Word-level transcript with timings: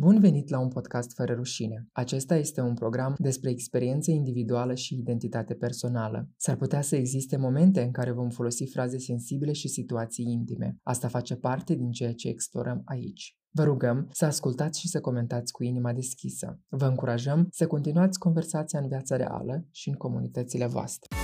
Bun 0.00 0.20
venit 0.20 0.48
la 0.48 0.58
un 0.60 0.68
podcast 0.68 1.14
fără 1.14 1.32
rușine. 1.34 1.88
Acesta 1.92 2.36
este 2.36 2.60
un 2.60 2.74
program 2.74 3.14
despre 3.18 3.50
experiență 3.50 4.10
individuală 4.10 4.74
și 4.74 4.98
identitate 4.98 5.54
personală. 5.54 6.28
S-ar 6.36 6.56
putea 6.56 6.80
să 6.80 6.96
existe 6.96 7.36
momente 7.36 7.82
în 7.82 7.90
care 7.90 8.12
vom 8.12 8.28
folosi 8.28 8.64
fraze 8.64 8.98
sensibile 8.98 9.52
și 9.52 9.68
situații 9.68 10.24
intime. 10.32 10.76
Asta 10.82 11.08
face 11.08 11.36
parte 11.36 11.74
din 11.74 11.90
ceea 11.90 12.12
ce 12.12 12.28
explorăm 12.28 12.82
aici. 12.84 13.36
Vă 13.50 13.62
rugăm 13.62 14.08
să 14.12 14.24
ascultați 14.24 14.80
și 14.80 14.88
să 14.88 15.00
comentați 15.00 15.52
cu 15.52 15.62
inima 15.62 15.92
deschisă. 15.92 16.60
Vă 16.68 16.84
încurajăm 16.84 17.48
să 17.50 17.66
continuați 17.66 18.18
conversația 18.18 18.78
în 18.78 18.88
viața 18.88 19.16
reală 19.16 19.66
și 19.70 19.88
în 19.88 19.94
comunitățile 19.94 20.66
voastre. 20.66 21.19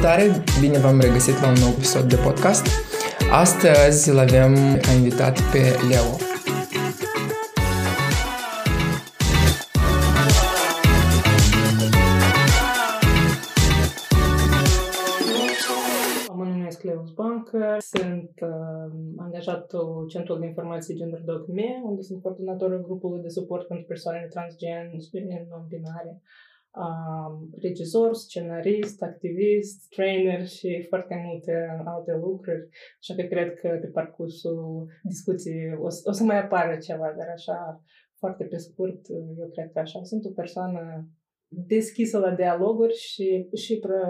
Salutare! 0.00 0.44
Bine 0.60 0.78
v-am 0.78 1.00
regăsit 1.00 1.40
la 1.40 1.48
un 1.48 1.54
nou 1.60 1.68
episod 1.68 2.02
de 2.08 2.16
podcast. 2.16 2.66
Astăzi 3.32 4.10
îl 4.10 4.18
avem 4.18 4.54
ca 4.84 4.92
invitat 4.92 5.34
pe 5.52 5.62
Leo. 5.88 6.10
Mă 16.36 16.44
numesc 16.44 16.82
Leo 16.82 17.02
Bancă, 17.14 17.76
sunt 17.78 18.30
uh, 18.40 18.92
angajatul 19.16 20.06
Centrul 20.08 20.40
de 20.40 20.46
Informații 20.46 20.94
Gender 20.94 21.22
Me, 21.54 21.80
unde 21.84 22.02
sunt 22.02 22.22
coordonatorul 22.22 22.82
grupului 22.82 23.22
de 23.22 23.28
suport 23.28 23.66
pentru 23.66 23.86
persoanele 23.86 24.26
transgen 24.26 25.00
și 25.00 25.08
non-binare 25.50 26.22
um, 26.82 27.50
regizor, 27.60 28.14
scenarist, 28.14 29.02
activist, 29.02 29.88
trainer 29.88 30.46
și 30.46 30.86
foarte 30.88 31.22
multe 31.26 31.82
alte 31.84 32.12
lucruri. 32.12 32.68
Așa 33.00 33.14
că 33.14 33.22
cred 33.22 33.54
că 33.54 33.68
pe 33.80 33.86
parcursul 33.86 34.86
discuției 35.02 35.74
o, 35.78 35.86
o 36.04 36.12
să 36.12 36.22
mai 36.24 36.38
apară 36.38 36.76
ceva, 36.76 37.14
dar 37.18 37.28
așa, 37.34 37.82
foarte 38.18 38.44
pe 38.44 38.56
scurt, 38.56 39.00
eu 39.38 39.48
cred 39.52 39.70
că 39.72 39.78
așa. 39.78 40.02
Sunt 40.02 40.24
o 40.24 40.30
persoană 40.30 41.08
deschisă 41.48 42.18
la 42.18 42.34
dialoguri 42.34 42.94
și, 42.94 43.48
și 43.54 43.78
pro, 43.78 44.00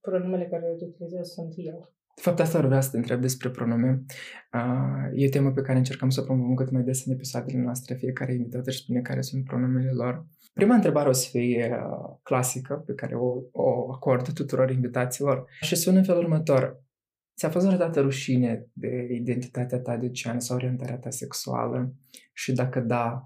pronumele 0.00 0.46
care 0.46 0.62
le 0.62 0.86
utilizez 0.86 1.26
sunt 1.26 1.52
eu. 1.56 1.92
De 2.14 2.26
fapt, 2.26 2.40
asta 2.40 2.60
vreau 2.60 2.80
să 2.80 2.90
te 2.90 2.96
întreb 2.96 3.20
despre 3.20 3.50
pronume. 3.50 4.04
Uh, 4.52 5.20
e 5.20 5.26
o 5.26 5.28
temă 5.28 5.52
pe 5.52 5.60
care 5.60 5.78
încercăm 5.78 6.10
să 6.10 6.20
o 6.20 6.24
promovăm 6.24 6.54
cât 6.54 6.70
mai 6.70 6.82
des 6.82 7.06
în 7.06 7.12
episoadele 7.12 7.58
noastre. 7.58 7.94
Fiecare 7.94 8.34
invitat 8.34 8.66
își 8.66 8.78
spune 8.78 9.00
care 9.00 9.20
sunt 9.20 9.44
pronumele 9.44 9.90
lor. 9.90 10.26
Prima 10.52 10.74
întrebare 10.74 11.08
o 11.08 11.12
să 11.12 11.28
fie 11.30 11.80
uh, 11.84 12.16
clasică, 12.22 12.82
pe 12.86 12.94
care 12.94 13.14
o, 13.14 13.42
o 13.52 13.92
acord 13.92 14.32
tuturor 14.32 14.70
invitaților 14.70 15.44
și 15.60 15.76
sună 15.76 15.98
în 15.98 16.04
felul 16.04 16.22
următor. 16.22 16.82
Ți-a 17.36 17.50
fost 17.50 17.66
vreodată 17.66 18.00
rușine 18.00 18.66
de 18.72 19.08
identitatea 19.10 19.80
ta 19.80 19.96
de 19.96 20.10
gen 20.10 20.40
sau 20.40 20.56
orientarea 20.56 20.98
ta 20.98 21.10
sexuală? 21.10 21.94
Și 22.32 22.52
dacă 22.52 22.80
da, 22.80 23.24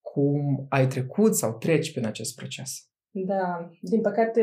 cum 0.00 0.66
ai 0.68 0.86
trecut 0.86 1.34
sau 1.36 1.58
treci 1.58 1.92
prin 1.92 2.06
acest 2.06 2.36
proces? 2.36 2.88
Da, 3.10 3.70
din 3.80 4.00
păcate 4.00 4.42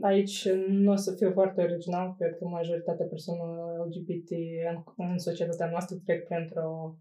aici 0.00 0.48
nu 0.68 0.92
o 0.92 0.96
să 0.96 1.14
fiu 1.18 1.30
foarte 1.32 1.62
original, 1.62 2.14
cred 2.18 2.36
că 2.38 2.44
majoritatea 2.44 3.06
persoanelor 3.06 3.86
LGBT 3.86 4.30
în, 4.70 5.06
în 5.10 5.18
societatea 5.18 5.70
noastră 5.70 5.96
trec 6.04 6.26
printr-o 6.26 6.96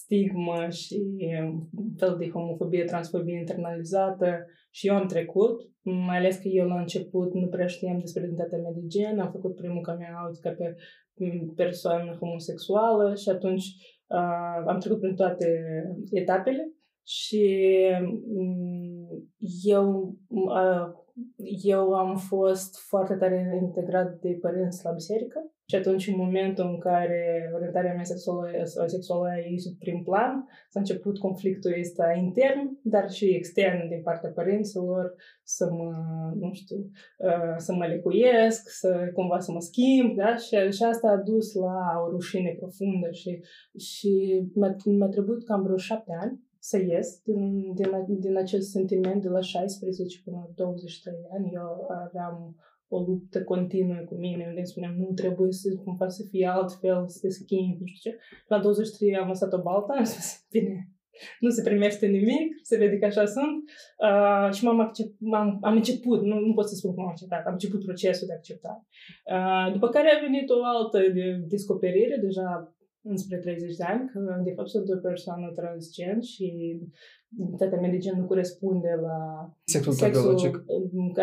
stigmă 0.00 0.68
și 0.68 0.96
un 1.76 1.94
fel 1.96 2.16
de 2.18 2.28
homofobie, 2.28 2.84
transfobie 2.84 3.38
internalizată. 3.38 4.46
Și 4.70 4.86
eu 4.86 4.94
am 4.94 5.06
trecut, 5.06 5.56
mai 5.82 6.16
ales 6.16 6.36
că 6.36 6.48
eu 6.48 6.66
la 6.66 6.80
început 6.80 7.34
nu 7.34 7.46
prea 7.46 7.66
știam 7.66 7.98
despre 7.98 8.22
identitatea 8.22 8.58
mea 8.58 8.72
de 8.74 8.86
gen, 8.86 9.18
am 9.18 9.30
făcut 9.30 9.54
primul 9.54 9.82
coming 9.82 10.14
out 10.22 10.38
ca 10.40 10.50
pe 10.50 10.74
persoană 11.56 12.16
homosexuală 12.20 13.14
și 13.14 13.28
atunci 13.28 13.64
uh, 14.06 14.62
am 14.66 14.78
trecut 14.78 15.00
prin 15.00 15.14
toate 15.14 15.46
etapele 16.10 16.72
și 17.06 17.44
eu, 19.62 20.16
eu 21.62 21.94
am 21.94 22.16
fost 22.16 22.78
foarte 22.88 23.14
tare 23.14 23.58
integrat 23.62 24.20
de 24.20 24.38
părinți 24.40 24.84
la 24.84 24.90
biserică 24.90 25.52
și 25.72 25.78
atunci 25.78 26.06
în 26.06 26.16
momentul 26.16 26.64
în 26.64 26.78
care 26.78 27.50
orientarea 27.54 27.94
mea 27.94 28.04
sexuală, 28.04 28.48
sexuală 28.86 29.28
a 29.28 29.36
ieșit 29.36 29.78
prin 29.78 30.02
plan, 30.02 30.48
s-a 30.70 30.80
început 30.80 31.18
conflictul 31.18 31.74
ăsta 31.80 32.12
intern, 32.22 32.78
dar 32.82 33.10
și 33.10 33.24
extern 33.24 33.88
din 33.88 34.02
partea 34.02 34.30
părinților, 34.30 35.14
să 35.42 35.70
mă, 35.70 35.92
nu 36.34 36.52
știu, 36.52 36.90
să 37.56 37.72
mă 37.72 37.86
lecuiesc, 37.86 38.68
să 38.68 39.10
cumva 39.14 39.38
să 39.38 39.52
mă 39.52 39.60
schimb, 39.60 40.16
da? 40.16 40.36
Și, 40.36 40.76
și 40.76 40.82
asta 40.82 41.08
a 41.10 41.22
dus 41.30 41.54
la 41.54 41.78
o 42.06 42.10
rușine 42.10 42.56
profundă 42.58 43.10
și, 43.10 43.40
și 43.78 44.42
mi-a, 44.54 44.76
mi-a 44.84 45.08
trebuit 45.08 45.44
cam 45.44 45.62
vreo 45.62 45.76
șapte 45.76 46.12
ani 46.20 46.40
să 46.68 46.78
ies 46.78 47.08
din, 47.24 47.74
din, 47.74 47.90
din 48.18 48.36
acest 48.36 48.70
sentiment 48.70 49.22
de 49.22 49.28
la 49.28 49.40
16 49.40 50.22
până 50.24 50.36
la 50.36 50.52
23 50.54 51.14
ani. 51.36 51.50
Eu 51.52 51.86
aveam 52.06 52.56
o 52.88 52.98
luptă 53.00 53.44
continuă 53.44 54.00
cu 54.08 54.14
mine, 54.14 54.44
unde 54.48 54.62
spuneam, 54.62 54.94
nu 54.96 55.10
trebuie 55.14 55.52
să 55.52 55.68
cumva 55.84 56.08
să 56.08 56.22
fie 56.30 56.46
altfel, 56.46 57.08
să 57.08 57.18
te 57.20 57.28
schimbi, 57.28 57.80
nu 57.80 57.86
știu 57.86 58.10
ce. 58.10 58.18
La 58.48 58.60
23 58.60 59.16
am 59.16 59.28
lăsat 59.28 59.52
o 59.52 59.62
baltă, 59.62 59.92
am 59.96 60.04
spus, 60.04 60.28
bine, 60.50 60.90
nu 61.40 61.50
se 61.50 61.62
primește 61.62 62.06
nimic, 62.06 62.48
se 62.62 62.76
vede 62.76 62.98
că 62.98 63.04
așa 63.04 63.26
sunt. 63.26 63.62
Uh, 64.06 64.52
și 64.54 64.64
m-am 64.64 64.80
accept, 64.80 65.14
m-am, 65.18 65.58
am 65.62 65.74
început, 65.74 66.22
nu, 66.22 66.38
nu 66.38 66.54
pot 66.54 66.68
să 66.68 66.74
spun 66.74 66.94
cum 66.94 67.02
am 67.02 67.08
acceptat, 67.08 67.46
am 67.46 67.52
început 67.52 67.84
procesul 67.84 68.26
de 68.26 68.34
acceptare. 68.34 68.82
Uh, 69.34 69.72
după 69.72 69.88
care 69.88 70.08
a 70.10 70.24
venit 70.26 70.50
o 70.50 70.64
altă 70.64 70.98
de 70.98 71.44
descoperire, 71.48 72.16
deja 72.20 72.74
înspre 73.02 73.36
30 73.36 73.76
de 73.76 73.84
ani, 73.84 74.08
că 74.12 74.40
de 74.44 74.52
fapt 74.56 74.68
sunt 74.68 74.88
o 74.88 74.96
persoană 74.96 75.52
transgen 75.54 76.20
și 76.20 76.46
identitatea 77.36 77.80
mea 77.80 77.90
de 77.90 77.98
gen 77.98 78.18
nu 78.18 78.26
corespunde 78.26 78.98
la 79.00 79.48
sexul, 79.64 79.92
sexul 79.92 80.64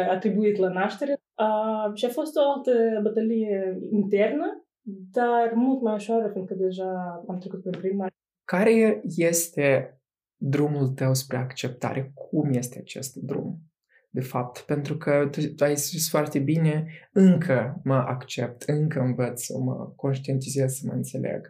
atribuit 0.09 0.57
la 0.57 0.69
naștere. 0.69 1.21
Uh, 1.37 1.93
și 1.93 2.05
a 2.05 2.09
fost 2.09 2.35
o 2.35 2.39
altă 2.55 2.99
bătălie 3.03 3.79
internă, 3.91 4.67
dar 5.11 5.51
mult 5.55 5.81
mai 5.81 5.93
ușoară, 5.93 6.29
fiindcă 6.31 6.53
deja 6.53 7.23
am 7.27 7.37
trecut 7.37 7.61
prin 7.61 7.79
prima. 7.79 8.07
Care 8.45 9.01
este 9.15 9.99
drumul 10.35 10.87
tău 10.87 11.13
spre 11.13 11.37
acceptare? 11.37 12.11
Cum 12.13 12.53
este 12.53 12.79
acest 12.79 13.15
drum? 13.15 13.68
De 14.09 14.21
fapt, 14.21 14.59
pentru 14.59 14.97
că 14.97 15.27
tu, 15.31 15.53
tu 15.55 15.63
ai 15.63 15.77
spus 15.77 16.09
foarte 16.09 16.39
bine, 16.39 16.87
încă 17.11 17.81
mă 17.83 17.95
accept, 17.95 18.61
încă 18.61 18.99
învăț 18.99 19.41
să 19.41 19.57
mă 19.57 19.93
conștientizez, 19.95 20.73
să 20.73 20.83
mă 20.85 20.93
înțeleg. 20.93 21.49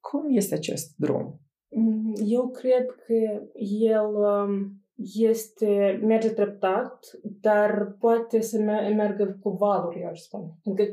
Cum 0.00 0.36
este 0.36 0.54
acest 0.54 0.94
drum? 0.96 1.40
Mm, 1.68 2.12
eu 2.26 2.50
cred 2.50 2.86
că 3.06 3.14
el 3.90 4.14
um, 4.14 4.85
este, 5.14 6.00
merge 6.02 6.30
treptat, 6.30 7.10
dar 7.22 7.96
poate 7.98 8.40
să 8.40 8.58
meargă 8.96 9.38
cu 9.42 9.50
valuri, 9.50 10.00
eu 10.00 10.08
aș 10.08 10.20
spune. 10.20 10.58
Adică 10.64 10.92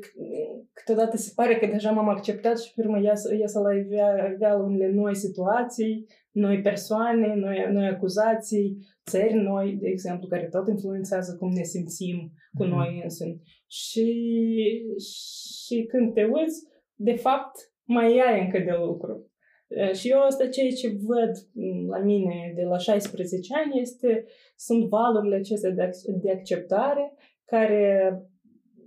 câteodată 0.73 1.17
se 1.17 1.31
pare 1.35 1.55
că 1.55 1.65
deja 1.65 1.91
m-am 1.91 2.09
acceptat 2.09 2.59
și 2.59 2.73
pe 2.73 2.81
urmă 2.81 2.99
iasă 3.39 3.59
la 3.59 3.69
avea 4.33 4.55
unele 4.55 4.91
noi 4.91 5.15
situații, 5.15 6.05
noi 6.31 6.61
persoane, 6.61 7.35
noi, 7.35 7.67
noi 7.71 7.87
acuzații, 7.87 8.77
țări 9.05 9.33
noi, 9.33 9.77
de 9.81 9.87
exemplu, 9.87 10.27
care 10.27 10.47
tot 10.47 10.67
influențează 10.67 11.35
cum 11.39 11.51
ne 11.51 11.63
simțim 11.63 12.31
cu 12.57 12.63
mhm. 12.63 12.75
noi 12.75 13.01
însumi. 13.03 13.41
Și, 13.67 14.11
și 15.65 15.85
când 15.85 16.13
te 16.13 16.23
uiți, 16.23 16.67
de 16.95 17.13
fapt, 17.15 17.71
mai 17.83 18.19
ai 18.19 18.43
încă 18.43 18.59
de 18.59 18.71
lucru. 18.85 19.31
Și 19.93 20.09
eu 20.09 20.19
asta 20.21 20.47
ceea 20.47 20.71
ce 20.71 20.87
văd 20.87 21.31
la 21.89 21.99
mine 21.99 22.53
de 22.55 22.63
la 22.63 22.77
16 22.77 23.53
ani 23.65 23.81
este, 23.81 24.25
sunt 24.55 24.89
valurile 24.89 25.35
acestea 25.35 25.69
de, 25.69 25.89
de 26.21 26.31
acceptare 26.31 27.13
care 27.45 27.83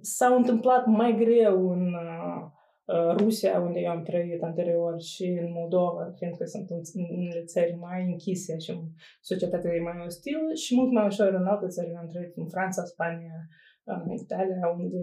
s-au 0.01 0.37
întâmplat 0.37 0.87
mai 0.87 1.17
greu 1.19 1.71
în 1.71 1.95
uh, 1.95 3.17
Rusia, 3.19 3.61
unde 3.61 3.81
eu 3.81 3.91
am 3.91 4.03
trăit 4.03 4.43
anterior, 4.43 5.01
și 5.01 5.25
în 5.25 5.53
Moldova, 5.53 6.13
fiindcă 6.17 6.45
sunt 6.45 6.71
în 6.71 7.05
unele 7.17 7.45
țări 7.45 7.77
mai 7.81 8.05
închise 8.05 8.59
și 8.59 8.73
societatea 9.21 9.75
e 9.75 9.81
mai 9.81 10.05
ostilă, 10.07 10.55
și 10.55 10.77
mult 10.77 10.93
mai 10.93 11.07
ușor 11.07 11.35
în 11.35 11.47
alte 11.47 11.67
țări. 11.67 11.95
am 12.01 12.09
trăit 12.09 12.37
în 12.37 12.49
Franța, 12.49 12.85
Spania, 12.85 13.37
în 13.85 14.11
Italia, 14.11 14.69
unde 14.79 15.03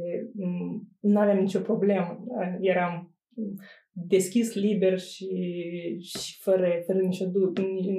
nu 1.00 1.20
aveam 1.20 1.40
nicio 1.40 1.60
problemă. 1.60 2.24
Eram 2.60 3.16
deschis, 3.94 4.54
liber 4.54 5.00
și, 5.00 5.28
și 6.00 6.40
fără, 6.42 6.84
fără 6.86 7.00
nicio, 7.00 7.26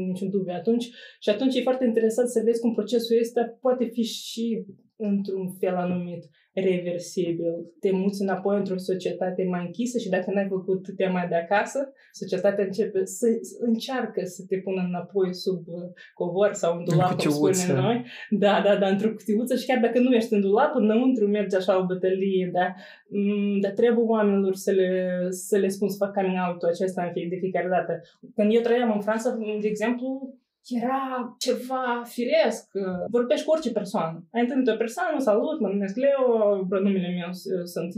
niciun 0.06 0.30
dubiu 0.30 0.54
atunci. 0.54 0.84
Și 1.20 1.28
atunci 1.28 1.54
e 1.54 1.62
foarte 1.62 1.84
interesant 1.84 2.28
să 2.28 2.42
vezi 2.44 2.60
cum 2.60 2.74
procesul 2.74 3.18
ăsta 3.20 3.58
poate 3.60 3.84
fi 3.84 4.02
și 4.02 4.64
într-un 4.96 5.48
fel 5.60 5.74
anumit 5.74 6.24
reversibil. 6.54 7.72
Te 7.80 7.90
muți 7.92 8.22
înapoi 8.22 8.56
într-o 8.56 8.76
societate 8.76 9.44
mai 9.44 9.64
închisă 9.66 9.98
și 9.98 10.08
dacă 10.08 10.30
n-ai 10.30 10.46
făcut 10.48 10.86
tema 10.96 11.26
de 11.28 11.34
acasă, 11.34 11.92
societatea 12.12 12.64
începe 12.64 13.04
să 13.04 13.26
încearcă 13.58 14.24
să 14.24 14.44
te 14.48 14.56
pună 14.56 14.84
înapoi 14.88 15.34
sub 15.34 15.62
uh, 15.66 15.82
covor 16.14 16.52
sau 16.52 16.76
în 16.78 16.84
dulap, 16.84 17.22
cum 17.22 17.52
spunem 17.52 17.82
noi. 17.82 18.04
Da, 18.30 18.62
da, 18.64 18.76
da, 18.76 18.88
într-o 18.88 19.10
cutiuță 19.10 19.56
și 19.56 19.66
chiar 19.66 19.80
dacă 19.80 19.98
nu 19.98 20.14
ești 20.14 20.34
în 20.34 20.40
dulap, 20.40 20.74
înăuntru 20.74 21.26
merge 21.26 21.56
așa 21.56 21.82
o 21.82 21.86
bătălie, 21.86 22.50
da? 22.52 22.74
Mm, 23.08 23.60
dar 23.60 23.70
trebuie 23.70 24.04
oamenilor 24.04 24.54
să 24.54 24.70
le, 24.70 25.18
să 25.30 25.56
le 25.56 25.68
spun 25.68 25.88
să 25.88 25.96
fac 26.04 26.12
coming 26.14 26.38
out-ul 26.48 26.68
acesta 26.68 27.02
în 27.02 27.12
fie, 27.12 27.26
de 27.30 27.36
fiecare 27.36 27.68
dată. 27.68 28.00
Când 28.34 28.54
eu 28.54 28.60
trăiam 28.60 28.92
în 28.92 29.00
Franța, 29.00 29.36
de 29.60 29.68
exemplu, 29.68 30.38
era 30.68 31.34
ceva 31.38 32.02
firesc. 32.04 32.70
Vorbești 33.10 33.44
cu 33.44 33.52
orice 33.52 33.72
persoană. 33.72 34.28
Ai 34.32 34.40
întâlnit 34.40 34.68
o 34.68 34.76
persoană, 34.76 35.18
salut, 35.18 35.60
mă 35.60 35.68
numesc 35.68 35.96
Leo, 35.96 36.26
pronumele 36.68 37.10
meu 37.20 37.32
sunt 37.74 37.92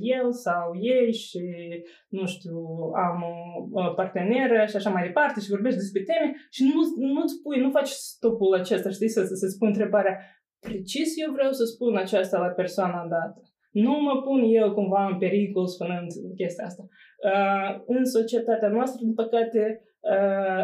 el 0.00 0.32
sau 0.32 0.66
ei 0.80 1.12
și, 1.12 1.42
nu 2.08 2.26
știu, 2.26 2.58
am 3.06 3.18
o 3.72 3.92
parteneră 3.92 4.66
și 4.66 4.76
așa 4.76 4.90
mai 4.90 5.06
departe 5.06 5.40
și 5.40 5.54
vorbești 5.56 5.78
despre 5.78 6.02
teme 6.02 6.34
și 6.50 6.62
nu, 6.62 6.80
nu-ți 7.12 7.42
pui, 7.42 7.60
nu 7.60 7.70
faci 7.70 7.88
stopul 7.88 8.54
acesta, 8.54 8.90
știi, 8.90 9.08
să, 9.08 9.20
să, 9.24 9.34
să 9.34 9.46
spui 9.46 9.68
întrebarea 9.68 10.18
precis 10.60 11.10
eu 11.24 11.32
vreau 11.32 11.52
să 11.52 11.64
spun 11.64 11.96
aceasta 11.96 12.38
la 12.38 12.46
persoana 12.46 13.06
dată. 13.08 13.40
Nu 13.70 13.94
mă 14.00 14.22
pun 14.22 14.42
eu 14.44 14.72
cumva 14.72 15.06
în 15.06 15.18
pericol 15.18 15.66
spunând 15.66 16.10
chestia 16.36 16.64
asta. 16.64 16.84
Uh, 17.28 17.82
în 17.86 18.04
societatea 18.04 18.68
noastră, 18.68 19.00
din 19.04 19.14
păcate, 19.14 19.80
uh, 19.80 19.91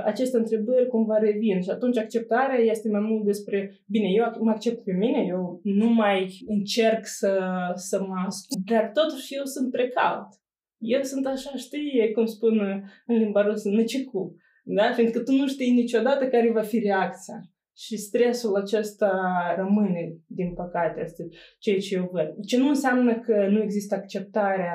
aceste 0.04 0.36
întrebări 0.36 0.88
cumva 0.88 1.18
revin 1.18 1.60
și 1.60 1.70
atunci 1.70 1.98
acceptarea 1.98 2.58
este 2.58 2.88
mai 2.88 3.00
mult 3.00 3.24
despre, 3.24 3.80
bine, 3.86 4.08
eu 4.08 4.32
mă 4.40 4.50
accept 4.50 4.84
pe 4.84 4.92
mine, 4.92 5.24
eu 5.28 5.60
nu 5.62 5.88
mai 5.88 6.44
încerc 6.46 7.06
să, 7.06 7.40
să 7.74 8.00
mă 8.00 8.14
ascund, 8.26 8.64
dar 8.64 8.90
totuși 8.94 9.34
eu 9.34 9.44
sunt 9.44 9.70
precaut. 9.70 10.28
Eu 10.78 11.02
sunt 11.02 11.26
așa, 11.26 11.50
știi, 11.56 12.12
cum 12.14 12.26
spun 12.26 12.58
în 13.06 13.16
limba 13.16 13.42
rusă, 13.42 13.68
năcicu, 13.68 14.36
da? 14.64 14.92
Fiindcă 14.92 15.20
tu 15.20 15.32
nu 15.32 15.46
știi 15.46 15.72
niciodată 15.72 16.26
care 16.28 16.52
va 16.52 16.62
fi 16.62 16.78
reacția. 16.78 17.34
Și 17.76 17.96
stresul 17.96 18.54
acesta 18.56 19.12
rămâne, 19.56 20.16
din 20.26 20.54
păcate, 20.54 21.00
asta 21.00 21.22
ceea 21.58 21.78
ce 21.78 21.94
eu 21.94 22.08
văd. 22.12 22.44
Ce 22.46 22.58
nu 22.58 22.68
înseamnă 22.68 23.18
că 23.18 23.46
nu 23.50 23.62
există 23.62 23.94
acceptarea 23.94 24.74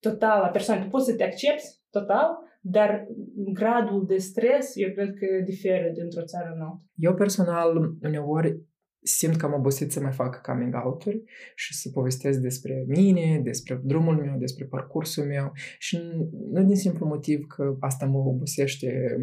totală 0.00 0.44
a 0.44 0.48
persoanei. 0.48 0.84
Tu 0.84 0.90
poți 0.90 1.04
să 1.04 1.16
te 1.16 1.24
accepti 1.24 1.64
total, 1.90 2.28
dar 2.70 3.06
gradul 3.52 4.06
de 4.06 4.16
stres, 4.16 4.72
eu 4.74 4.90
cred 4.90 5.14
că 5.14 5.26
diferă 5.44 5.90
dintr-o 5.94 6.24
țară 6.24 6.52
în 6.54 6.60
alta. 6.60 6.82
Eu 6.94 7.14
personal, 7.14 7.92
uneori, 8.02 8.60
simt 9.08 9.36
că 9.36 9.46
am 9.46 9.54
obosit 9.54 9.92
să 9.92 10.00
mai 10.00 10.12
fac 10.12 10.40
coming 10.42 10.74
out-uri 10.84 11.22
și 11.54 11.74
să 11.74 11.90
povestesc 11.90 12.38
despre 12.38 12.84
mine, 12.86 13.40
despre 13.44 13.80
drumul 13.84 14.16
meu, 14.16 14.36
despre 14.38 14.64
parcursul 14.64 15.24
meu 15.24 15.52
și 15.78 15.98
nu 16.52 16.62
din 16.62 16.76
simplu 16.76 17.06
motiv 17.06 17.46
că 17.46 17.76
asta 17.80 18.06
mă 18.06 18.18
obosește 18.18 19.16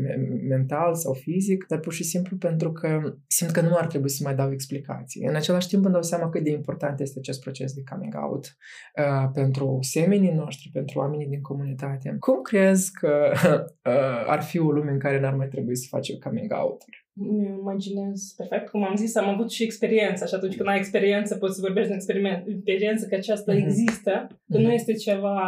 mental 0.47 0.95
sau 0.95 1.13
fizic, 1.13 1.65
dar 1.67 1.79
pur 1.79 1.93
și 1.93 2.03
simplu 2.03 2.37
pentru 2.37 2.71
că 2.71 3.15
simt 3.27 3.51
că 3.51 3.61
nu 3.61 3.75
ar 3.75 3.87
trebui 3.87 4.09
să 4.09 4.23
mai 4.23 4.35
dau 4.35 4.51
explicații. 4.51 5.25
În 5.25 5.35
același 5.35 5.67
timp 5.67 5.83
îmi 5.83 5.93
dau 5.93 6.03
seama 6.03 6.29
cât 6.29 6.43
de 6.43 6.51
important 6.51 6.99
este 6.99 7.19
acest 7.19 7.41
proces 7.41 7.73
de 7.73 7.83
coming 7.91 8.15
out 8.15 8.57
uh, 8.97 9.29
pentru 9.33 9.77
semenii 9.81 10.31
noștri, 10.31 10.69
pentru 10.73 10.99
oamenii 10.99 11.27
din 11.27 11.41
comunitate. 11.41 12.15
Cum 12.19 12.41
crezi 12.41 12.91
că 12.91 13.31
uh, 13.89 14.25
ar 14.27 14.41
fi 14.41 14.59
o 14.59 14.71
lume 14.71 14.91
în 14.91 14.99
care 14.99 15.19
n-ar 15.19 15.35
mai 15.35 15.47
trebui 15.47 15.75
să 15.75 15.85
facem 15.89 16.15
coming 16.23 16.51
out-uri? 16.53 17.04
Mi 17.15 17.45
imaginez 17.59 18.33
perfect. 18.37 18.69
Cum 18.69 18.83
am 18.83 18.95
zis, 18.95 19.15
am 19.15 19.29
avut 19.29 19.51
și 19.51 19.63
experiență 19.63 20.25
și 20.25 20.35
atunci 20.35 20.55
când 20.55 20.69
ai 20.69 20.77
experiență 20.77 21.35
poți 21.35 21.55
să 21.55 21.61
vorbești 21.61 21.89
de 21.89 21.95
experiment, 21.95 22.47
experiență 22.47 23.07
că 23.07 23.15
aceasta 23.15 23.53
mm-hmm. 23.53 23.65
există, 23.65 24.27
că 24.29 24.57
mm-hmm. 24.57 24.61
nu 24.61 24.71
este 24.71 24.93
ceva, 24.93 25.39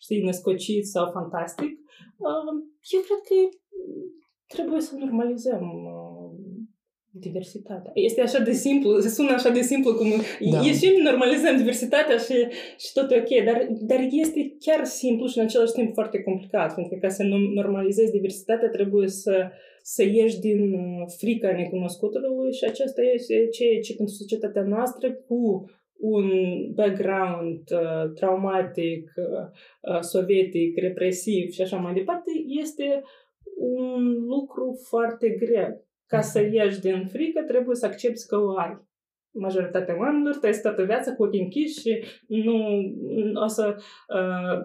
știi, 0.00 0.22
născocit 0.22 0.86
sau 0.86 1.10
fantastic. 1.10 1.70
Uh, 2.16 2.52
eu 2.94 3.00
cred 3.00 3.20
că 3.28 3.56
trebuie 4.46 4.80
să 4.80 4.96
normalizăm 4.96 5.62
uh, 5.62 6.59
diversitatea. 7.10 7.90
Este 7.94 8.20
așa 8.20 8.38
de 8.38 8.52
simplu, 8.52 8.98
se 8.98 9.08
sună 9.08 9.30
așa 9.30 9.50
de 9.50 9.60
simplu 9.60 9.94
cum 9.94 10.08
da. 10.50 10.60
ieșim, 10.60 11.02
normalizăm 11.02 11.56
diversitatea 11.56 12.16
și, 12.16 12.34
și 12.78 12.92
tot 12.94 13.10
e 13.10 13.16
ok, 13.16 13.44
dar, 13.44 13.66
dar 13.70 14.06
este 14.10 14.56
chiar 14.60 14.84
simplu 14.84 15.26
și 15.26 15.38
în 15.38 15.44
același 15.44 15.72
timp 15.72 15.94
foarte 15.94 16.22
complicat, 16.22 16.74
pentru 16.74 16.92
că 16.92 16.98
ca 17.06 17.08
să 17.08 17.22
normalizezi 17.54 18.12
diversitatea 18.12 18.68
trebuie 18.68 19.08
să 19.08 19.50
să 19.82 20.02
ieși 20.02 20.40
din 20.40 20.72
uh, 20.72 21.04
frica 21.18 21.52
necunoscutului 21.52 22.52
și 22.52 22.64
acesta 22.64 23.02
este 23.14 23.48
ceea 23.48 23.80
ce 23.80 23.94
pentru 23.96 24.14
societatea 24.14 24.62
noastră 24.62 25.12
cu 25.12 25.70
un 26.00 26.28
background 26.74 27.60
uh, 27.70 28.12
traumatic, 28.14 29.12
uh, 29.16 29.94
uh, 29.94 30.00
sovietic, 30.00 30.76
represiv 30.76 31.50
și 31.50 31.62
așa 31.62 31.76
mai 31.76 31.94
departe, 31.94 32.30
este 32.60 33.02
un 33.56 34.24
lucru 34.24 34.78
foarte 34.88 35.28
greu. 35.28 35.84
Ca 36.12 36.20
să 36.20 36.38
mhm. 36.40 36.52
ieși 36.54 36.80
din 36.80 37.06
frică, 37.12 37.40
trebuie 37.46 37.76
să 37.76 37.86
accepti 37.86 38.26
că 38.26 38.36
o 38.36 38.58
ai 38.58 38.88
majoritatea 39.32 39.98
oamenilor 39.98 40.36
trăiesc 40.36 40.62
toată 40.62 40.82
viața 40.82 41.14
cu 41.14 41.22
ochii 41.22 41.42
închiși 41.42 41.80
și 41.80 41.92
nu 42.26 42.56
o 43.44 43.46
să, 43.46 43.74
uh, 44.18 44.56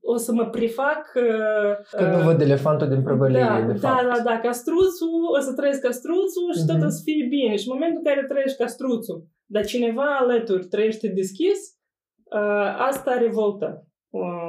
o 0.00 0.16
să 0.16 0.32
mă 0.32 0.44
prefac... 0.56 1.02
Uh, 1.14 1.98
că 1.98 2.16
nu 2.16 2.22
văd 2.22 2.40
elefantul 2.40 2.88
din 2.88 3.02
prăvălie, 3.02 3.40
da, 3.40 3.60
de 3.66 3.72
da, 3.72 3.88
fapt. 3.88 4.06
Da, 4.06 4.22
da, 4.30 4.40
castruțul, 4.40 5.12
o 5.38 5.40
să 5.40 5.52
trăiesc 5.54 5.80
castruțul 5.80 6.48
și 6.56 6.62
uh-huh. 6.62 6.70
tot 6.70 6.76
mhm. 6.76 6.86
o 6.86 6.88
să 6.88 7.00
fie 7.04 7.26
bine. 7.28 7.56
Și 7.56 7.68
în 7.68 7.74
momentul 7.74 8.00
în 8.04 8.12
care 8.12 8.26
trăiești 8.26 8.62
castruțul, 8.64 9.18
dar 9.46 9.64
cineva 9.64 10.08
alături 10.20 10.66
trăiește 10.66 11.08
deschis, 11.08 11.58
uh, 12.38 12.68
asta 12.90 13.18
revoltă 13.18 13.68
uh, 13.76 13.89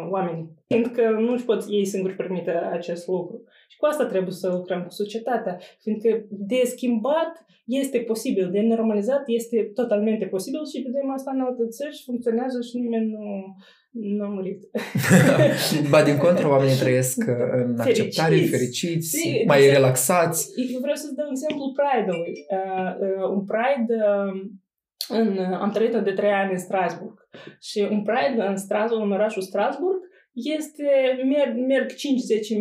oamenii. 0.10 0.50
Fiindcă 0.68 1.10
nu 1.10 1.32
își 1.32 1.46
pot 1.46 1.66
ei 1.70 1.86
singuri 1.86 2.16
permite 2.16 2.52
acest 2.52 3.08
lucru. 3.08 3.44
Și 3.68 3.78
cu 3.78 3.86
asta 3.86 4.06
trebuie 4.06 4.32
să 4.32 4.48
lucrăm 4.50 4.84
cu 4.84 4.90
societatea. 4.90 5.60
Fiindcă 5.80 6.26
de 6.30 6.62
schimbat 6.66 7.46
este 7.66 8.00
posibil, 8.00 8.50
de 8.52 8.62
normalizat 8.62 9.24
este 9.26 9.72
totalmente 9.74 10.26
posibil 10.26 10.66
și 10.66 10.82
vedem 10.82 11.12
asta 11.12 11.32
în 11.34 11.42
alte 11.42 11.68
țări 11.68 11.96
și 11.96 12.04
funcționează 12.04 12.62
și 12.62 12.78
nimeni 12.78 13.08
nu, 13.12 13.26
nu 13.92 14.24
a 14.24 14.28
murit. 14.28 14.62
ba, 15.92 16.04
din 16.04 16.18
contră, 16.18 16.48
oamenii 16.48 16.82
trăiesc 16.84 17.18
uh, 17.28 17.36
în 17.64 17.80
acceptare, 17.80 18.36
fericiți, 18.36 18.56
fericiți 18.56 19.08
si, 19.08 19.44
mai 19.48 19.60
de 19.62 19.72
relaxați. 19.72 20.40
Eu 20.74 20.80
vreau 20.80 20.96
să-ți 20.96 21.16
dau 21.16 21.28
exemplu 21.30 21.64
Pride-ului. 21.80 22.34
Uh, 22.58 22.92
uh, 23.06 23.26
un 23.36 23.42
Pride 23.52 23.94
uh, 24.12 24.34
în, 25.08 25.38
am 25.38 25.72
trăit 25.72 25.96
de 25.96 26.12
trei 26.12 26.32
ani 26.32 26.52
în 26.52 26.58
Strasburg. 26.58 27.28
Și 27.62 27.88
un 27.92 28.04
Pride 28.04 28.42
în 28.42 28.58
Strasburg, 28.58 29.04
în 29.04 29.12
orașul 29.12 29.42
Strasburg, 29.42 30.00
este, 30.34 30.88
merg, 31.26 31.58
merg 31.68 31.90
5-10 31.92 31.96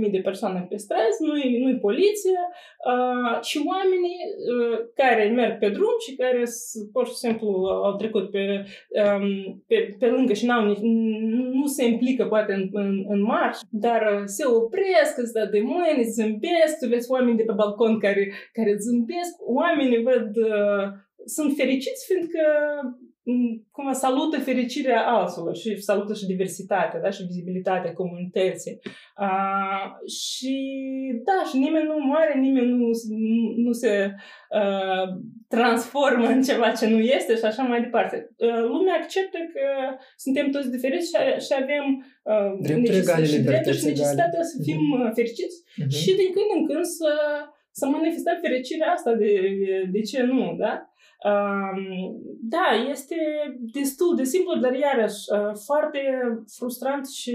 mii 0.00 0.10
de 0.10 0.18
persoane 0.18 0.66
pe 0.68 0.76
străzi, 0.76 1.22
nu-i, 1.26 1.58
nu-i 1.62 1.78
poliție 1.78 2.40
uh, 2.90 3.42
și 3.42 3.58
oamenii 3.72 4.20
uh, 4.52 4.78
care 4.94 5.24
merg 5.28 5.58
pe 5.58 5.68
drum 5.68 5.96
și 6.06 6.16
care 6.16 6.42
pur 6.92 7.06
și 7.06 7.14
simplu 7.14 7.48
au 7.84 7.96
trecut 7.96 8.30
pe, 8.30 8.64
um, 9.02 9.62
pe, 9.66 9.96
pe 9.98 10.06
lângă 10.06 10.32
și 10.32 10.46
n-au, 10.46 10.64
nu 11.60 11.66
se 11.66 11.84
implică 11.86 12.24
poate 12.24 12.52
în, 12.52 12.68
în, 12.72 13.04
în 13.08 13.22
marș, 13.22 13.56
dar 13.70 14.22
se 14.24 14.44
opresc, 14.46 15.12
îți 15.16 15.32
dă 15.32 15.48
de 15.52 15.60
mâini, 15.60 16.10
zâmbesc, 16.10 16.78
tu 16.80 16.88
vezi 16.88 17.10
oameni 17.10 17.36
de 17.36 17.42
pe 17.46 17.52
balcon 17.52 17.98
care, 17.98 18.32
care 18.52 18.76
zâmbesc, 18.84 19.34
oamenii 19.38 20.02
văd, 20.02 20.36
uh, 20.36 20.84
sunt 21.24 21.54
fericiți 21.56 22.06
fiindcă 22.06 22.42
cum 23.70 23.92
salută 23.92 24.38
fericirea 24.38 25.06
altora 25.06 25.52
și 25.52 25.76
salută 25.76 26.14
și 26.14 26.26
diversitatea 26.26 27.00
da? 27.00 27.10
și 27.10 27.22
vizibilitatea 27.22 27.92
comunității. 27.92 28.78
Uh, 29.26 29.84
și 30.20 30.56
da, 31.28 31.38
și 31.48 31.56
nimeni 31.56 31.86
nu 31.86 31.96
moare, 32.10 32.38
nimeni 32.38 32.70
nu, 32.82 32.90
nu 33.56 33.72
se 33.72 34.14
uh, 34.58 35.06
transformă 35.48 36.26
în 36.26 36.42
ceva 36.42 36.68
ce 36.72 36.86
nu 36.86 36.98
este 36.98 37.36
și 37.36 37.44
așa 37.44 37.62
mai 37.62 37.80
departe. 37.80 38.16
Uh, 38.36 38.62
lumea 38.74 38.94
acceptă 39.00 39.38
că 39.54 39.66
suntem 40.16 40.50
toți 40.50 40.70
diferiți 40.70 41.08
și, 41.10 41.16
și 41.46 41.52
avem 41.62 41.84
uh, 42.30 42.50
drepturi 42.66 42.96
egale, 42.96 43.24
și 43.24 43.38
drepturi 43.38 43.78
și 43.78 43.84
necesitatea 43.84 44.42
să 44.42 44.56
fim 44.62 44.82
uh-huh. 44.96 45.14
fericiți 45.14 45.56
uh-huh. 45.62 45.92
și 46.00 46.10
din 46.20 46.30
când 46.34 46.50
în 46.56 46.62
când 46.68 46.84
să, 46.84 47.10
să 47.70 47.86
manifestăm 47.86 48.38
fericirea 48.42 48.92
asta 48.92 49.14
de, 49.14 49.32
de 49.92 50.00
ce 50.00 50.22
nu, 50.22 50.56
da? 50.58 50.84
Da, 52.40 52.66
este 52.90 53.16
destul 53.72 54.16
de 54.16 54.24
simplu, 54.24 54.60
dar 54.60 54.74
iarăși 54.74 55.24
foarte 55.66 56.00
frustrant 56.56 57.08
și 57.08 57.34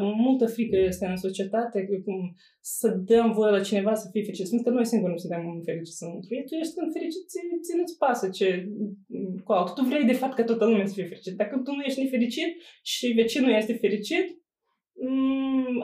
multă 0.00 0.46
frică 0.46 0.76
este 0.76 1.06
în 1.06 1.16
societate 1.16 1.88
cum 2.04 2.34
să 2.60 2.88
dăm 2.88 3.32
voie 3.32 3.50
la 3.50 3.60
cineva 3.60 3.94
să 3.94 4.08
fie 4.12 4.22
fericit. 4.22 4.48
Pentru 4.48 4.68
că 4.68 4.74
noi 4.74 4.86
singuri 4.86 5.12
nu 5.12 5.18
suntem 5.18 5.62
fericiți 5.64 6.04
în 6.04 6.22
fie. 6.28 6.42
Tu 6.46 6.54
ești 6.54 6.74
fericit, 6.92 7.22
ți 7.64 7.76
nu-ți 7.76 7.98
pasă 7.98 8.28
ce 8.28 8.68
cu 9.44 9.52
altul. 9.52 9.74
Tu 9.74 9.88
vrei 9.88 10.04
de 10.04 10.12
fapt 10.12 10.34
ca 10.34 10.44
toată 10.44 10.64
lumea 10.64 10.86
să 10.86 10.92
fie 10.94 11.04
fericit. 11.12 11.34
Dacă 11.36 11.56
tu 11.64 11.74
nu 11.74 11.82
ești 11.82 12.02
nefericit 12.02 12.50
și 12.82 13.06
vecinul 13.06 13.50
este 13.50 13.72
fericit, 13.72 14.26
mm, 14.26 14.41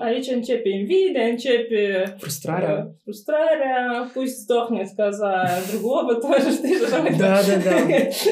aici 0.01 0.29
începe 0.29 0.69
invidia, 0.69 1.25
începe 1.25 2.15
frustrarea. 2.19 2.85
Uh, 2.85 2.93
frustrarea, 3.03 4.11
пусть 4.15 4.39
сдохнет 4.43 4.89
коза 4.97 5.61
другого 5.71 6.15
тоже, 6.15 6.57
ты 6.57 6.79
же. 6.79 7.17
Да, 7.19 7.43
да, 7.43 7.57
да. 7.67 7.77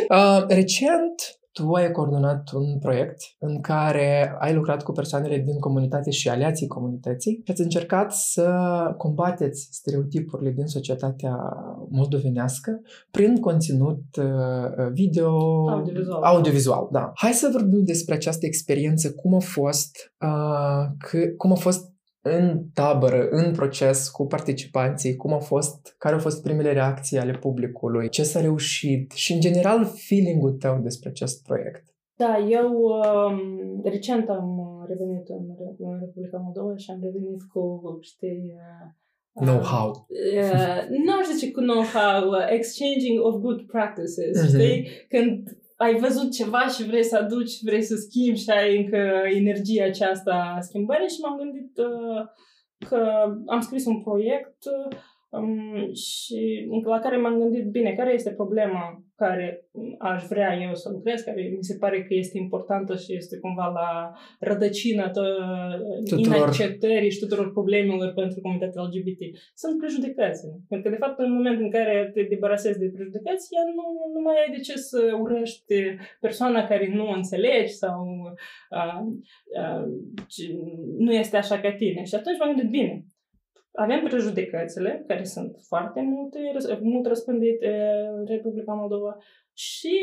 Uh, 0.09 0.47
recent 0.49 1.19
tu 1.57 1.73
ai 1.73 1.91
coordonat 1.91 2.51
un 2.55 2.79
proiect 2.79 3.17
în 3.39 3.61
care 3.61 4.37
ai 4.39 4.55
lucrat 4.55 4.83
cu 4.83 4.93
persoanele 4.93 5.39
din 5.39 5.59
comunitate 5.59 6.11
și 6.11 6.29
aliații 6.29 6.67
comunității 6.67 7.41
și 7.45 7.51
ați 7.51 7.61
încercat 7.61 8.13
să 8.13 8.49
combateți 8.97 9.69
stereotipurile 9.71 10.51
din 10.51 10.67
societatea 10.67 11.37
moldovenească 11.91 12.81
prin 13.11 13.41
conținut 13.41 14.03
uh, 14.19 14.91
video, 14.93 15.31
Audiovizual. 15.71 16.23
audiovizual 16.23 16.89
da. 16.91 17.13
Hai 17.15 17.33
să 17.33 17.49
vorbim 17.53 17.85
despre 17.85 18.15
această 18.15 18.47
experiență, 18.47 19.13
cum 19.13 19.35
a 19.35 19.39
fost, 19.41 20.13
uh, 20.21 20.85
că, 20.99 21.19
cum 21.37 21.53
a 21.53 21.55
fost 21.55 21.95
în 22.29 22.63
tabără, 22.75 23.29
în 23.31 23.53
proces 23.53 24.09
cu 24.09 24.27
participanții, 24.27 25.17
cum 25.17 25.33
a 25.33 25.39
fost, 25.39 25.95
care 25.99 26.15
au 26.15 26.21
fost 26.21 26.43
primele 26.43 26.73
reacții 26.73 27.19
ale 27.19 27.33
publicului, 27.33 28.09
ce 28.09 28.23
s-a 28.23 28.41
reușit 28.41 29.11
și, 29.13 29.33
în 29.33 29.41
general, 29.41 29.85
feeling-ul 30.09 30.53
tău 30.53 30.79
despre 30.83 31.09
acest 31.09 31.43
proiect. 31.45 31.85
Da, 32.17 32.39
eu 32.49 32.69
um, 32.73 33.81
recent 33.85 34.29
am 34.29 34.59
uh, 34.59 34.89
revenit 34.89 35.29
în, 35.29 35.45
Re- 35.59 35.75
în 35.79 35.99
Republica 36.01 36.39
Moldova 36.39 36.77
și 36.77 36.91
am 36.91 36.99
revenit 37.03 37.43
cu, 37.53 37.63
știi, 38.01 38.55
uh, 38.55 38.89
Know-how. 39.47 39.89
Uh, 39.89 40.81
nu 41.05 41.13
aș 41.19 41.27
zice 41.35 41.51
cu 41.53 41.61
know-how, 41.61 42.29
uh, 42.29 42.47
exchanging 42.59 43.19
of 43.29 43.35
good 43.47 43.61
practices, 43.75 44.37
Mhm. 44.43 44.47
știi? 44.53 44.89
Când 45.09 45.59
ai 45.77 45.99
văzut 45.99 46.33
ceva 46.33 46.67
și 46.67 46.87
vrei 46.87 47.05
să 47.05 47.17
aduci, 47.17 47.63
vrei 47.63 47.83
să 47.83 47.95
schimbi 47.97 48.39
și 48.39 48.51
ai 48.51 48.77
încă 48.77 48.97
energia 49.35 49.85
aceasta 49.85 50.55
a 50.57 50.61
schimbării 50.61 51.09
și 51.09 51.21
m-am 51.21 51.37
gândit 51.37 51.79
uh, 51.79 52.27
că 52.89 52.99
am 53.47 53.61
scris 53.61 53.87
un 53.87 54.03
proiect 54.03 54.65
uh, 54.65 54.99
um, 55.29 55.93
și 55.93 56.67
la 56.85 56.99
care 56.99 57.17
m-am 57.17 57.39
gândit, 57.39 57.71
bine, 57.71 57.95
care 57.95 58.13
este 58.13 58.31
problema 58.33 59.07
care 59.17 59.65
aș 59.99 60.23
vrea 60.25 60.59
eu 60.67 60.75
să 60.75 60.89
lucrez, 60.93 61.21
care 61.21 61.53
mi 61.57 61.65
se 61.71 61.77
pare 61.77 62.03
că 62.03 62.15
este 62.15 62.39
importantă 62.39 62.97
și 62.97 63.15
este 63.15 63.39
cumva 63.39 63.67
la 63.67 64.13
rădăcina 64.41 65.11
tă- 65.11 65.81
Tuturor. 66.05 66.37
inacceptării 66.37 67.11
și 67.11 67.19
tuturor 67.19 67.53
problemelor 67.53 68.13
pentru 68.13 68.41
comunitatea 68.41 68.83
LGBT. 68.83 69.21
Sunt 69.55 69.79
prejudecățile. 69.79 70.53
Pentru 70.69 70.91
că, 70.91 70.97
de 70.97 71.03
fapt, 71.05 71.19
în 71.19 71.33
momentul 71.33 71.65
în 71.65 71.71
care 71.71 72.11
te 72.15 72.23
debarasezi 72.23 72.79
de 72.79 72.93
prejudecăți, 72.95 73.49
ea 73.55 73.65
nu, 73.79 73.85
nu 74.15 74.21
mai 74.27 74.37
ai 74.43 74.55
de 74.57 74.61
ce 74.63 74.77
să 74.77 75.01
urăști 75.21 75.75
persoana 76.21 76.67
care 76.67 76.91
nu 76.95 77.09
o 77.09 77.13
înțelegi 77.21 77.73
sau 77.73 77.99
uh, 78.71 79.03
uh, 79.61 79.85
nu 80.99 81.13
este 81.13 81.37
așa 81.37 81.61
ca 81.61 81.73
tine. 81.73 82.03
Și 82.05 82.15
atunci 82.15 82.39
m-am 82.39 82.55
gândit, 82.55 82.71
bine, 82.71 83.05
avem 83.77 84.03
prejudecățile, 84.05 85.05
care 85.07 85.25
sunt 85.25 85.57
foarte 85.69 86.01
multe, 86.01 86.39
răs- 86.53 86.79
mult 86.81 87.07
răspândite 87.07 87.69
în 88.17 88.25
Republica 88.25 88.73
Moldova 88.73 89.17
și 89.59 89.97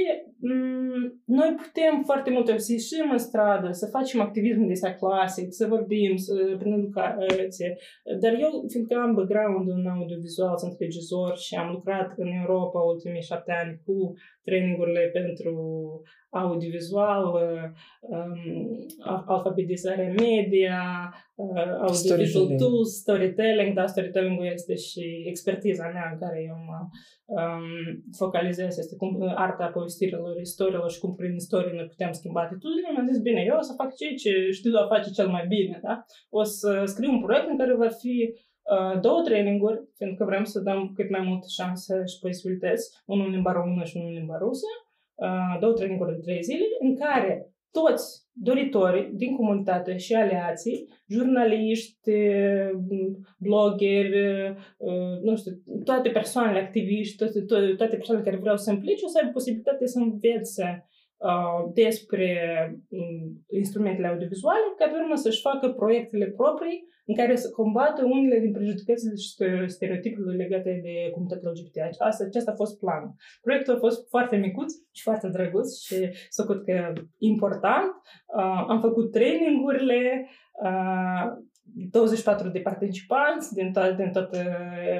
m- 0.49 1.07
noi 1.25 1.55
putem 1.63 2.01
foarte 2.05 2.29
multe 2.31 2.57
să 2.57 2.71
ieșim 2.71 3.11
în 3.11 3.17
stradă, 3.17 3.71
să 3.71 3.87
facem 3.91 4.19
activism 4.21 4.65
de 4.65 4.71
ăsta 4.71 4.93
clasic, 4.93 5.47
să 5.53 5.67
vorbim 5.67 6.15
să, 6.15 6.55
prin 6.59 6.73
educație. 6.73 7.77
Dar 8.21 8.33
eu, 8.39 8.51
fiindcă 8.71 8.95
am 8.95 9.13
background 9.15 9.69
în 9.69 9.85
audiovizual, 9.87 10.57
sunt 10.57 10.75
regizor 10.79 11.37
și 11.37 11.55
am 11.55 11.71
lucrat 11.71 12.13
în 12.17 12.27
Europa 12.41 12.79
ultimii 12.79 13.21
șapte 13.21 13.51
ani 13.61 13.81
cu 13.85 14.13
trainingurile 14.43 15.09
pentru 15.13 15.53
audiovizual, 16.29 17.23
um, 18.01 18.35
alfabetizare 19.25 20.15
media, 20.19 21.13
uh, 21.35 21.67
audiovisual 21.87 21.93
Storytelling. 21.93 22.59
tools, 22.59 22.89
storytelling, 23.03 23.75
da, 23.75 23.85
storytelling-ul 23.85 24.45
este 24.45 24.75
și 24.75 25.23
expertiza 25.27 25.89
mea 25.93 26.09
în 26.11 26.19
care 26.19 26.43
eu 26.47 26.55
mă 26.67 26.79
um, 27.25 28.03
focalizez, 28.17 28.77
este 28.77 28.95
cum, 28.95 29.33
arta 29.45 29.75
povestirilor, 29.77 30.39
istoriilor 30.39 30.91
și 30.91 30.99
cum 30.99 31.15
prin 31.15 31.33
istorie 31.35 31.73
noi 31.75 31.91
putem 31.93 32.11
schimba 32.11 32.41
atitudinile. 32.41 32.91
Mi-am 32.91 33.09
zis, 33.11 33.21
bine, 33.21 33.41
eu 33.49 33.57
o 33.57 33.61
să 33.61 33.73
fac 33.81 33.89
ceea 33.95 34.15
ce 34.23 34.31
știu 34.57 34.71
a 34.77 34.91
face 34.93 35.09
cel 35.17 35.29
mai 35.35 35.45
bine, 35.47 35.79
da? 35.83 35.93
O 36.29 36.43
să 36.43 36.83
scriu 36.85 37.11
un 37.11 37.21
proiect 37.21 37.47
în 37.49 37.57
care 37.57 37.75
va 37.75 37.91
fi 38.01 38.15
uh, 38.73 38.99
două 39.05 39.21
traininguri, 39.21 39.77
fiindcă 39.97 40.23
vrem 40.25 40.43
să 40.43 40.59
dăm 40.59 40.91
cât 40.95 41.09
mai 41.09 41.23
multe 41.29 41.47
șanse 41.57 41.95
și 42.11 42.19
posibilități, 42.25 42.85
unul 43.05 43.25
în 43.25 43.31
limba 43.31 43.51
română 43.51 43.83
și 43.83 43.97
unul 43.97 44.09
în 44.09 44.17
limba 44.17 44.37
rusă, 44.37 44.69
uh, 45.15 45.55
două 45.59 45.73
traininguri 45.73 46.15
de 46.15 46.21
trei 46.21 46.43
zile, 46.49 46.65
în 46.79 46.95
care 46.95 47.52
toți 47.77 48.23
doritorii 48.33 49.11
din 49.13 49.35
comunitate 49.35 49.97
și 49.97 50.13
aliații, 50.13 50.87
jurnaliști, 51.07 52.11
blogeri, 53.39 54.17
uh, 54.77 55.19
nu 55.21 55.35
știu, 55.35 55.51
toate 55.83 56.09
persoanele 56.09 56.59
activiști, 56.59 57.17
toate, 57.17 57.41
toate, 57.41 57.73
toate 57.73 57.95
persoanele 57.95 58.29
care 58.29 58.41
vreau 58.41 58.57
să 58.57 58.71
implice, 58.71 59.05
o 59.05 59.07
să 59.07 59.17
aibă 59.19 59.31
posibilitatea 59.31 59.87
să 59.87 59.99
învețe 59.99 60.85
uh, 60.87 60.92
despre 61.73 62.29
um, 62.89 63.45
instrumentele 63.49 64.07
audiovizuale, 64.07 64.67
ca 64.77 64.85
pe 64.85 64.97
urmă 65.01 65.15
să-și 65.15 65.41
facă 65.41 65.65
proiectele 65.69 66.27
proprii 66.39 66.91
în 67.05 67.15
care 67.15 67.35
să 67.35 67.49
combată 67.49 68.01
unele 68.05 68.39
din 68.39 68.51
prejudecățile 68.51 69.15
și 69.15 69.29
stereotipurile 69.75 70.35
legate 70.43 70.79
de 70.83 71.09
comunitatea 71.11 71.49
LGBT. 71.49 71.77
Asta, 71.97 72.23
acesta 72.23 72.51
a 72.51 72.61
fost 72.63 72.79
planul. 72.79 73.13
Proiectul 73.41 73.73
a 73.73 73.83
fost 73.85 74.09
foarte 74.09 74.35
micuț 74.35 74.73
și 74.91 75.03
foarte 75.03 75.27
drăguț 75.27 75.69
și 75.85 75.95
s-a 76.29 76.43
făcut 76.43 76.63
că 76.65 76.93
important. 77.17 77.91
Uh, 78.37 78.65
am 78.67 78.79
făcut 78.79 79.11
trainingurile, 79.11 80.29
uh, 80.63 81.25
24 81.65 82.49
de 82.49 82.59
participanți 82.59 83.53
din, 83.53 83.71
to- 83.71 83.95
din 83.95 84.11
toată 84.11 84.37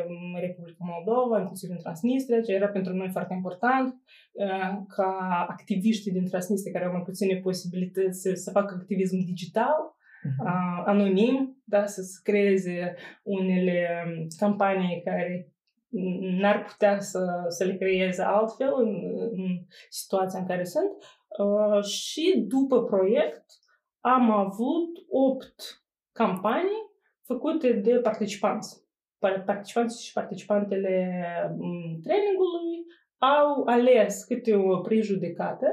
um, 0.08 0.39
Republica 0.39 0.84
Moldova, 0.93 1.39
inclusiv 1.39 1.70
din 1.70 1.77
Transnistria, 1.77 2.41
ce 2.41 2.53
era 2.53 2.67
pentru 2.67 2.93
noi 2.93 3.10
foarte 3.12 3.34
important 3.34 3.96
uh, 4.32 4.82
ca 4.88 5.46
activiștii 5.50 6.12
din 6.12 6.27
Transnistria 6.29 6.74
care 6.74 6.86
au 6.86 6.91
mai 6.91 7.01
puține 7.01 7.36
posibilități 7.36 8.22
să, 8.22 8.34
să 8.34 8.51
facă 8.51 8.75
activism 8.79 9.17
digital, 9.25 9.96
uh, 10.43 10.84
anonim, 10.86 11.62
da, 11.63 11.86
să 11.86 12.01
se 12.01 12.20
creeze 12.24 12.96
unele 13.24 14.03
um, 14.05 14.27
campanii 14.38 15.01
care 15.05 15.48
n-ar 16.39 16.63
putea 16.63 17.00
să, 17.00 17.46
să 17.48 17.63
le 17.63 17.75
creeze 17.75 18.22
altfel 18.22 18.74
în, 18.77 18.96
în 19.32 19.65
situația 19.89 20.39
în 20.39 20.46
care 20.46 20.63
sunt. 20.63 20.91
Uh, 21.39 21.84
și 21.84 22.46
după 22.48 22.84
proiect 22.84 23.46
am 24.00 24.32
avut 24.32 24.89
opt 25.10 25.82
campanii 26.13 26.91
făcute 27.22 27.72
de 27.72 27.91
participanți. 27.91 28.82
Participanții 29.46 30.05
și 30.05 30.13
participantele 30.13 31.12
mm, 31.58 32.00
trainingului 32.03 32.86
au 33.17 33.63
ales 33.65 34.24
câte 34.24 34.55
o 34.55 34.77
prejudecată 34.77 35.67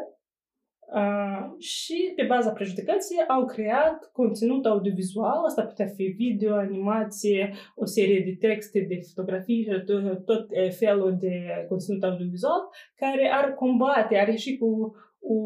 Uh, 0.94 1.58
și 1.58 2.12
pe 2.16 2.24
baza 2.24 2.50
prejudecății 2.50 3.26
au 3.28 3.44
creat 3.44 4.10
conținut 4.12 4.66
audiovizual, 4.66 5.44
asta 5.44 5.62
putea 5.62 5.86
fi 5.86 6.04
video, 6.04 6.54
animație, 6.54 7.54
o 7.74 7.84
serie 7.84 8.20
de 8.24 8.48
texte, 8.48 8.80
de 8.88 8.98
fotografii 9.14 9.62
și 9.62 9.84
tot, 9.86 10.24
tot 10.24 10.46
eh, 10.50 10.70
felul 10.70 11.16
de 11.18 11.64
conținut 11.68 12.02
audiovizual 12.02 12.60
care 12.96 13.30
ar 13.32 13.54
combate, 13.54 14.16
ar 14.18 14.28
ieși 14.28 14.56
cu 14.56 14.94
o, 15.20 15.38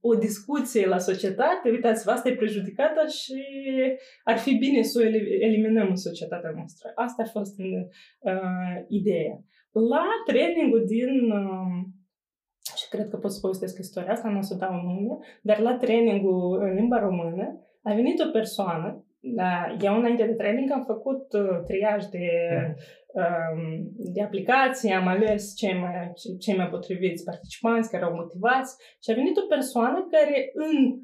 o 0.00 0.14
discuție 0.14 0.86
la 0.86 0.98
societate, 0.98 1.70
uitați-vă, 1.70 2.10
asta 2.10 2.28
e 2.28 2.34
prejudicată 2.34 3.06
și 3.06 3.42
ar 4.24 4.38
fi 4.38 4.54
bine 4.54 4.82
să 4.82 5.00
o 5.00 5.06
eliminăm 5.46 5.88
în 5.88 5.96
societatea 5.96 6.52
noastră. 6.54 6.92
Asta 6.94 7.22
a 7.22 7.30
fost 7.38 7.58
uh, 7.58 8.84
ideea. 8.88 9.36
La 9.72 10.06
trainingul 10.26 10.84
din 10.86 11.30
uh, 11.30 11.84
și 12.76 12.88
cred 12.88 13.08
că 13.08 13.16
pot 13.16 13.32
să 13.32 13.40
povestesc 13.40 13.78
istoria 13.78 14.12
asta, 14.12 14.28
nu 14.28 14.38
o 14.38 14.42
să 14.42 14.54
dau 14.54 14.72
nume, 14.72 15.16
dar 15.42 15.58
la 15.58 15.76
trainingul 15.76 16.60
în 16.62 16.74
limba 16.74 16.98
română 16.98 17.68
a 17.82 17.94
venit 17.94 18.20
o 18.20 18.30
persoană, 18.30 19.04
da, 19.20 19.76
eu 19.80 19.98
înainte 19.98 20.26
de 20.26 20.32
training 20.32 20.70
am 20.70 20.84
făcut 20.84 21.32
uh, 21.32 21.62
triaj 21.66 22.04
de, 22.04 22.28
um, 22.66 22.74
de 24.14 24.22
aplicații, 24.22 24.92
am 24.92 25.06
ales 25.06 25.54
cei 25.56 25.78
mai, 25.78 26.12
cei 26.38 26.56
mai 26.56 26.68
potriviți 26.68 27.24
participanți 27.24 27.90
care 27.90 28.04
au 28.04 28.14
motivați 28.14 28.76
și 29.02 29.10
a 29.10 29.14
venit 29.14 29.36
o 29.36 29.46
persoană 29.54 30.06
care 30.10 30.50
în, 30.54 31.00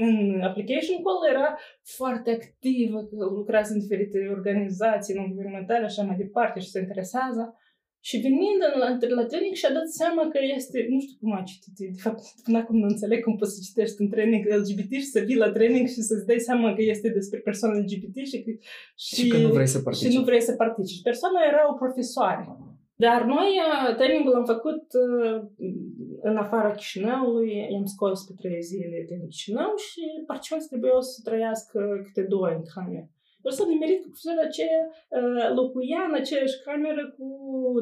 în 0.00 0.40
application 0.42 1.02
call 1.02 1.30
era 1.30 1.58
foarte 1.96 2.30
activă, 2.30 2.98
că 3.04 3.16
lucrează 3.16 3.72
în 3.72 3.78
diferite 3.78 4.18
organizații 4.30 5.14
non-guvernamentale 5.14 5.86
și 5.86 5.98
așa 5.98 6.08
mai 6.08 6.16
departe 6.16 6.60
și 6.60 6.70
se 6.70 6.78
interesează. 6.78 7.54
Și 8.08 8.16
venind 8.26 8.60
la, 8.82 8.88
la 9.18 9.24
training 9.30 9.56
și-a 9.60 9.72
dat 9.78 9.88
seama 10.00 10.22
că 10.32 10.38
este, 10.56 10.78
nu 10.92 10.98
știu 11.04 11.16
cum 11.20 11.32
a 11.38 11.42
citit, 11.50 11.74
de 11.96 12.00
fapt, 12.04 12.22
până 12.44 12.58
acum 12.58 12.76
nu 12.78 12.88
înțeleg 12.92 13.20
cum 13.22 13.36
poți 13.36 13.54
să 13.54 13.60
citești 13.66 14.02
un 14.02 14.08
training 14.14 14.44
LGBT 14.58 14.92
și 14.92 15.12
să 15.14 15.20
vii 15.20 15.42
la 15.44 15.50
training 15.56 15.86
și 15.94 16.00
să-ți 16.08 16.26
dai 16.26 16.40
seama 16.48 16.74
că 16.74 16.82
este 16.82 17.08
despre 17.18 17.38
persoane 17.38 17.78
LGBT 17.78 18.16
și, 18.30 18.38
și, 19.04 19.14
și 19.14 19.28
că 19.28 19.36
nu 19.36 19.50
vrei 19.56 19.66
să 19.74 19.78
participi. 19.78 20.10
Și 20.10 20.18
nu 20.18 20.24
vrei 20.24 20.42
să 20.48 20.52
participi. 20.64 21.08
Persoana 21.10 21.40
era 21.52 21.62
o 21.72 21.78
profesoară. 21.82 22.44
Dar 23.04 23.20
noi 23.24 23.50
uh, 23.66 23.96
trainingul 23.96 24.34
am 24.34 24.44
făcut 24.54 24.84
uh, 25.06 25.36
în 26.22 26.36
afara 26.36 26.70
Chișinăului, 26.74 27.50
i-am 27.72 27.84
scos 27.84 28.18
pe 28.26 28.32
trei 28.36 28.62
zile 28.62 29.04
din 29.08 29.28
Chișinău 29.28 29.72
și 29.86 30.00
participanții 30.26 30.68
trebuiau 30.68 31.00
să 31.00 31.20
trăiască 31.24 31.78
câte 32.04 32.22
două 32.32 32.46
în 32.46 32.62
cameră. 32.74 33.08
Eu 33.44 33.50
s-am 33.50 33.68
nimerit 33.68 34.02
cu 34.02 34.08
profesorul 34.08 34.48
aceea, 34.48 34.82
uh, 35.18 35.46
locuia 35.58 36.02
în 36.08 36.14
aceeași 36.14 36.62
cameră 36.64 37.04
cu 37.16 37.28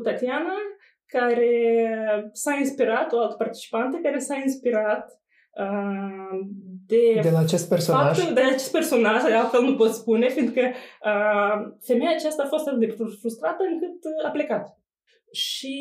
Tatiana, 0.05 0.59
care 1.07 1.51
s-a 2.33 2.55
inspirat, 2.55 3.13
o 3.13 3.21
altă 3.21 3.35
participantă 3.35 3.97
care 4.03 4.19
s-a 4.19 4.37
inspirat 4.37 5.21
uh, 5.63 6.39
de, 6.87 7.21
de 7.23 7.31
la 7.31 7.39
acest 7.39 7.69
personaj. 7.69 8.17
Faptul, 8.17 8.35
de 8.35 8.41
acest 8.41 8.73
personaj, 8.73 9.23
altfel 9.23 9.63
nu 9.63 9.77
pot 9.77 9.91
spune, 9.91 10.29
fiindcă 10.29 10.61
uh, 10.61 11.55
femeia 11.81 12.11
aceasta 12.11 12.43
a 12.43 12.49
fost 12.49 12.67
atât 12.67 12.81
de 12.81 12.95
frustrată 13.21 13.63
încât 13.73 13.99
a 14.25 14.31
plecat. 14.31 14.79
Și, 15.33 15.77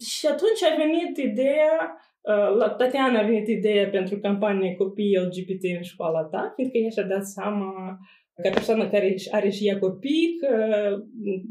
și 0.00 0.26
atunci 0.26 0.62
a 0.62 0.76
venit 0.76 1.16
ideea, 1.16 1.96
uh, 2.20 2.56
la 2.56 2.68
Tatiana 2.68 3.18
a 3.18 3.24
venit 3.24 3.48
ideea 3.48 3.88
pentru 3.88 4.18
campanie 4.18 4.74
copii 4.74 5.16
LGBT 5.16 5.64
în 5.76 5.82
școala 5.82 6.22
ta, 6.24 6.52
fiindcă 6.54 6.78
ea 6.78 6.90
și-a 6.90 7.02
dat 7.02 7.26
seama 7.26 7.98
ca 8.42 8.50
persoană 8.50 8.88
care 8.88 9.14
are 9.30 9.50
și 9.50 9.66
ea 9.66 9.78
copii, 9.78 10.36
că 10.40 10.54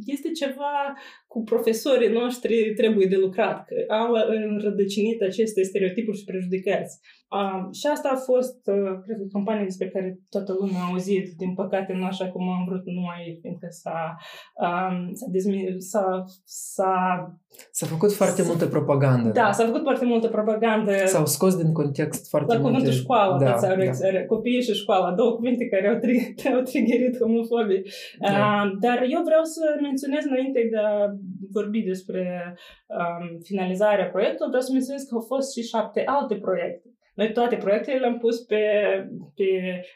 este 0.05 0.31
ceva 0.31 0.95
cu 1.37 1.43
profesorii 1.43 2.17
noștri 2.21 2.73
trebuie 2.81 3.07
de 3.07 3.15
lucrat, 3.25 3.57
că 3.67 3.93
au 3.93 4.09
înrădăcinit 4.49 5.21
aceste 5.21 5.61
stereotipuri 5.63 6.17
și 6.17 6.23
prejudecăți. 6.23 6.93
Um, 7.37 7.71
și 7.79 7.85
asta 7.95 8.09
a 8.13 8.19
fost, 8.31 8.59
uh, 8.75 8.93
cred 9.03 9.17
că, 9.19 9.25
campania 9.31 9.69
despre 9.71 9.89
care 9.89 10.09
toată 10.29 10.51
lumea 10.59 10.81
a 10.81 10.89
auzit. 10.91 11.27
Din 11.41 11.53
păcate, 11.61 11.91
nu 11.93 12.05
așa 12.05 12.27
cum 12.33 12.43
am 12.49 12.63
vrut 12.69 12.85
noi, 12.85 13.21
fiindcă 13.41 13.67
s-a, 13.81 13.99
um, 14.65 14.95
s-a, 15.19 15.27
dezmi- 15.35 15.75
s-a, 15.77 16.23
s-a... 16.45 16.93
S-a 17.71 17.85
făcut 17.85 18.11
foarte 18.13 18.41
s- 18.41 18.47
multă 18.47 18.65
propagandă. 18.65 19.29
Da, 19.29 19.51
s-a 19.51 19.65
făcut 19.65 19.81
foarte 19.81 20.05
multă 20.05 20.27
propagandă. 20.27 20.91
S-au 21.05 21.25
scos 21.25 21.53
din 21.61 21.71
context 21.73 22.29
foarte 22.29 22.53
La 22.53 22.59
multe... 22.59 22.75
cuvântul 22.75 22.99
școală, 23.03 23.33
da, 23.43 23.55
da. 24.11 24.25
copiii 24.27 24.61
și 24.61 24.73
școala, 24.73 25.13
două 25.13 25.31
cuvinte 25.35 25.65
care 25.67 25.87
au, 25.87 25.97
tri- 26.03 26.33
au 26.55 26.61
triggerit 26.61 27.17
homofobii. 27.21 27.83
Da. 28.19 28.29
Uh, 28.29 28.77
dar 28.79 28.97
eu 29.15 29.21
vreau 29.29 29.43
să 29.43 29.63
menționez 29.81 30.23
înainte 30.31 30.67
de 30.71 30.77
a 30.77 30.91
vorbi 31.51 31.81
despre 31.81 32.55
um, 32.87 33.39
finalizarea 33.43 34.09
proiectului, 34.09 34.47
vreau 34.47 34.63
să 34.63 34.71
menționez 34.71 35.03
că 35.03 35.15
au 35.15 35.21
fost 35.21 35.53
și 35.55 35.67
șapte 35.67 36.01
alte 36.05 36.35
proiecte. 36.35 36.87
Noi 37.19 37.31
toate 37.31 37.55
proiectele 37.55 37.99
le-am 37.99 38.17
pus 38.17 38.37
pe, 38.39 38.63
pe 39.35 39.49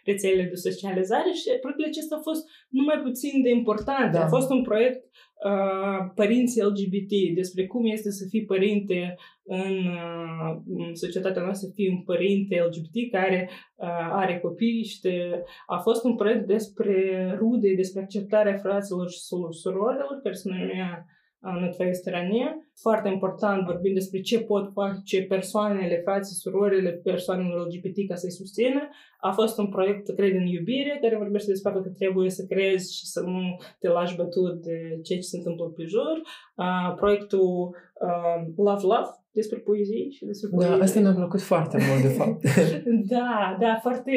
rețelele 0.06 0.48
de 0.50 0.56
socializare 0.68 1.32
și 1.40 1.60
proiectele 1.60 1.92
acestea 1.92 2.18
au 2.18 2.24
fost 2.30 2.44
numai 2.70 3.00
puțin 3.08 3.42
de 3.42 3.50
importante. 3.50 4.18
Da. 4.18 4.24
A 4.24 4.28
fost 4.28 4.50
un 4.50 4.62
proiect 4.62 5.02
uh, 5.50 6.00
părinți 6.16 6.62
LGBT, 6.62 7.14
despre 7.36 7.68
cum 7.68 7.86
este 7.86 8.12
să 8.12 8.26
fii 8.30 8.46
părinte 8.46 9.16
în, 9.44 9.76
uh, 10.04 10.52
în 10.68 10.96
societatea 10.96 11.42
noastră, 11.42 11.68
să 11.68 11.74
fii 11.74 11.90
un 11.90 12.04
părinte 12.04 12.56
LGBT 12.66 13.12
care 13.12 13.50
uh, 13.76 14.10
are 14.22 14.40
copii 14.40 14.84
și 14.84 15.02
de, 15.02 15.44
a 15.68 15.78
fost 15.78 16.04
un 16.04 16.16
proiect 16.16 16.48
despre 16.48 16.96
rude, 17.40 17.74
despre 17.76 18.02
acceptarea 18.02 18.58
fraților 18.58 19.10
și 19.10 19.20
surorilor, 19.50 20.20
care 20.24 20.36
se 20.36 20.50
numea 20.50 21.06
на 21.43 21.71
твоей 21.73 21.95
стороне. 21.95 22.45
Foarte 22.75 23.09
important, 23.09 23.65
vorbim 23.65 23.95
despre 23.95 24.21
ce 24.21 24.41
pot 24.41 24.73
face 24.73 25.23
persoanele, 25.23 26.01
frații, 26.05 26.37
surorile, 26.37 26.91
persoanele 26.91 27.55
LGBT 27.55 28.09
ca 28.09 28.15
să-i 28.15 28.39
susțină. 28.41 28.89
a 29.28 29.32
fost 29.32 29.58
un 29.58 29.68
proiect, 29.70 30.16
cred, 30.16 30.34
în 30.36 30.46
iubire, 30.46 30.98
care 31.02 31.18
vorbește 31.18 31.52
despre 31.52 31.72
faptul 31.72 31.92
că 31.92 31.98
trebuie 31.98 32.30
să 32.30 32.46
crezi 32.50 32.96
și 32.98 33.06
să 33.06 33.22
nu 33.22 33.42
te 33.80 33.88
lași 33.88 34.16
bătut 34.16 34.62
de 34.62 35.00
ce 35.04 35.16
ce 35.16 35.32
se 35.32 35.38
întâmplă 35.38 35.66
pe 35.66 35.84
jur. 35.84 36.16
Uh, 36.56 36.96
proiectul 36.96 37.76
uh, 38.08 38.38
Love 38.56 38.86
Love, 38.92 39.12
despre 39.32 39.58
poezie 39.58 40.10
și 40.10 40.26
despre 40.26 40.50
poezie. 40.50 40.76
Da, 40.76 40.84
asta 40.84 41.00
mi-a 41.00 41.14
plăcut 41.14 41.42
foarte 41.42 41.78
mult, 41.88 42.02
de 42.02 42.14
fapt. 42.20 42.42
da, 43.16 43.58
da, 43.60 43.80
foarte 43.82 44.12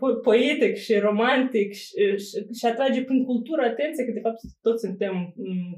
po- 0.00 0.20
poetic 0.22 0.74
și 0.74 0.94
romantic 0.98 1.72
și, 1.72 1.94
și, 2.24 2.36
și 2.58 2.66
atrage 2.66 3.04
prin 3.04 3.24
cultură 3.24 3.62
atenție 3.62 4.04
că, 4.04 4.12
de 4.12 4.20
fapt, 4.20 4.40
toți 4.62 4.84
suntem 4.86 5.34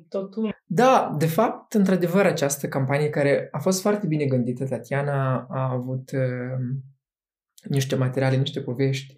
tot 0.08 0.34
un. 0.34 0.50
Da, 0.66 1.14
de 1.18 1.26
fapt, 1.26 1.72
într-adevăr, 1.72 2.24
această 2.24 2.66
campanie 2.66 3.08
care 3.08 3.48
a 3.50 3.58
fost 3.58 3.80
foarte 3.80 4.06
bine 4.06 4.24
gândită, 4.24 4.66
Tatiana 4.66 5.46
a 5.50 5.72
avut 5.72 6.10
uh, 6.12 6.58
niște 7.68 7.94
materiale, 7.94 8.36
niște 8.36 8.60
povești 8.60 9.16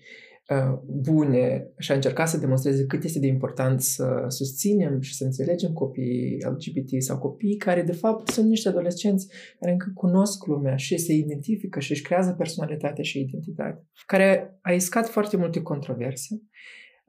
Uh, 0.49 0.79
bune 0.87 1.73
și 1.79 1.93
a 1.93 1.95
încercat 1.95 2.29
să 2.29 2.39
demonstreze 2.39 2.87
cât 2.87 3.05
este 3.05 3.19
de 3.19 3.27
important 3.27 3.81
să 3.81 4.25
susținem 4.29 5.01
și 5.01 5.15
să 5.15 5.25
înțelegem 5.25 5.73
copiii 5.73 6.37
LGBT 6.41 7.03
sau 7.03 7.19
copiii 7.19 7.57
care 7.57 7.83
de 7.83 7.93
fapt 7.93 8.29
sunt 8.29 8.49
niște 8.49 8.69
adolescenți 8.69 9.29
care 9.61 9.73
încă 9.73 9.91
cunosc 9.95 10.47
lumea 10.47 10.77
și 10.77 10.99
se 10.99 11.13
identifică 11.13 11.81
și 11.81 11.91
își 11.91 12.03
creează 12.03 12.33
personalitatea 12.33 13.03
și 13.03 13.21
identitatea, 13.21 13.87
care 14.07 14.59
a 14.61 14.73
iscat 14.73 15.09
foarte 15.09 15.37
multe 15.37 15.63
controverse 15.63 16.43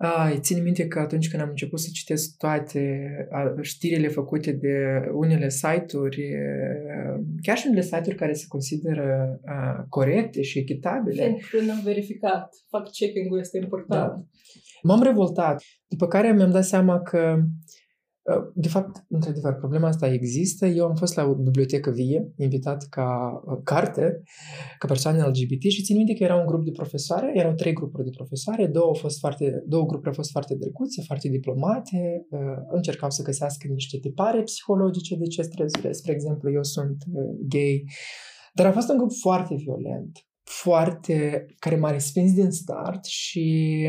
a, 0.01 0.39
țin 0.39 0.63
minte 0.63 0.87
că 0.87 0.99
atunci 0.99 1.29
când 1.29 1.41
am 1.41 1.49
început 1.49 1.79
să 1.79 1.89
citesc 1.93 2.37
toate 2.37 3.11
știrile 3.61 4.07
făcute 4.07 4.51
de 4.51 4.75
unele 5.13 5.49
site-uri, 5.49 6.31
chiar 7.41 7.57
și 7.57 7.65
unele 7.67 7.81
site-uri 7.81 8.15
care 8.15 8.33
se 8.33 8.45
consideră 8.47 9.39
corecte 9.89 10.41
și 10.41 10.59
echitabile. 10.59 11.23
Pentru 11.23 11.65
n-am 11.65 11.81
verificat. 11.83 12.49
Fact-checking-ul 12.69 13.39
este 13.39 13.57
important. 13.57 14.11
Da. 14.11 14.23
M-am 14.81 15.03
revoltat, 15.03 15.63
după 15.87 16.07
care 16.07 16.31
mi-am 16.31 16.51
dat 16.51 16.65
seama 16.65 17.01
că 17.01 17.19
Uh, 17.19 17.43
de 18.53 18.67
fapt, 18.67 19.05
într-adevăr, 19.09 19.53
problema 19.53 19.87
asta 19.87 20.07
există. 20.07 20.65
Eu 20.65 20.85
am 20.85 20.95
fost 20.95 21.15
la 21.15 21.23
o 21.23 21.33
bibliotecă 21.33 21.89
vie, 21.91 22.33
invitat 22.37 22.87
ca 22.89 23.41
uh, 23.45 23.57
carte, 23.63 24.21
ca 24.77 24.87
persoană 24.87 25.25
LGBT 25.27 25.61
și 25.61 25.83
țin 25.83 25.95
minte 25.97 26.13
că 26.13 26.23
era 26.23 26.35
un 26.35 26.45
grup 26.45 26.63
de 26.63 26.71
profesoare, 26.71 27.31
erau 27.35 27.53
trei 27.53 27.73
grupuri 27.73 28.03
de 28.03 28.09
profesoare, 28.15 28.67
două, 28.67 28.87
au 28.87 28.93
fost 28.93 29.19
foarte, 29.19 29.63
două 29.67 29.85
grupuri 29.85 30.07
au 30.07 30.13
fost 30.13 30.31
foarte 30.31 30.55
drăguțe, 30.55 31.01
foarte 31.01 31.27
diplomate, 31.29 32.25
uh, 32.29 32.39
încercau 32.71 33.09
să 33.09 33.23
găsească 33.23 33.67
niște 33.67 33.97
tipare 33.97 34.41
psihologice 34.41 35.15
de 35.15 35.25
ce 35.25 35.41
stresure. 35.41 35.91
Spre 35.91 36.11
exemplu, 36.11 36.51
eu 36.51 36.63
sunt 36.63 37.03
gay, 37.47 37.83
dar 38.53 38.65
a 38.65 38.71
fost 38.71 38.89
un 38.89 38.97
grup 38.97 39.11
foarte 39.11 39.55
violent, 39.55 40.27
foarte, 40.43 41.45
care 41.59 41.75
m-a 41.75 41.91
respins 41.91 42.33
din 42.33 42.49
start 42.49 43.05
și 43.05 43.87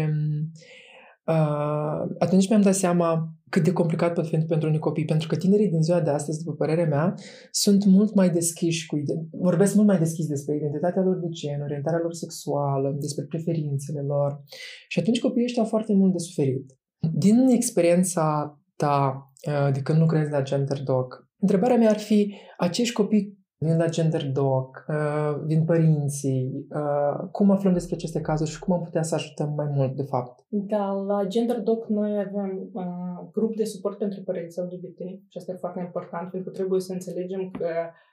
uh, 1.25 2.15
atunci 2.19 2.49
mi-am 2.49 2.63
dat 2.63 2.75
seama 2.75 3.35
cât 3.51 3.65
de 3.65 3.73
complicat 3.73 4.15
pot 4.15 4.27
fi 4.27 4.37
pentru 4.39 4.69
unii 4.69 4.79
copii, 4.79 5.05
pentru 5.05 5.29
că 5.29 5.37
tinerii 5.37 5.69
din 5.69 5.83
ziua 5.83 6.01
de 6.01 6.11
astăzi, 6.11 6.39
după 6.45 6.55
părerea 6.57 6.87
mea, 6.87 7.15
sunt 7.51 7.85
mult 7.85 8.15
mai 8.15 8.31
deschiși 8.31 8.87
cu 8.87 8.97
vorbesc 9.31 9.75
mult 9.75 9.87
mai 9.87 9.99
deschis 9.99 10.27
despre 10.27 10.57
identitatea 10.57 11.03
lor 11.03 11.17
de 11.17 11.29
gen, 11.29 11.61
orientarea 11.63 12.01
lor 12.03 12.13
sexuală, 12.13 12.97
despre 13.01 13.25
preferințele 13.25 14.01
lor. 14.01 14.43
Și 14.89 14.99
atunci 14.99 15.21
copiii 15.21 15.45
ăștia 15.45 15.63
au 15.63 15.69
foarte 15.69 15.93
mult 15.93 16.13
de 16.13 16.19
suferit. 16.19 16.79
Din 17.13 17.47
experiența 17.49 18.59
ta 18.77 19.31
uh, 19.47 19.73
de 19.73 19.81
când 19.81 19.99
lucrezi 19.99 20.31
la 20.31 20.43
Gender 20.43 20.83
Doc, 20.83 21.29
întrebarea 21.39 21.77
mea 21.77 21.91
ar 21.91 21.99
fi, 21.99 22.35
acești 22.59 22.95
copii 22.95 23.40
vin 23.65 23.77
la 23.77 23.89
Gender 23.89 24.27
Doc, 24.27 24.85
uh, 24.89 25.41
vin 25.45 25.65
părinții, 25.65 26.67
uh, 26.71 27.29
cum 27.33 27.51
aflăm 27.51 27.73
despre 27.73 27.95
aceste 27.95 28.21
cazuri 28.21 28.51
și 28.51 28.59
cum 28.59 28.75
am 28.75 28.83
putea 28.83 29.03
să 29.03 29.15
ajutăm 29.15 29.53
mai 29.57 29.67
mult, 29.75 29.97
de 29.97 30.03
fapt? 30.03 30.45
Da, 30.49 30.91
la 30.93 31.25
Gender 31.27 31.61
Doc 31.61 31.89
noi 31.89 32.19
avem 32.19 32.71
uh, 32.73 33.29
grup 33.33 33.57
de 33.57 33.65
suport 33.65 33.99
pentru 33.99 34.23
părinți 34.23 34.61
LGBT 34.61 34.99
și 35.29 35.37
asta 35.37 35.53
e 35.53 35.65
foarte 35.65 35.81
important, 35.81 36.31
pentru 36.31 36.51
că 36.51 36.57
trebuie 36.57 36.81
să 36.81 36.93
înțelegem 36.93 37.51
că 37.51 37.69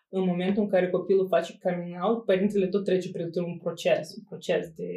în 0.10 0.26
momentul 0.26 0.64
în 0.64 0.70
care 0.70 0.90
copilul 0.90 1.28
face 1.28 1.58
coming 1.64 1.96
out, 2.04 2.26
părintele 2.26 2.68
tot 2.68 2.84
trece 2.84 3.12
prin 3.12 3.30
un 3.46 3.58
proces, 3.58 4.16
un 4.16 4.24
proces 4.28 4.72
de, 4.76 4.92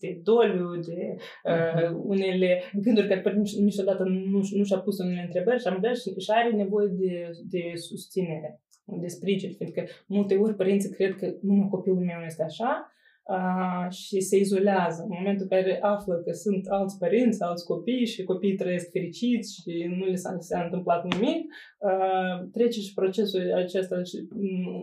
de 0.00 0.20
doliu, 0.22 0.80
de 0.80 1.16
uh, 1.44 1.88
mhm. 1.88 2.08
unele 2.08 2.62
gânduri 2.82 3.08
care 3.08 3.20
părintele 3.20 3.62
niciodată 3.62 4.02
nu, 4.02 4.40
nu 4.56 4.64
și-a 4.64 4.78
pus 4.78 4.98
unele 4.98 5.22
întrebări 5.24 5.60
și 5.60 5.66
am 5.66 5.80
și 6.18 6.30
are 6.30 6.50
nevoie 6.50 6.86
de, 6.86 7.30
de 7.50 7.62
susținere 7.74 8.62
de 8.84 9.06
sprijin, 9.06 9.52
fiindcă 9.52 9.84
multe 10.06 10.36
ori 10.36 10.54
părinții 10.54 10.90
cred 10.90 11.14
că 11.14 11.34
numai 11.40 11.68
copilul 11.70 11.98
meu 11.98 12.20
este 12.26 12.42
așa 12.42 12.92
uh, 13.22 13.90
și 13.90 14.20
se 14.20 14.36
izolează. 14.38 15.02
În 15.02 15.14
momentul 15.18 15.46
în 15.50 15.58
care 15.58 15.78
află 15.80 16.14
că 16.14 16.32
sunt 16.32 16.66
alți 16.66 16.98
părinți, 16.98 17.42
alți 17.42 17.66
copii 17.66 18.06
și 18.06 18.24
copiii 18.24 18.54
trăiesc 18.54 18.90
fericiți 18.90 19.54
și 19.54 19.94
nu 19.98 20.04
le 20.04 20.14
s-a, 20.14 20.36
s-a 20.38 20.62
întâmplat 20.62 21.14
nimic, 21.14 21.52
uh, 21.78 22.48
trece 22.52 22.80
și 22.80 22.94
procesul 22.94 23.52
acesta 23.54 24.02
și 24.02 24.28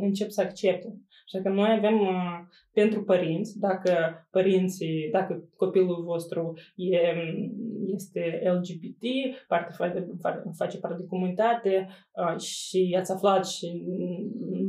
încep 0.01 0.29
să 0.29 0.41
accepte. 0.41 0.87
Așa 1.25 1.41
că 1.43 1.49
noi 1.49 1.75
avem 1.77 1.99
uh, 1.99 2.39
pentru 2.73 3.03
părinți, 3.03 3.59
dacă 3.59 3.93
părinții, 4.31 5.09
dacă 5.11 5.49
copilul 5.55 6.03
vostru 6.03 6.53
e, 6.75 6.97
este 7.93 8.41
LGBT, 8.55 9.03
parte, 9.47 9.73
face, 10.21 10.43
face 10.57 10.77
parte 10.77 11.01
de 11.01 11.07
comunitate 11.07 11.87
uh, 12.11 12.39
și 12.39 12.95
ați 12.99 13.11
aflat 13.11 13.47
și 13.47 13.83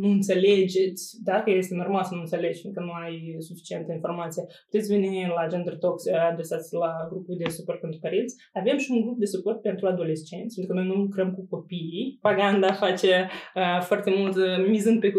nu 0.00 0.08
înțelegeți, 0.08 1.22
dacă 1.24 1.50
este 1.50 1.74
normal 1.74 2.04
să 2.04 2.14
nu 2.14 2.20
înțelegi, 2.20 2.60
fiindcă 2.60 2.82
nu 2.82 2.92
ai 2.92 3.36
suficientă 3.38 3.92
informație, 3.92 4.42
puteți 4.70 4.92
veni 4.92 5.26
la 5.36 5.46
Gender 5.46 5.76
Talks, 5.78 6.04
adresați 6.30 6.74
la 6.74 6.92
grupul 7.10 7.36
de 7.36 7.48
suport 7.48 7.80
pentru 7.80 7.98
părinți. 8.00 8.34
Avem 8.52 8.78
și 8.78 8.90
un 8.90 9.00
grup 9.00 9.18
de 9.18 9.24
suport 9.24 9.60
pentru 9.60 9.86
adolescenți, 9.86 10.54
pentru 10.54 10.74
că 10.74 10.80
noi 10.80 10.88
nu 10.90 11.02
lucrăm 11.02 11.30
cu 11.32 11.46
copiii. 11.50 12.18
Paganda 12.20 12.72
face 12.72 13.28
uh, 13.54 13.80
foarte 13.80 14.10
mult 14.16 14.36
uh, 14.36 14.66
mizând 14.68 15.00
pe... 15.00 15.12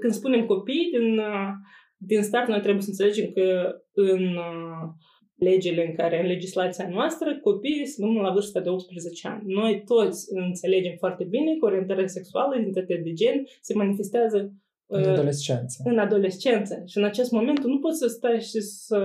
Când 0.00 0.12
spunem 0.12 0.46
copii, 0.46 0.88
din, 0.92 1.18
uh, 1.18 1.50
din 1.98 2.22
start 2.22 2.48
noi 2.48 2.60
trebuie 2.60 2.82
să 2.82 2.88
înțelegem 2.90 3.30
că 3.30 3.74
în 3.92 4.22
uh, 4.36 4.88
legile 5.34 5.86
în 5.86 5.94
care, 5.94 6.20
în 6.20 6.26
legislația 6.26 6.88
noastră, 6.88 7.38
copiii 7.42 7.86
sunt 7.86 8.20
la 8.20 8.32
vârsta 8.32 8.60
de 8.60 8.68
18 8.68 9.28
ani. 9.28 9.42
Noi 9.46 9.82
toți 9.84 10.26
înțelegem 10.34 10.94
foarte 10.98 11.24
bine 11.24 11.56
că 11.56 11.66
orientarea 11.66 12.06
sexuală, 12.06 12.54
identitatea 12.54 12.96
de 13.02 13.12
gen 13.12 13.46
se 13.60 13.74
manifestează 13.74 14.52
în 14.86 15.04
adolescență. 15.04 15.82
În 15.84 15.98
adolescență. 15.98 16.82
Și 16.86 16.98
în 16.98 17.04
acest 17.04 17.30
moment 17.30 17.60
tu 17.60 17.68
nu 17.68 17.78
poți 17.78 17.98
să 17.98 18.06
stai 18.06 18.40
și 18.40 18.60
să 18.60 18.98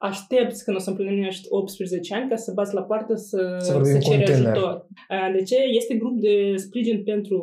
aștepți 0.00 0.64
când 0.64 0.76
o 0.76 0.80
să 0.80 0.90
împlinești 0.90 1.46
18 1.48 2.14
ani 2.14 2.28
ca 2.28 2.36
să 2.36 2.52
bați 2.54 2.74
la 2.74 2.82
poartă 2.82 3.14
să, 3.14 3.56
să, 3.58 3.80
să 3.82 3.98
ceri 3.98 4.32
ajutor. 4.32 4.86
De 5.32 5.42
ce? 5.42 5.56
Este 5.56 5.94
grup 5.94 6.20
de 6.20 6.52
sprijin 6.56 7.02
pentru 7.02 7.38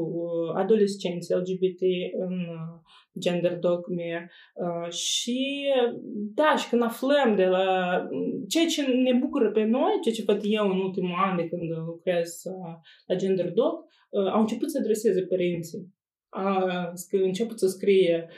adolescenți 0.56 1.34
LGBT 1.34 1.82
în 2.18 2.36
gender 3.20 3.58
dogme 3.60 4.30
și 4.90 5.66
da, 6.34 6.56
și 6.58 6.70
când 6.70 6.82
aflăm 6.82 7.36
de 7.36 7.46
la 7.46 7.68
ceea 8.48 8.66
ce 8.66 8.82
ne 8.82 9.14
bucură 9.14 9.52
pe 9.52 9.64
noi, 9.64 10.00
ceea 10.02 10.16
ce 10.16 10.24
văd 10.26 10.42
eu 10.44 10.70
în 10.70 10.80
ultimul 10.80 11.16
an 11.30 11.36
de 11.36 11.48
când 11.48 11.62
lucrez 11.86 12.42
la 13.06 13.16
gender 13.16 13.52
dog, 13.52 13.74
au 14.34 14.40
început 14.40 14.72
să 14.72 14.78
adreseze 14.82 15.22
părinții. 15.22 15.96
A, 16.30 16.94
început 17.12 17.60
să 17.60 17.68
scrie 17.68 18.30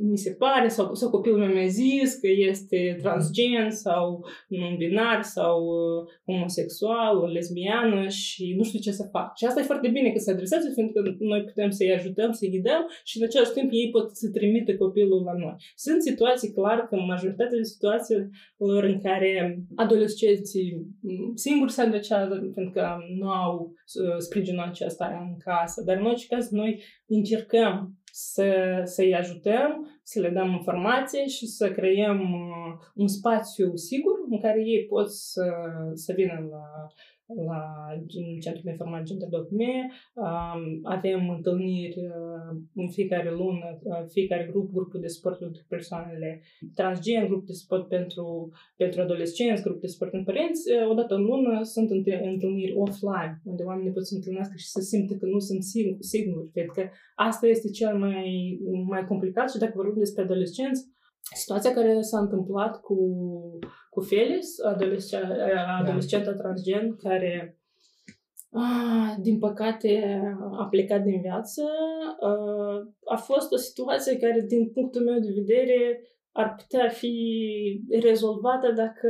mi 0.00 0.18
se 0.18 0.34
pare, 0.38 0.68
sau, 0.68 0.94
sau 0.94 1.10
copilul 1.10 1.38
meu 1.38 1.52
mi-a 1.52 1.66
zis 1.66 2.14
că 2.14 2.28
este 2.50 2.96
transgen 3.02 3.70
sau 3.70 4.24
non-binar 4.48 5.22
sau 5.22 5.64
uh, 5.64 6.06
homosexual, 6.26 7.30
lesbiană 7.32 8.08
și 8.08 8.54
nu 8.56 8.62
știu 8.64 8.78
ce 8.78 8.90
să 8.90 9.08
fac. 9.12 9.36
Și 9.36 9.44
asta 9.44 9.60
e 9.60 9.72
foarte 9.72 9.88
bine 9.88 10.10
că 10.12 10.18
se 10.18 10.30
adresează, 10.30 10.70
fiindcă 10.74 11.16
noi 11.18 11.44
putem 11.44 11.70
să-i 11.70 11.94
ajutăm, 11.94 12.32
să-i 12.32 12.50
ghidăm 12.50 12.86
și 13.04 13.18
în 13.18 13.24
același 13.24 13.52
timp 13.52 13.68
ei 13.72 13.90
pot 13.90 14.16
să 14.16 14.30
trimite 14.30 14.76
copilul 14.76 15.22
la 15.24 15.32
noi. 15.32 15.54
Sunt 15.74 16.02
situații, 16.02 16.52
clar, 16.52 16.86
că 16.88 16.96
majoritatea 16.96 17.56
de 17.56 17.62
situațiilor 17.62 18.84
în 18.84 19.00
care 19.00 19.62
adolescenții 19.74 20.86
singuri 21.34 21.72
se 21.72 21.82
adresează, 21.82 22.50
fiindcă 22.54 22.98
nu 23.18 23.28
au 23.28 23.72
uh, 23.72 24.16
sprijinul 24.18 24.64
acesta 24.64 25.06
în 25.20 25.36
casă, 25.36 25.82
dar 25.86 25.96
în 25.96 26.06
orice 26.06 26.26
caz 26.26 26.50
noi 26.50 26.82
încercăm 27.06 27.99
să, 28.12 28.80
să-i 28.84 29.14
ajutăm, 29.14 30.00
să 30.02 30.20
le 30.20 30.30
dăm 30.30 30.50
informație 30.50 31.26
și 31.26 31.46
să 31.46 31.70
creăm 31.70 32.20
uh, 32.20 32.86
un 32.94 33.08
spațiu 33.08 33.76
sigur 33.76 34.14
în 34.30 34.40
care 34.40 34.60
ei 34.60 34.84
pot 34.86 35.12
să, 35.12 35.44
să 35.94 36.12
vină 36.16 36.46
la 36.50 36.86
la 37.46 37.62
Centrul 38.40 38.64
de 38.64 38.70
Informare 38.70 39.02
Gender 39.04 39.28
Document. 39.28 39.92
Avem 40.82 41.28
întâlniri 41.28 41.96
în 42.74 42.88
fiecare 42.88 43.30
lună, 43.30 43.78
fiecare 44.08 44.48
grup, 44.50 44.72
grupul 44.72 45.00
de 45.00 45.06
sport 45.06 45.38
pentru 45.38 45.62
persoanele 45.68 46.42
transgen, 46.74 47.26
grup 47.26 47.46
de 47.46 47.52
sport 47.52 47.88
pentru, 47.88 48.50
pentru 48.76 49.00
adolescenți, 49.00 49.62
grup 49.62 49.80
de 49.80 49.86
sport 49.86 50.10
pentru 50.10 50.32
părinți. 50.32 50.62
Odată 50.90 51.14
în 51.14 51.22
lună 51.22 51.62
sunt 51.62 51.90
întâlniri 52.32 52.74
offline, 52.76 53.40
unde 53.44 53.62
oamenii 53.62 53.92
pot 53.92 54.06
să 54.06 54.14
întâlnească 54.14 54.54
și 54.56 54.68
să 54.68 54.80
simtă 54.80 55.14
că 55.14 55.26
nu 55.26 55.38
sunt 55.38 55.62
singuri. 55.98 56.50
Cred 56.52 56.66
că 56.66 56.82
asta 57.14 57.46
este 57.46 57.70
cel 57.70 57.98
mai, 57.98 58.58
mai 58.86 59.04
complicat 59.04 59.50
și 59.50 59.58
dacă 59.58 59.72
vorbim 59.74 59.98
despre 59.98 60.22
adolescenți, 60.22 60.98
situația 61.34 61.72
care 61.72 62.00
s-a 62.00 62.18
întâmplat 62.18 62.80
cu, 62.80 62.96
cu 63.90 64.00
Felis, 64.00 64.60
adolescenta 65.80 66.30
da. 66.30 66.36
transgen, 66.36 66.96
care 66.96 67.60
Ah, 68.52 69.14
din 69.20 69.38
păcate, 69.38 70.22
a 70.58 70.66
plecat 70.70 71.02
din 71.02 71.20
viață. 71.20 71.62
A 73.04 73.16
fost 73.16 73.52
o 73.52 73.56
situație 73.56 74.16
care, 74.16 74.44
din 74.48 74.70
punctul 74.70 75.04
meu 75.04 75.18
de 75.18 75.32
vedere, 75.34 76.00
ar 76.32 76.54
putea 76.54 76.88
fi 76.88 77.84
rezolvată 78.00 78.72
dacă 78.72 79.08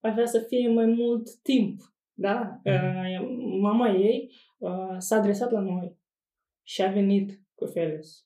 avea 0.00 0.26
să 0.26 0.38
fie 0.38 0.68
mai 0.68 0.86
mult 0.86 1.30
timp. 1.42 1.80
Da? 2.12 2.60
Mm. 2.64 3.60
Mama 3.60 3.90
ei 3.90 4.32
s-a 4.98 5.16
adresat 5.16 5.50
la 5.50 5.60
noi 5.60 5.96
și 6.62 6.82
a 6.82 6.90
venit 6.90 7.40
cu 7.54 7.64
Felis 7.66 8.25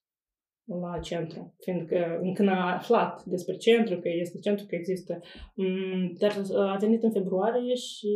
la 0.78 0.98
centru, 0.98 1.54
fiindcă 1.58 2.20
când 2.34 2.48
a 2.48 2.74
aflat 2.74 3.24
despre 3.24 3.56
centru, 3.56 3.98
că 3.98 4.08
este 4.08 4.38
centru, 4.38 4.66
că 4.66 4.74
există, 4.74 5.20
mm, 5.54 6.16
dar 6.18 6.42
a 6.56 6.76
venit 6.76 7.02
în 7.02 7.10
februarie 7.10 7.74
și 7.74 8.14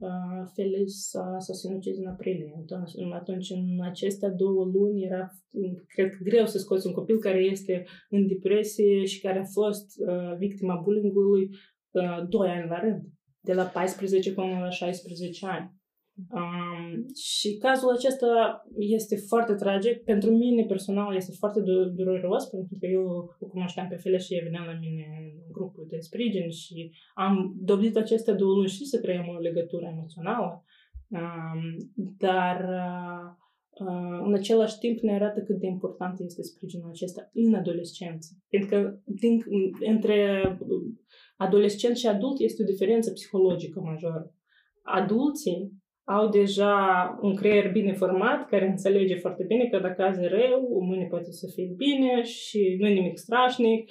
uh, 0.00 0.48
Felix 0.54 0.92
s-a, 0.92 1.36
s-a 1.38 1.52
sinucis 1.52 1.98
în 1.98 2.06
aprilie. 2.06 2.52
Atunci, 2.62 3.12
atunci, 3.12 3.50
în 3.50 3.82
acestea 3.82 4.28
două 4.28 4.64
luni, 4.64 5.04
era, 5.04 5.30
cred, 5.86 6.10
greu 6.22 6.46
să 6.46 6.58
scoți 6.58 6.86
un 6.86 6.92
copil 6.92 7.18
care 7.18 7.38
este 7.38 7.84
în 8.10 8.26
depresie 8.26 9.04
și 9.04 9.20
care 9.20 9.38
a 9.38 9.44
fost 9.44 9.86
uh, 9.98 10.36
victima 10.38 10.80
bullying-ului 10.84 11.50
uh, 11.90 12.28
doi 12.28 12.48
ani 12.48 12.68
la 12.68 12.78
rând, 12.78 13.02
de 13.40 13.52
la 13.52 13.64
14 13.64 14.32
până 14.32 14.58
la 14.58 14.70
16 14.70 15.46
ani. 15.46 15.76
Um, 16.18 17.06
și 17.14 17.56
cazul 17.56 17.90
acesta 17.90 18.62
este 18.78 19.16
foarte 19.16 19.54
tragic. 19.54 20.02
Pentru 20.04 20.30
mine 20.30 20.64
personal 20.64 21.16
este 21.16 21.32
foarte 21.38 21.60
dureros, 21.94 22.44
pentru 22.44 22.76
că 22.80 22.86
eu 22.86 23.34
o 23.40 23.46
cunoșteam 23.46 23.88
pe 23.88 23.96
Fele 23.96 24.18
și 24.18 24.34
ea 24.34 24.40
venea 24.42 24.64
la 24.64 24.78
mine 24.80 25.04
în 25.20 25.52
grupul 25.52 25.86
de 25.88 25.98
sprijin 25.98 26.50
și 26.50 26.92
am 27.14 27.54
dobit 27.60 27.96
aceste 27.96 28.32
două 28.32 28.54
luni 28.54 28.68
și 28.68 28.84
să 28.84 29.00
creăm 29.00 29.26
o 29.28 29.38
legătură 29.38 29.86
emoțională. 29.86 30.64
Um, 31.08 31.92
dar 32.18 32.56
uh, 33.80 34.20
în 34.26 34.34
același 34.34 34.78
timp 34.78 35.00
ne 35.00 35.14
arată 35.14 35.40
cât 35.40 35.58
de 35.58 35.66
important 35.66 36.20
este 36.20 36.42
sprijinul 36.42 36.88
acesta 36.88 37.30
în 37.32 37.54
adolescență. 37.54 38.28
Pentru 38.48 38.68
că 38.68 38.98
din, 39.04 39.44
între 39.86 40.42
adolescent 41.36 41.96
și 41.96 42.06
adult 42.06 42.40
este 42.40 42.62
o 42.62 42.66
diferență 42.66 43.10
psihologică 43.10 43.80
majoră. 43.80 44.32
Adulții 44.82 45.72
au 46.16 46.28
deja 46.28 46.74
un 47.20 47.34
creier 47.34 47.70
bine 47.72 47.92
format, 47.92 48.48
care 48.48 48.66
înțelege 48.66 49.14
foarte 49.14 49.44
bine 49.44 49.64
că 49.68 49.78
dacă 49.78 50.02
azi 50.02 50.22
e 50.22 50.28
rău, 50.28 50.82
mâine 50.88 51.06
poate 51.10 51.30
să 51.30 51.46
fie 51.54 51.74
bine 51.76 52.22
și 52.22 52.76
nu 52.78 52.86
e 52.86 52.92
nimic 52.92 53.18
strașnic. 53.18 53.90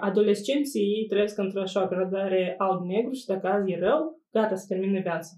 Adolescenții 0.00 0.80
ei 0.80 1.06
trăiesc 1.08 1.38
într-o 1.38 1.60
așa 1.60 1.86
gradare 1.86 2.54
alb-negru 2.58 3.12
și 3.12 3.26
dacă 3.26 3.46
azi 3.46 3.70
e 3.70 3.78
rău, 3.78 4.20
gata, 4.32 4.54
să 4.54 4.64
termină 4.68 5.00
viața. 5.00 5.30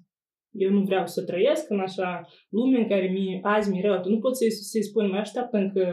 Eu 0.52 0.70
nu 0.70 0.82
vreau 0.82 1.06
să 1.06 1.24
trăiesc 1.24 1.70
în 1.70 1.80
așa 1.80 2.28
lume 2.48 2.78
în 2.78 2.88
care 2.88 3.06
mi, 3.06 3.40
azi 3.42 3.70
mi 3.70 3.80
rău. 3.80 4.00
Tu 4.00 4.08
nu 4.08 4.18
poți 4.18 4.38
să-i, 4.38 4.50
să-i 4.50 4.88
spun, 4.90 5.08
mai 5.08 5.20
așteaptă 5.20 5.56
încă 5.56 5.84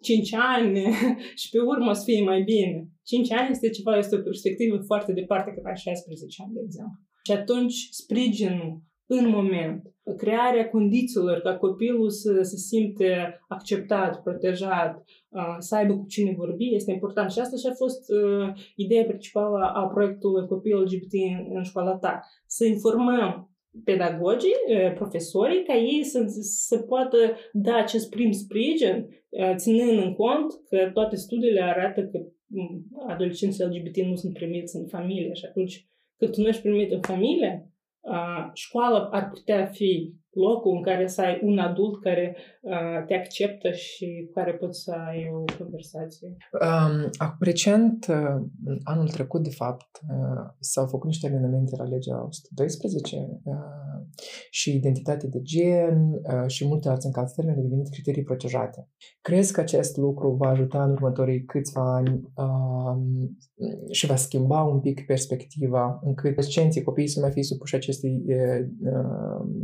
5 0.00 0.34
ani 0.34 0.78
și 1.40 1.48
pe 1.50 1.60
urmă 1.60 1.92
să 1.92 2.02
fie 2.04 2.22
mai 2.22 2.42
bine. 2.42 2.88
5 3.04 3.32
ani 3.32 3.50
este 3.50 3.68
ceva, 3.70 3.96
este 3.96 4.16
o 4.16 4.22
perspectivă 4.22 4.76
foarte 4.86 5.12
departe 5.12 5.50
cât 5.50 5.64
ai 5.64 5.76
16 5.76 6.42
ani, 6.42 6.54
de 6.54 6.60
exemplu. 6.64 6.98
Și 7.26 7.32
atunci 7.32 7.76
sprijinul 7.90 8.82
în 9.06 9.28
moment. 9.28 9.82
Crearea 10.16 10.68
condițiilor 10.68 11.38
ca 11.40 11.56
copilul 11.56 12.10
să 12.10 12.42
se 12.42 12.56
simte 12.56 13.40
acceptat, 13.48 14.22
protejat, 14.22 15.04
să 15.58 15.76
aibă 15.76 15.96
cu 15.96 16.06
cine 16.06 16.34
vorbi, 16.36 16.74
este 16.74 16.92
important. 16.92 17.30
Și 17.30 17.38
asta 17.38 17.56
și 17.56 17.66
a 17.70 17.74
fost 17.74 18.10
uh, 18.10 18.48
ideea 18.76 19.04
principală 19.04 19.72
a 19.74 19.86
proiectului 19.86 20.46
Copil 20.46 20.76
LGBT 20.76 21.12
în, 21.12 21.56
în 21.56 21.62
școala 21.62 21.96
ta. 21.96 22.20
Să 22.46 22.64
informăm 22.64 23.48
pedagogii, 23.84 24.54
profesorii, 24.94 25.64
ca 25.64 25.74
ei 25.74 26.04
să, 26.04 26.24
să 26.40 26.78
poată 26.78 27.16
da 27.52 27.76
acest 27.76 28.10
prim 28.10 28.30
sprijin, 28.30 29.08
ținând 29.56 29.98
în 29.98 30.14
cont 30.14 30.52
că 30.68 30.90
toate 30.92 31.16
studiile 31.16 31.62
arată 31.62 32.02
că 32.02 32.18
adolescenții 33.08 33.64
LGBT 33.64 33.96
nu 33.96 34.14
sunt 34.14 34.32
primiți 34.32 34.76
în 34.76 34.86
familie 34.86 35.32
și 35.32 35.44
atunci 35.44 35.88
când 36.16 36.30
tu 36.30 36.40
nu 36.40 36.48
ești 36.48 36.62
primit 36.62 36.92
în 36.92 37.00
familie, 37.00 37.73
școala 38.52 39.08
ar 39.12 39.30
putea 39.30 39.66
fi 39.66 40.14
locul 40.34 40.76
în 40.76 40.82
care 40.82 41.06
să 41.06 41.20
ai 41.20 41.40
un 41.42 41.58
adult 41.58 42.02
care 42.02 42.36
uh, 42.60 43.04
te 43.06 43.14
acceptă 43.14 43.70
și 43.70 44.24
cu 44.26 44.32
care 44.32 44.52
poți 44.52 44.82
să 44.82 44.92
ai 45.08 45.30
o 45.32 45.44
conversație? 45.58 46.36
Um, 46.52 47.10
recent, 47.40 48.06
uh, 48.08 48.76
anul 48.82 49.08
trecut, 49.08 49.42
de 49.42 49.50
fapt, 49.50 50.00
uh, 50.08 50.50
s-au 50.58 50.86
făcut 50.86 51.06
niște 51.06 51.26
amendamente 51.26 51.76
la 51.76 51.84
legea 51.84 52.24
112 52.24 53.40
uh, 53.44 53.54
și 54.54 54.74
identitatea 54.74 55.28
de 55.28 55.40
gen 55.42 56.12
uh, 56.12 56.46
și 56.46 56.66
multe 56.66 56.88
alte 56.88 57.06
încălțări 57.06 57.48
au 57.48 57.62
devenit 57.62 57.88
criterii 57.88 58.22
protejate. 58.22 58.88
Crezi 59.20 59.52
că 59.52 59.60
acest 59.60 59.96
lucru 59.96 60.30
va 60.30 60.48
ajuta 60.48 60.84
în 60.84 60.90
următorii 60.90 61.44
câțiva 61.44 61.94
ani 61.94 62.32
uh, 62.34 62.96
și 63.90 64.06
va 64.06 64.16
schimba 64.16 64.62
un 64.62 64.80
pic 64.80 65.06
perspectiva 65.06 66.00
încât 66.02 66.30
adolescenții, 66.30 66.82
copiii 66.82 67.08
să 67.08 67.20
mai 67.20 67.30
fie 67.30 67.42
supuși 67.42 67.74
acestei 67.74 68.24
uh, 68.26 68.66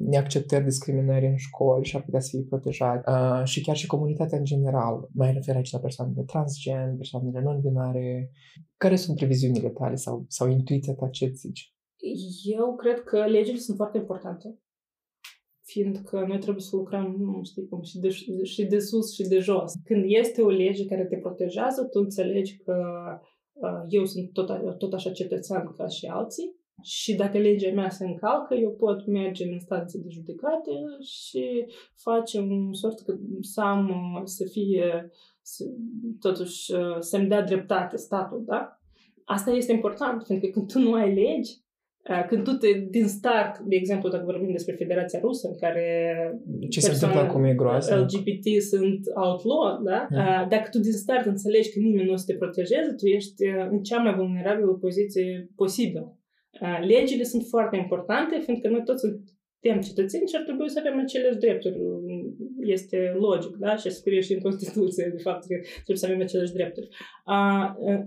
neacceptări, 0.06 0.64
discriminări 0.64 1.26
în 1.26 1.36
școli 1.36 1.84
și 1.84 1.96
ar 1.96 2.02
putea 2.02 2.20
să 2.20 2.28
fie 2.30 2.46
protejați 2.48 3.08
uh, 3.08 3.44
și 3.44 3.60
chiar 3.60 3.76
și 3.76 3.86
comunitatea 3.86 4.38
în 4.38 4.44
general. 4.44 5.08
Mai 5.12 5.32
refer 5.32 5.56
aici 5.56 5.72
la 5.72 5.78
persoanele 5.78 6.22
transgen, 6.22 6.96
persoanele 6.96 7.40
non-binare. 7.40 8.30
Care 8.76 8.96
sunt 8.96 9.16
previziunile 9.16 9.68
tale 9.68 9.94
sau, 9.94 10.24
sau 10.28 10.48
intuiția 10.48 10.94
ta 10.94 11.08
ce 11.08 11.32
zici? 11.34 11.74
Eu 12.42 12.76
cred 12.76 13.00
că 13.00 13.24
legile 13.24 13.58
sunt 13.58 13.76
foarte 13.76 13.98
importante 13.98 14.58
fiindcă 15.72 16.24
noi 16.28 16.38
trebuie 16.38 16.62
să 16.62 16.76
lucrăm, 16.76 17.14
nu 17.18 17.40
știu 17.44 17.62
cum, 17.68 17.82
și 17.82 17.98
de, 17.98 18.08
și 18.42 18.64
de 18.64 18.78
sus 18.78 19.14
și 19.14 19.22
de 19.22 19.38
jos. 19.38 19.72
Când 19.84 20.04
este 20.06 20.42
o 20.42 20.48
lege 20.48 20.84
care 20.86 21.04
te 21.04 21.16
protejează, 21.16 21.84
tu 21.84 21.98
înțelegi 22.00 22.56
că 22.56 22.76
uh, 23.52 23.82
eu 23.88 24.04
sunt 24.04 24.32
tot, 24.32 24.78
tot 24.78 24.92
așa 24.92 25.10
cetățean 25.10 25.74
ca 25.76 25.86
și 25.86 26.06
alții 26.06 26.58
și 26.82 27.14
dacă 27.14 27.38
legea 27.38 27.72
mea 27.72 27.88
se 27.88 28.06
încalcă, 28.06 28.54
eu 28.54 28.70
pot 28.70 29.06
merge 29.06 29.44
în 29.44 29.52
instanțe 29.52 29.98
de 29.98 30.08
judecate 30.08 30.70
și 31.00 31.66
facem 31.94 32.50
un 32.50 32.72
sort 32.72 33.00
că 33.00 33.16
să 33.40 33.60
am, 33.60 33.90
să 34.24 34.44
fie, 34.52 35.10
să, 35.42 35.64
totuși, 36.20 36.72
să-mi 36.98 37.28
dea 37.28 37.42
dreptate 37.42 37.96
statul, 37.96 38.42
da? 38.46 38.80
Asta 39.24 39.50
este 39.50 39.72
important, 39.72 40.22
pentru 40.22 40.46
că 40.46 40.52
când 40.52 40.72
tu 40.72 40.78
nu 40.78 40.92
ai 40.92 41.14
legi, 41.14 41.52
când 42.28 42.44
tu 42.44 42.50
te, 42.50 42.68
din 42.90 43.06
start, 43.06 43.58
de 43.58 43.76
exemplu, 43.76 44.08
dacă 44.08 44.24
vorbim 44.24 44.52
despre 44.52 44.74
Federația 44.74 45.20
Rusă, 45.20 45.48
în 45.48 45.58
care 45.58 45.86
ce 46.68 46.80
se 46.80 46.92
întâmplă 46.92 47.20
acum 47.20 47.44
e 47.44 47.54
groază. 47.54 47.94
LGBT 47.94 48.62
sunt 48.62 49.00
outlaw, 49.14 49.82
da? 49.82 50.06
Mm. 50.10 50.48
Dacă 50.48 50.68
tu 50.70 50.78
din 50.78 50.92
start 50.92 51.26
înțelegi 51.26 51.72
că 51.72 51.78
nimeni 51.78 52.06
nu 52.06 52.12
o 52.12 52.16
să 52.16 52.24
te 52.26 52.38
protejeze, 52.38 52.94
tu 52.96 53.06
ești 53.06 53.44
în 53.70 53.82
cea 53.82 54.02
mai 54.02 54.14
vulnerabilă 54.14 54.72
poziție 54.72 55.50
posibilă. 55.56 56.18
Legile 56.92 57.22
sunt 57.22 57.44
foarte 57.48 57.76
importante, 57.76 58.40
fiindcă 58.44 58.68
noi 58.68 58.82
toți 58.84 59.00
suntem 59.00 59.80
cetățeni 59.88 60.28
și 60.28 60.36
ar 60.38 60.42
trebui 60.42 60.70
să 60.70 60.78
avem 60.80 60.98
aceleași 60.98 61.38
drepturi. 61.38 61.76
Este 62.62 63.16
logic, 63.18 63.56
da? 63.56 63.76
Și 63.76 63.90
scrie 63.90 64.20
și 64.20 64.32
în 64.32 64.40
Constituție, 64.40 65.12
de 65.16 65.22
fapt, 65.22 65.40
că 65.46 65.54
trebuie 65.74 65.96
să 65.96 66.06
avem 66.06 66.20
aceleași 66.20 66.52
drepturi. 66.52 66.88
A, 67.24 67.40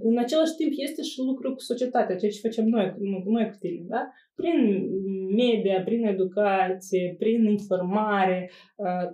în 0.01 0.17
același 0.17 0.55
timp, 0.55 0.71
este 0.75 1.01
și 1.01 1.19
lucru 1.19 1.53
cu 1.53 1.59
societatea, 1.59 2.15
ceea 2.15 2.31
ce 2.31 2.47
facem 2.47 2.65
noi, 2.65 2.95
noi 3.25 3.49
cu 3.49 3.57
tine, 3.59 3.85
da? 3.87 4.01
Prin 4.35 4.87
media, 5.35 5.81
prin 5.83 6.05
educație, 6.05 7.15
prin 7.17 7.45
informare, 7.45 8.51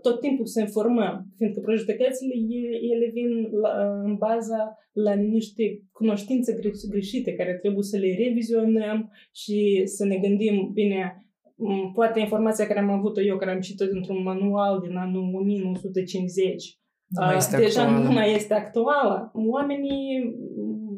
tot 0.01 0.19
timpul 0.19 0.45
să 0.45 0.59
informăm, 0.59 1.25
fiindcă 1.37 1.59
prejudecățile, 1.59 2.33
ele 2.93 3.09
vin 3.13 3.49
la, 3.61 4.01
în 4.03 4.15
baza 4.15 4.77
la 4.93 5.13
niște 5.13 5.63
cunoștințe 5.91 6.59
greșite 6.89 7.33
care 7.33 7.53
trebuie 7.53 7.83
să 7.83 7.97
le 7.97 8.15
revizionăm 8.23 9.11
și 9.33 9.81
să 9.85 10.05
ne 10.05 10.17
gândim, 10.17 10.71
bine, 10.73 11.28
poate 11.93 12.19
informația 12.19 12.67
care 12.67 12.79
am 12.79 12.89
avut-o 12.89 13.21
eu, 13.21 13.37
care 13.37 13.51
am 13.51 13.59
citit 13.59 13.91
într-un 13.91 14.23
manual 14.23 14.79
din 14.79 14.95
anul 14.95 15.33
1950, 15.33 16.79
nu 17.09 17.25
mai 17.25 17.35
este 17.35 17.57
deja 17.57 17.81
actuală. 17.81 18.03
nu 18.03 18.11
mai 18.11 18.33
este 18.33 18.53
actuală. 18.53 19.31
Oamenii, 19.33 20.35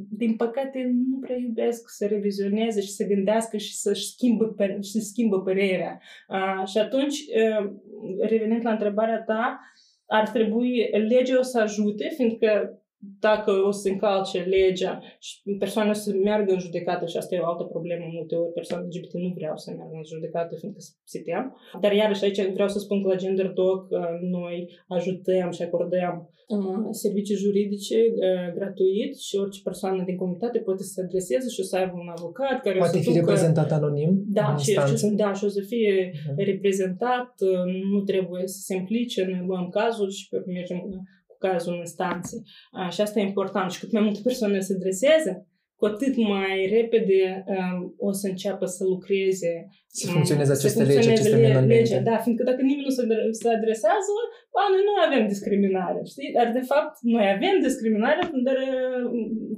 din 0.10 0.36
păcate, 0.36 0.92
nu 1.10 1.20
prea 1.20 1.38
iubesc 1.38 1.90
să 1.90 2.06
revizioneze 2.06 2.82
și 2.82 2.92
să 2.92 3.06
gândească 3.08 3.58
și 3.58 3.76
să-și 3.76 4.12
schimbă, 4.12 4.56
și 4.82 4.92
să 4.92 5.00
schimbă 5.00 5.42
părerea. 5.42 6.02
Uh, 6.30 6.68
și 6.68 6.78
atunci, 6.78 7.16
uh, 7.16 7.72
revenind 8.20 8.64
la 8.64 8.72
întrebarea 8.72 9.24
ta, 9.24 9.60
ar 10.06 10.30
trebui 10.30 10.90
legea 11.08 11.40
o 11.40 11.42
să 11.42 11.60
ajute, 11.60 12.12
fiindcă 12.16 12.81
dacă 13.20 13.52
o 13.52 13.72
să 13.72 13.90
încalce 13.90 14.40
legea 14.40 15.02
și 15.20 15.34
persoana 15.60 15.94
să 15.94 16.14
meargă 16.24 16.52
în 16.54 16.60
judecată 16.60 17.06
și 17.06 17.18
asta 17.18 17.36
e 17.36 17.40
o 17.40 17.46
altă 17.46 17.64
problemă, 17.64 18.06
multe 18.12 18.36
ori 18.36 18.52
persoane 18.52 18.86
LGBT 18.86 19.14
nu 19.14 19.32
vreau 19.36 19.58
să 19.58 19.74
meargă 19.78 19.96
în 19.96 20.04
judecată 20.14 20.56
fiindcă 20.56 20.82
se 21.04 21.20
tem. 21.20 21.56
Dar 21.82 21.92
iarăși 21.94 22.24
aici 22.24 22.52
vreau 22.54 22.68
să 22.68 22.80
spun 22.80 23.02
că 23.02 23.08
la 23.08 23.16
Gender 23.16 23.50
Doc 23.50 23.88
noi 24.22 24.70
ajutăm 24.88 25.52
și 25.52 25.62
acordăm 25.62 26.30
uh, 26.48 26.88
servicii 26.92 27.36
juridice 27.36 27.98
uh, 27.98 28.54
gratuit 28.58 29.18
și 29.18 29.36
orice 29.36 29.62
persoană 29.64 30.04
din 30.04 30.16
comunitate 30.16 30.60
poate 30.60 30.84
să 30.84 30.92
se 30.94 31.02
adreseze 31.02 31.50
și 31.50 31.60
o 31.60 31.64
să 31.64 31.76
aibă 31.78 31.96
un 32.04 32.12
avocat 32.18 32.62
care 32.62 32.78
poate 32.78 32.98
o 32.98 33.02
să 33.02 33.10
fi 33.10 33.14
ducă... 33.14 33.20
reprezentat 33.20 33.72
anonim 33.72 34.12
da, 34.28 34.56
și, 34.58 34.72
și, 34.72 35.08
da, 35.24 35.34
și 35.34 35.44
o 35.46 35.48
să 35.48 35.62
fie 35.68 36.12
uh-huh. 36.12 36.36
reprezentat, 36.52 37.34
nu 37.92 38.00
trebuie 38.02 38.48
să 38.48 38.60
se 38.68 38.76
implice, 38.76 39.26
noi 39.26 39.44
luăm 39.48 39.70
cazul 39.70 40.10
și 40.10 40.24
mergem 40.46 40.80
cazul 41.46 41.76
instanței. 41.86 42.42
Și 42.94 43.02
asta 43.02 43.20
e 43.20 43.32
important. 43.32 43.72
Și 43.72 43.80
cât 43.80 43.92
mai 43.92 44.06
multe 44.08 44.20
persoane 44.24 44.60
se 44.60 44.74
adreseze, 44.78 45.34
cu 45.80 45.86
atât 45.94 46.16
mai 46.34 46.56
repede 46.78 47.22
um, 47.54 47.78
o 48.08 48.12
să 48.20 48.26
înceapă 48.28 48.66
să 48.76 48.84
lucreze. 48.94 49.54
Să 50.00 50.06
funcționeze 50.16 50.52
aceste 50.52 50.84
legi, 50.84 51.10
aceste 51.10 51.36
amendamente. 51.36 52.02
Da, 52.10 52.18
fiindcă 52.26 52.44
dacă 52.50 52.62
nimeni 52.62 52.88
nu 52.90 52.94
se, 52.98 53.04
se 53.42 53.50
adresează, 53.58 54.14
a, 54.60 54.62
noi 54.74 54.84
nu 54.90 54.94
avem 55.06 55.24
discriminare, 55.34 56.02
știi? 56.14 56.32
Dar, 56.38 56.48
de 56.60 56.64
fapt, 56.72 56.94
noi 57.16 57.26
avem 57.36 57.56
discriminare, 57.68 58.22
dar 58.48 58.58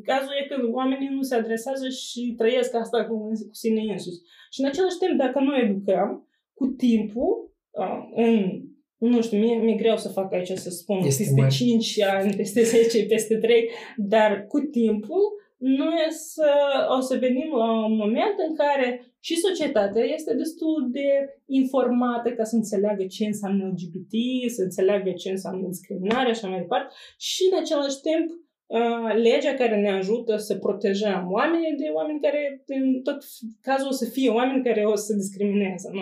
cazul 0.10 0.34
e 0.40 0.50
că 0.50 0.56
oamenii 0.80 1.16
nu 1.18 1.24
se 1.30 1.36
adresează 1.36 1.88
și 1.90 2.22
trăiesc 2.40 2.72
asta 2.84 3.00
cu, 3.10 3.16
cu 3.50 3.56
sine 3.62 3.82
însuși. 3.96 4.22
Și, 4.54 4.60
în 4.62 4.68
același 4.72 5.00
timp, 5.02 5.16
dacă 5.24 5.38
noi 5.40 5.60
educăm, 5.66 6.10
cu 6.60 6.66
timpul, 6.86 7.32
în 8.26 8.36
nu 9.10 9.22
știu, 9.22 9.38
mie 9.38 9.56
mi-e 9.56 9.76
greu 9.76 9.98
să 9.98 10.10
fac 10.10 10.34
aici 10.34 10.52
să 10.52 10.70
spun 10.70 10.98
este 10.98 11.24
peste 11.24 11.42
mai... 11.42 11.50
5 11.50 12.02
ani, 12.02 12.36
peste 12.36 12.64
10, 12.64 13.06
peste 13.06 13.36
3, 13.36 13.70
dar 13.98 14.46
cu 14.48 14.60
timpul 14.60 15.42
noi 15.58 16.06
să, 16.10 16.52
o 16.98 17.00
să 17.00 17.18
venim 17.18 17.50
la 17.58 17.86
un 17.86 17.96
moment 17.96 18.36
în 18.48 18.56
care 18.56 18.88
și 19.20 19.36
societatea 19.36 20.04
este 20.04 20.34
destul 20.36 20.88
de 20.92 21.10
informată 21.46 22.30
ca 22.32 22.44
să 22.44 22.56
înțeleagă 22.56 23.06
ce 23.06 23.26
înseamnă 23.26 23.64
LGBT, 23.66 24.14
să 24.56 24.62
înțeleagă 24.62 25.12
ce 25.12 25.30
înseamnă 25.30 25.68
discriminare 25.68 26.34
și 26.34 26.40
așa 26.40 26.48
mai 26.48 26.60
departe. 26.60 26.94
Și 27.18 27.42
în 27.52 27.58
același 27.60 28.00
timp 28.08 28.28
Uh, 28.30 28.43
legea 29.16 29.54
care 29.54 29.76
ne 29.82 29.92
ajută 29.92 30.38
să 30.38 30.58
protejăm 30.58 31.28
oamenii 31.32 31.76
de 31.78 31.90
oameni 31.94 32.20
care, 32.22 32.64
în 32.66 33.02
tot 33.02 33.18
cazul, 33.62 33.88
o 33.88 33.92
să 33.92 34.06
fie 34.06 34.30
oameni 34.30 34.64
care 34.64 34.86
o 34.86 34.96
să 34.96 35.14
discrimineze. 35.14 35.90
Nu, 35.92 36.02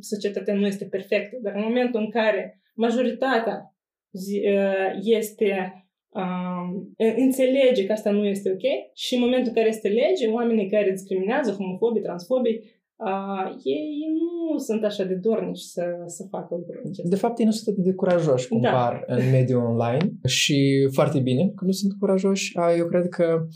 societatea 0.00 0.54
nu 0.54 0.66
este 0.66 0.84
perfectă, 0.84 1.38
dar 1.42 1.54
în 1.54 1.62
momentul 1.62 2.00
în 2.00 2.10
care 2.10 2.60
majoritatea 2.74 3.74
uh, 4.10 4.98
este 5.02 5.72
um, 6.08 6.94
înțelege 6.96 7.86
că 7.86 7.92
asta 7.92 8.10
nu 8.10 8.26
este 8.26 8.50
ok 8.50 8.94
și 8.94 9.14
în 9.14 9.20
momentul 9.20 9.48
în 9.48 9.54
care 9.54 9.68
este 9.68 9.88
lege, 9.88 10.28
oamenii 10.28 10.70
care 10.70 10.90
discriminează, 10.90 11.52
homofobii, 11.52 12.02
transfobii, 12.02 12.81
uh, 13.04 13.54
ei 13.62 13.88
nu 14.18 14.58
sunt 14.58 14.84
așa 14.84 15.04
de 15.04 15.14
dornici 15.14 15.58
să, 15.58 15.82
să 16.06 16.26
facă 16.30 16.54
lucruri 16.54 17.08
De 17.08 17.16
fapt, 17.16 17.38
ei 17.38 17.44
nu 17.44 17.50
sunt 17.50 17.68
atât 17.68 17.84
de 17.84 17.94
curajoși 17.94 18.48
cum 18.48 18.60
da. 18.60 18.70
par 18.70 19.04
în 19.06 19.30
mediul 19.30 19.62
online 19.62 20.12
și 20.24 20.88
foarte 20.92 21.20
bine 21.20 21.52
că 21.54 21.64
nu 21.64 21.72
sunt 21.72 21.92
curajoși. 21.98 22.52
Eu 22.78 22.86
cred 22.86 23.08
că 23.08 23.46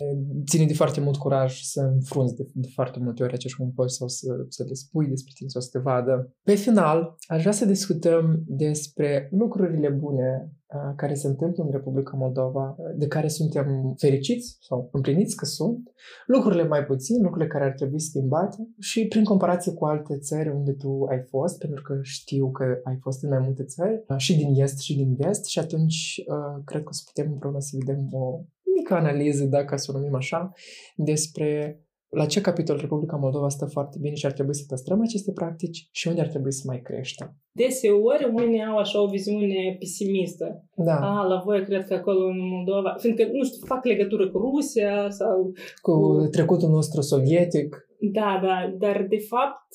ține 0.51 0.67
de 0.67 0.75
foarte 0.75 1.01
mult 1.01 1.17
curaj 1.17 1.61
să 1.61 1.81
înfrunzi 1.95 2.35
de, 2.35 2.47
de 2.53 2.69
foarte 2.75 2.99
multe 3.03 3.23
ori 3.23 3.33
acești 3.33 3.59
compozi 3.59 3.97
sau 3.97 4.09
să, 4.09 4.27
să 4.49 4.65
le 4.69 4.75
spui 4.75 5.07
despre 5.07 5.33
tine 5.35 5.49
sau 5.49 5.61
să 5.61 5.69
te 5.73 5.79
vadă. 5.79 6.35
Pe 6.43 6.55
final, 6.55 7.17
aș 7.27 7.41
vrea 7.41 7.53
să 7.53 7.65
discutăm 7.65 8.43
despre 8.47 9.29
lucrurile 9.31 9.89
bune 9.89 10.51
care 10.97 11.15
se 11.15 11.27
întâmplă 11.27 11.65
în 11.65 11.71
Republica 11.71 12.17
Moldova, 12.17 12.77
de 12.97 13.07
care 13.07 13.29
suntem 13.29 13.95
fericiți 13.99 14.57
sau 14.61 14.89
împliniți 14.93 15.37
că 15.37 15.45
sunt, 15.45 15.93
lucrurile 16.27 16.67
mai 16.67 16.85
puțin, 16.85 17.23
lucrurile 17.23 17.51
care 17.51 17.65
ar 17.65 17.73
trebui 17.73 18.01
schimbate 18.01 18.69
și 18.81 19.07
prin 19.07 19.25
comparație 19.25 19.73
cu 19.73 19.85
alte 19.85 20.19
țări 20.19 20.49
unde 20.49 20.73
tu 20.73 21.07
ai 21.11 21.23
fost, 21.29 21.59
pentru 21.59 21.83
că 21.83 21.99
știu 22.03 22.51
că 22.51 22.65
ai 22.85 22.99
fost 23.01 23.23
în 23.23 23.29
mai 23.29 23.41
multe 23.45 23.65
țări, 23.65 24.05
și 24.17 24.37
din 24.37 24.63
est 24.63 24.79
și 24.79 24.97
din 24.97 25.15
vest 25.15 25.45
și 25.45 25.59
atunci 25.59 26.23
cred 26.65 26.83
că 26.83 26.89
o 26.89 26.93
să 26.93 27.03
putem 27.07 27.33
împreună 27.33 27.61
să 27.61 27.77
vedem 27.79 28.09
o 28.11 28.41
mică 28.77 28.95
analiză, 28.95 29.45
dacă 29.45 29.77
să 29.77 29.93
o 29.95 29.99
numim 29.99 30.15
așa, 30.15 30.53
despre 30.97 31.81
la 32.17 32.27
ce 32.27 32.41
capitol 32.41 32.77
Republica 32.81 33.17
Moldova 33.17 33.49
stă 33.49 33.67
foarte 33.67 33.99
bine 34.01 34.15
și 34.15 34.27
ar 34.27 34.33
trebui 34.33 34.55
să 34.55 34.65
păstrăm 34.69 35.01
aceste 35.01 35.33
practici 35.33 35.89
și 35.91 36.09
unde 36.09 36.21
ar 36.21 36.27
trebui 36.27 36.53
să 36.53 36.63
mai 36.67 36.81
creștem. 36.81 37.29
Deseori 37.53 38.31
oamenii 38.35 38.65
au 38.65 38.77
așa 38.77 39.03
o 39.03 39.07
viziune 39.07 39.77
pesimistă. 39.79 40.65
Da. 40.77 40.97
A, 41.01 41.27
la 41.27 41.43
voi 41.45 41.65
cred 41.65 41.85
că 41.85 41.95
acolo 41.95 42.25
în 42.27 42.49
Moldova, 42.55 42.95
fiindcă, 42.99 43.23
nu 43.33 43.45
știu, 43.45 43.67
fac 43.67 43.85
legătură 43.85 44.31
cu 44.31 44.39
Rusia 44.39 45.11
sau... 45.11 45.53
Cu, 45.83 45.93
cu... 46.01 46.27
trecutul 46.27 46.69
nostru 46.69 47.01
sovietic. 47.01 47.87
Da, 48.01 48.41
da, 48.43 48.75
dar 48.79 49.07
de 49.09 49.19
fapt, 49.19 49.69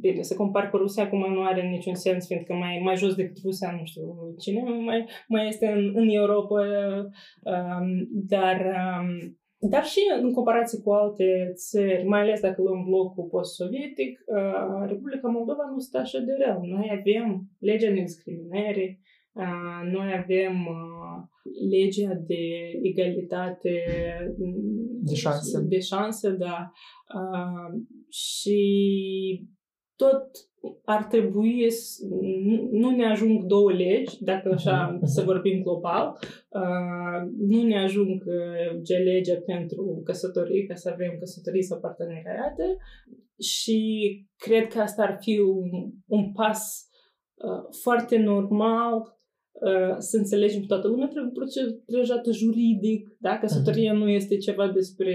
bine, 0.00 0.22
să 0.22 0.34
compar 0.34 0.70
cu 0.70 0.76
Rusia 0.76 1.02
acum 1.02 1.32
nu 1.32 1.42
are 1.42 1.62
niciun 1.68 1.94
sens, 1.94 2.26
fiindcă 2.26 2.52
mai, 2.52 2.80
mai 2.84 2.96
jos 2.96 3.14
decât 3.14 3.36
Rusia, 3.44 3.76
nu 3.78 3.84
știu 3.84 4.02
cine 4.38 4.62
mai, 4.84 5.06
mai 5.28 5.48
este 5.48 5.66
în, 5.66 5.92
în 5.94 6.08
Europa, 6.08 6.60
um, 7.52 7.88
dar, 8.10 8.56
um, 8.56 9.38
dar 9.70 9.84
și 9.84 10.00
în 10.22 10.32
comparație 10.32 10.80
cu 10.80 10.90
alte 10.90 11.52
țări, 11.54 12.04
mai 12.06 12.20
ales 12.20 12.40
dacă 12.40 12.62
luăm 12.62 12.84
blocul 12.88 13.28
post-sovietic, 13.30 14.20
uh, 14.26 14.88
Republica 14.88 15.28
Moldova 15.28 15.70
nu 15.72 15.78
stă 15.78 15.98
așa 15.98 16.18
de 16.18 16.32
rău. 16.46 16.60
Noi 16.64 16.88
avem 17.00 17.48
legea 17.58 17.90
nediscriminării, 17.90 19.00
uh, 19.32 19.90
noi 19.92 20.12
avem 20.22 20.54
uh, 20.66 21.16
legea 21.70 22.14
de 22.26 22.44
egalitate 22.82 23.84
de 25.02 25.14
șanse, 25.14 25.60
de 25.68 25.80
șanse 25.80 26.30
da. 26.30 26.70
Uh, 27.14 27.80
și 28.08 28.60
tot 29.96 30.30
ar 30.84 31.04
trebui 31.04 31.70
să 31.70 32.04
nu 32.70 32.90
ne 32.90 33.06
ajung 33.06 33.44
două 33.44 33.72
legi, 33.72 34.24
dacă 34.24 34.52
așa 34.52 34.98
să 35.02 35.22
vorbim 35.22 35.62
global, 35.62 36.18
uh, 36.48 37.30
nu 37.38 37.62
ne 37.62 37.78
ajung 37.78 38.22
ce 38.84 38.96
legea 38.96 39.40
pentru 39.46 40.00
căsătorii, 40.04 40.66
ca 40.66 40.74
să 40.74 40.90
avem 40.92 41.16
căsătorii 41.18 41.62
sau 41.62 41.80
parteneriate. 41.80 42.76
Și 43.38 43.80
cred 44.36 44.66
că 44.66 44.80
asta 44.80 45.02
ar 45.02 45.16
fi 45.20 45.38
un, 45.38 45.92
un 46.06 46.32
pas 46.32 46.88
uh, 47.34 47.76
foarte 47.82 48.16
normal 48.16 49.18
Uh, 49.54 49.94
să 49.98 50.16
înțelegem 50.16 50.62
toată 50.62 50.88
lumea, 50.88 51.08
trebuie 51.08 51.32
protejată 51.32 52.30
juridic, 52.32 53.16
da? 53.18 53.38
Căsătoria 53.38 53.92
uh-huh. 53.92 54.02
nu 54.02 54.08
este 54.08 54.36
ceva 54.36 54.68
despre 54.68 55.14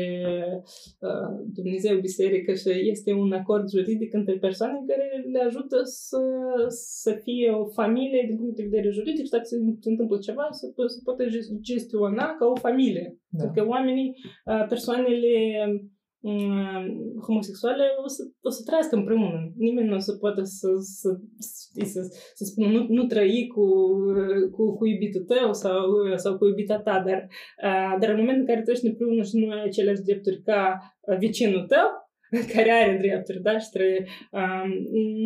uh, 0.99 1.30
Dumnezeu, 1.54 1.99
biserică 1.99 2.54
și 2.54 2.89
este 2.89 3.13
un 3.13 3.32
acord 3.32 3.69
juridic 3.69 4.13
între 4.13 4.38
persoane 4.38 4.78
care 4.88 5.25
le 5.32 5.39
ajută 5.39 5.78
să, 5.84 6.21
să 7.02 7.12
fie 7.23 7.49
o 7.49 7.65
familie 7.65 8.23
din 8.28 8.38
punct 8.38 8.56
de 8.56 8.63
vedere 8.63 8.89
juridic 8.89 9.23
și 9.23 9.32
dacă 9.32 9.43
se, 9.43 9.58
se 9.80 9.89
întâmplă 9.89 10.17
ceva, 10.17 10.47
să, 10.52 10.65
să 10.88 10.99
poată 11.04 11.23
gestiona 11.62 12.36
ca 12.39 12.45
o 12.45 12.56
familie. 12.56 13.17
Da. 13.30 13.43
Adică 13.43 13.67
oamenii, 13.67 14.10
uh, 14.45 14.65
persoanele 14.67 15.34
homosexuale 17.25 17.84
o 18.03 18.08
să, 18.08 18.21
o 18.41 18.49
să 18.49 18.63
trăiască 18.65 18.95
împreună. 18.95 19.51
Nimeni 19.58 19.88
nu 19.88 19.95
o 19.95 19.99
să 19.99 20.13
poată 20.15 20.41
să, 20.43 20.67
să, 20.79 21.10
să, 21.38 21.86
să, 21.86 22.01
să 22.34 22.43
spună 22.43 22.67
nu, 22.67 22.86
nu 22.89 23.03
trăi 23.03 23.47
cu, 23.47 23.65
cu, 24.51 24.75
cu 24.77 24.86
iubitul 24.88 25.21
tău 25.21 25.53
sau, 25.53 25.82
sau 26.15 26.38
cu 26.38 26.45
iubita 26.45 26.79
ta, 26.79 27.03
dar, 27.05 27.27
dar 27.99 28.10
în 28.10 28.19
momentul 28.19 28.41
în 28.41 28.47
care 28.47 28.62
trăiești 28.62 28.88
împreună 28.88 29.23
și 29.23 29.38
nu 29.38 29.49
ai 29.51 29.63
aceleași 29.63 30.01
drepturi 30.01 30.41
ca 30.41 30.62
vecinul 31.19 31.65
tău, 31.67 32.09
care 32.55 32.71
are 32.71 32.97
drepturi, 33.01 33.41
da, 33.41 33.57
și 33.57 33.69
trebuie, 33.69 34.05
um, 34.31 34.69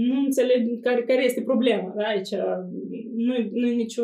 nu 0.10 0.16
înțeleg 0.26 0.62
care, 0.82 1.02
care 1.02 1.24
este 1.24 1.42
problema, 1.42 1.94
da, 1.98 2.04
aici 2.04 2.34
nu, 3.16 3.34
nu 3.60 3.68
e 3.68 3.76
nicio... 3.76 4.04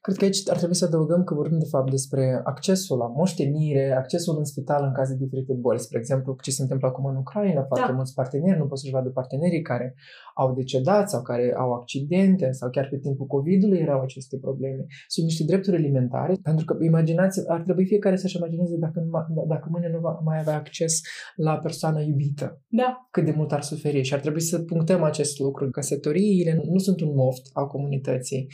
Cred 0.00 0.16
că 0.16 0.24
aici 0.24 0.48
ar 0.48 0.56
trebui 0.56 0.74
să 0.74 0.84
adăugăm 0.84 1.24
că 1.24 1.34
vorbim 1.34 1.58
de 1.58 1.72
fapt 1.74 1.90
despre 1.90 2.40
accesul 2.44 2.98
la 2.98 3.06
moștenire, 3.06 3.92
accesul 3.92 4.34
în 4.38 4.44
spital 4.44 4.82
în 4.84 4.92
caz 4.92 5.08
de 5.08 5.24
diferite 5.24 5.52
boli. 5.52 5.78
Spre 5.78 5.98
exemplu, 5.98 6.36
ce 6.42 6.50
se 6.50 6.62
întâmplă 6.62 6.88
acum 6.88 7.04
în 7.04 7.16
Ucraina, 7.16 7.62
foarte 7.62 7.90
da. 7.90 7.94
mulți 7.94 8.14
parteneri 8.14 8.58
nu 8.58 8.66
pot 8.66 8.78
să-și 8.78 8.92
vadă 8.92 9.08
partenerii 9.08 9.62
care 9.62 9.94
au 10.34 10.54
decedat 10.54 11.10
sau 11.10 11.22
care 11.22 11.54
au 11.56 11.72
accidente 11.72 12.52
sau 12.52 12.70
chiar 12.70 12.88
pe 12.90 12.98
timpul 12.98 13.26
COVID-ului 13.26 13.78
erau 13.78 14.00
aceste 14.00 14.36
probleme. 14.36 14.86
Sunt 15.06 15.26
niște 15.26 15.44
drepturi 15.44 15.76
alimentare, 15.76 16.34
pentru 16.42 16.64
că 16.64 16.76
imaginați, 16.84 17.50
ar 17.50 17.60
trebui 17.60 17.86
fiecare 17.86 18.16
să-și 18.16 18.36
imagineze 18.36 18.76
dacă, 18.76 19.06
dacă 19.46 19.68
mâine 19.70 19.90
nu 19.92 19.98
va 19.98 20.20
mai 20.24 20.38
avea 20.38 20.56
acces 20.56 21.00
la 21.36 21.58
persoana 21.58 22.00
iubită. 22.00 22.37
Da. 22.68 23.08
Cât 23.10 23.24
de 23.24 23.32
mult 23.36 23.52
ar 23.52 23.62
suferi 23.62 24.02
și 24.02 24.14
ar 24.14 24.20
trebui 24.20 24.40
să 24.40 24.58
punctăm 24.58 25.02
acest 25.02 25.38
lucru. 25.38 25.70
Căsătoriile 25.70 26.60
nu 26.64 26.78
sunt 26.78 27.00
un 27.00 27.14
moft 27.14 27.50
al 27.52 27.66
comunității, 27.66 28.46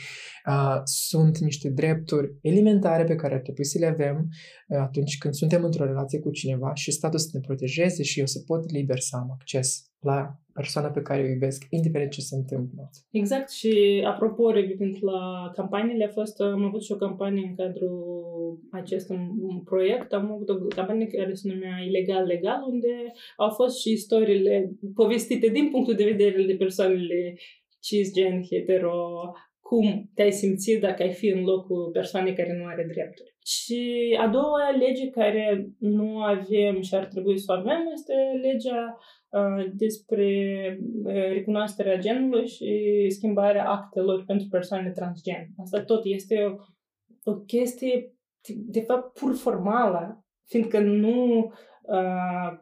uh, 0.47 0.81
sunt 0.83 1.37
niște 1.37 1.69
drepturi 1.69 2.37
elementare 2.41 3.03
pe 3.03 3.15
care 3.15 3.33
ar 3.33 3.39
trebui 3.39 3.65
să 3.65 3.77
le 3.79 3.85
avem 3.85 4.27
uh, 4.67 4.77
atunci 4.77 5.17
când 5.17 5.33
suntem 5.33 5.63
într-o 5.63 5.85
relație 5.85 6.19
cu 6.19 6.31
cineva 6.31 6.73
și 6.73 6.91
statul 6.91 7.19
să 7.19 7.29
ne 7.33 7.39
protejeze 7.39 8.03
și 8.03 8.19
eu 8.19 8.25
să 8.25 8.39
pot 8.45 8.71
liber 8.71 8.99
să 8.99 9.15
am 9.15 9.31
acces 9.31 9.89
la 9.99 10.39
persoana 10.53 10.89
pe 10.89 11.01
care 11.01 11.21
o 11.21 11.27
iubesc, 11.27 11.65
indiferent 11.69 12.11
ce 12.11 12.21
se 12.21 12.35
întâmplă. 12.35 12.89
Exact 13.09 13.49
și 13.49 14.03
apropo, 14.07 14.51
revenind 14.51 14.97
la 15.01 15.51
campaniile, 15.53 16.05
a 16.05 16.11
fost, 16.19 16.41
am 16.41 16.63
avut 16.63 16.83
și 16.83 16.91
o 16.91 16.95
campanie 16.95 17.47
în 17.47 17.55
cadrul 17.55 17.95
acestui 18.71 19.17
proiect, 19.65 20.13
am 20.13 20.31
avut 20.31 20.49
o 20.49 20.55
campanie 20.55 21.07
care 21.07 21.33
se 21.33 21.53
numea 21.53 21.77
Ilegal 21.87 22.25
Legal, 22.25 22.63
unde 22.67 23.11
au 23.37 23.49
fost 23.49 23.79
și 23.81 23.91
istoriile 23.91 24.71
povestite 24.95 25.47
din 25.47 25.69
punctul 25.69 25.95
de 25.95 26.03
vedere 26.03 26.43
de 26.43 26.55
persoanele 26.55 27.37
cisgen, 27.79 28.41
hetero, 28.49 29.31
cum 29.59 30.09
te-ai 30.13 30.31
simțit 30.31 30.81
dacă 30.81 31.03
ai 31.03 31.13
fi 31.13 31.27
în 31.27 31.43
locul 31.43 31.89
persoanei 31.93 32.35
care 32.35 32.57
nu 32.57 32.65
are 32.65 32.87
drepturi. 32.93 33.35
Și 33.45 33.81
a 34.19 34.27
doua 34.27 34.69
lege 34.79 35.09
care 35.09 35.67
nu 35.79 36.17
avem 36.17 36.81
și 36.81 36.95
ar 36.95 37.05
trebui 37.05 37.39
să 37.39 37.51
o 37.51 37.59
avem 37.59 37.81
este 37.93 38.13
legea 38.41 38.97
uh, 39.29 39.65
despre 39.73 40.29
uh, 41.03 41.13
recunoașterea 41.13 41.97
genului 41.97 42.47
și 42.47 43.05
schimbarea 43.09 43.69
actelor 43.69 44.23
pentru 44.25 44.47
persoane 44.49 44.91
transgen. 44.91 45.47
Asta 45.57 45.83
tot 45.83 46.01
este 46.03 46.35
o, 46.43 47.31
o 47.31 47.35
chestie, 47.35 48.14
de 48.53 48.81
fapt, 48.81 49.19
pur 49.19 49.35
formală, 49.35 50.25
fiindcă 50.45 50.79
nu 50.79 51.51
uh, 51.81 52.57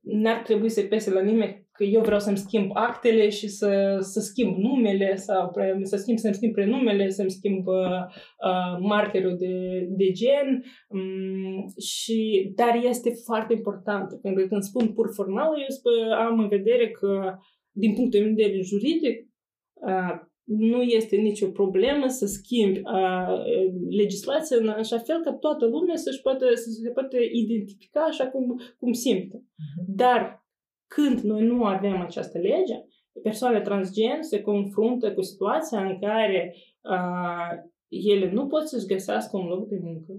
n-ar 0.00 0.42
trebui 0.42 0.68
să 0.68 0.82
pese 0.82 1.10
la 1.10 1.20
nimeni 1.20 1.62
că 1.72 1.84
eu 1.84 2.00
vreau 2.00 2.20
să-mi 2.20 2.36
schimb 2.36 2.70
actele 2.74 3.28
și 3.28 3.48
să, 3.48 3.96
să 4.00 4.20
schimb 4.20 4.56
numele 4.56 5.14
sau 5.14 5.50
pre, 5.50 5.78
să 5.82 5.96
schimb, 5.96 6.18
să-mi 6.18 6.34
schimb 6.34 6.52
prenumele, 6.52 7.08
să-mi 7.08 7.30
schimb 7.30 7.66
uh, 7.66 8.02
uh, 8.46 8.78
markerul 8.80 9.36
de, 9.38 9.86
de 9.88 10.10
gen. 10.10 10.64
Um, 10.88 11.64
și, 11.78 12.52
dar 12.54 12.80
este 12.82 13.10
foarte 13.24 13.52
important 13.52 14.08
pentru 14.22 14.42
că 14.42 14.48
când 14.48 14.62
spun 14.62 14.92
pur 14.92 15.08
formal, 15.14 15.60
eu 15.60 15.68
spun, 15.68 15.92
am 16.12 16.38
în 16.38 16.48
vedere 16.48 16.90
că 16.90 17.34
din 17.70 17.94
punct 17.94 18.10
de 18.10 18.22
vedere 18.22 18.60
juridic 18.60 19.28
uh, 19.72 20.30
nu 20.44 20.82
este 20.82 21.16
nicio 21.16 21.48
problemă 21.48 22.06
să 22.08 22.26
schimbi 22.26 22.78
uh, 22.78 23.44
legislația 23.90 24.56
în 24.60 24.68
așa 24.68 24.98
fel 24.98 25.20
ca 25.24 25.32
toată 25.32 25.66
lumea 25.66 25.96
să-și 25.96 26.20
poată, 26.22 26.44
să 26.54 26.70
se 26.70 26.90
poată 26.90 27.16
identifica 27.32 28.00
așa 28.00 28.26
cum, 28.26 28.60
cum 28.78 28.92
simte. 28.92 29.36
Uh-huh. 29.38 29.84
Dar 29.86 30.46
când 30.86 31.20
noi 31.20 31.42
nu 31.42 31.64
avem 31.64 32.00
această 32.00 32.38
lege, 32.38 32.74
persoanele 33.22 33.62
transgen 33.62 34.22
se 34.22 34.40
confruntă 34.40 35.12
cu 35.12 35.22
situația 35.22 35.86
în 35.86 35.98
care 36.00 36.54
uh, 36.82 37.70
ele 37.88 38.32
nu 38.32 38.46
pot 38.46 38.68
să-și 38.68 38.86
găsească 38.86 39.36
un 39.36 39.46
loc 39.46 39.68
de 39.68 39.78
muncă, 39.82 40.12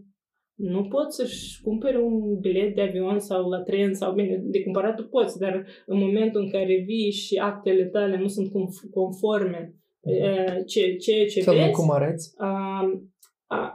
nu 0.55 0.83
pot 0.87 1.13
să-și 1.13 1.61
cumpere 1.61 1.97
un 2.01 2.39
bilet 2.39 2.75
de 2.75 2.81
avion 2.81 3.19
sau 3.19 3.49
la 3.49 3.61
tren 3.61 3.93
sau 3.93 4.13
bine, 4.13 4.41
de 4.43 4.63
cumpărat 4.63 4.95
tu 4.95 5.07
poți, 5.07 5.39
dar 5.39 5.65
în 5.85 5.97
momentul 5.97 6.41
în 6.41 6.49
care 6.49 6.83
vii 6.85 7.11
și 7.11 7.37
actele 7.37 7.85
tale 7.85 8.17
nu 8.17 8.27
sunt 8.27 8.51
conforme 8.91 9.82
uh, 10.03 10.65
ce, 10.65 10.95
ce, 10.95 11.25
ce 11.25 11.51
vezi, 11.51 11.71
cum 11.71 11.91
arăți? 11.91 12.33
Uh, 12.39 13.01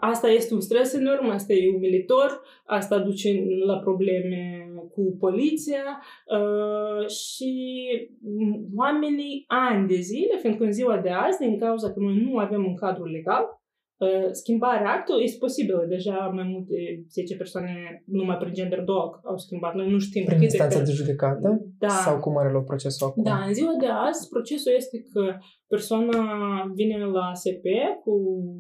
asta 0.01 0.29
este 0.29 0.55
un 0.55 0.61
stres 0.61 0.95
enorm, 0.95 1.29
asta 1.31 1.53
e 1.53 1.75
umilitor, 1.75 2.43
asta 2.67 2.99
duce 2.99 3.45
la 3.67 3.79
probleme 3.79 4.69
cu 4.93 5.17
poliția 5.19 6.03
uh, 6.27 7.09
și 7.09 7.53
oamenii 8.77 9.45
ani 9.47 9.89
de 9.89 9.95
zile, 9.95 10.39
fiindcă 10.41 10.65
în 10.65 10.73
ziua 10.73 10.99
de 10.99 11.11
azi, 11.11 11.39
din 11.39 11.59
cauza 11.59 11.93
că 11.93 12.01
noi 12.01 12.15
nu 12.15 12.39
avem 12.39 12.65
un 12.65 12.75
cadru 12.75 13.05
legal, 13.05 13.43
uh, 13.43 13.58
schimbarea 14.31 14.91
actului 14.93 15.25
este 15.25 15.39
posibilă. 15.39 15.85
Deja 15.89 16.17
mai 16.35 16.47
multe 16.53 16.77
10 17.09 17.37
persoane 17.37 18.03
numai 18.07 18.37
prin 18.37 18.53
gender 18.53 18.81
dog 18.81 19.21
au 19.25 19.37
schimbat. 19.37 19.75
Noi 19.75 19.91
nu 19.91 19.99
știm 19.99 20.25
Prin 20.25 20.43
instanța 20.43 20.83
de 20.83 20.93
judecată? 20.93 21.49
Da. 21.79 21.89
Sau 21.89 22.19
cum 22.19 22.37
are 22.37 22.51
loc 22.53 22.65
procesul 22.65 23.07
acum? 23.07 23.23
Da, 23.23 23.45
în 23.47 23.55
ziua 23.55 23.75
de 23.81 23.87
azi 23.87 24.29
procesul 24.29 24.73
este 24.77 25.03
că 25.13 25.37
persoana 25.67 26.21
vine 26.75 27.05
la 27.05 27.25
ASP 27.29 27.65
cu 28.03 28.11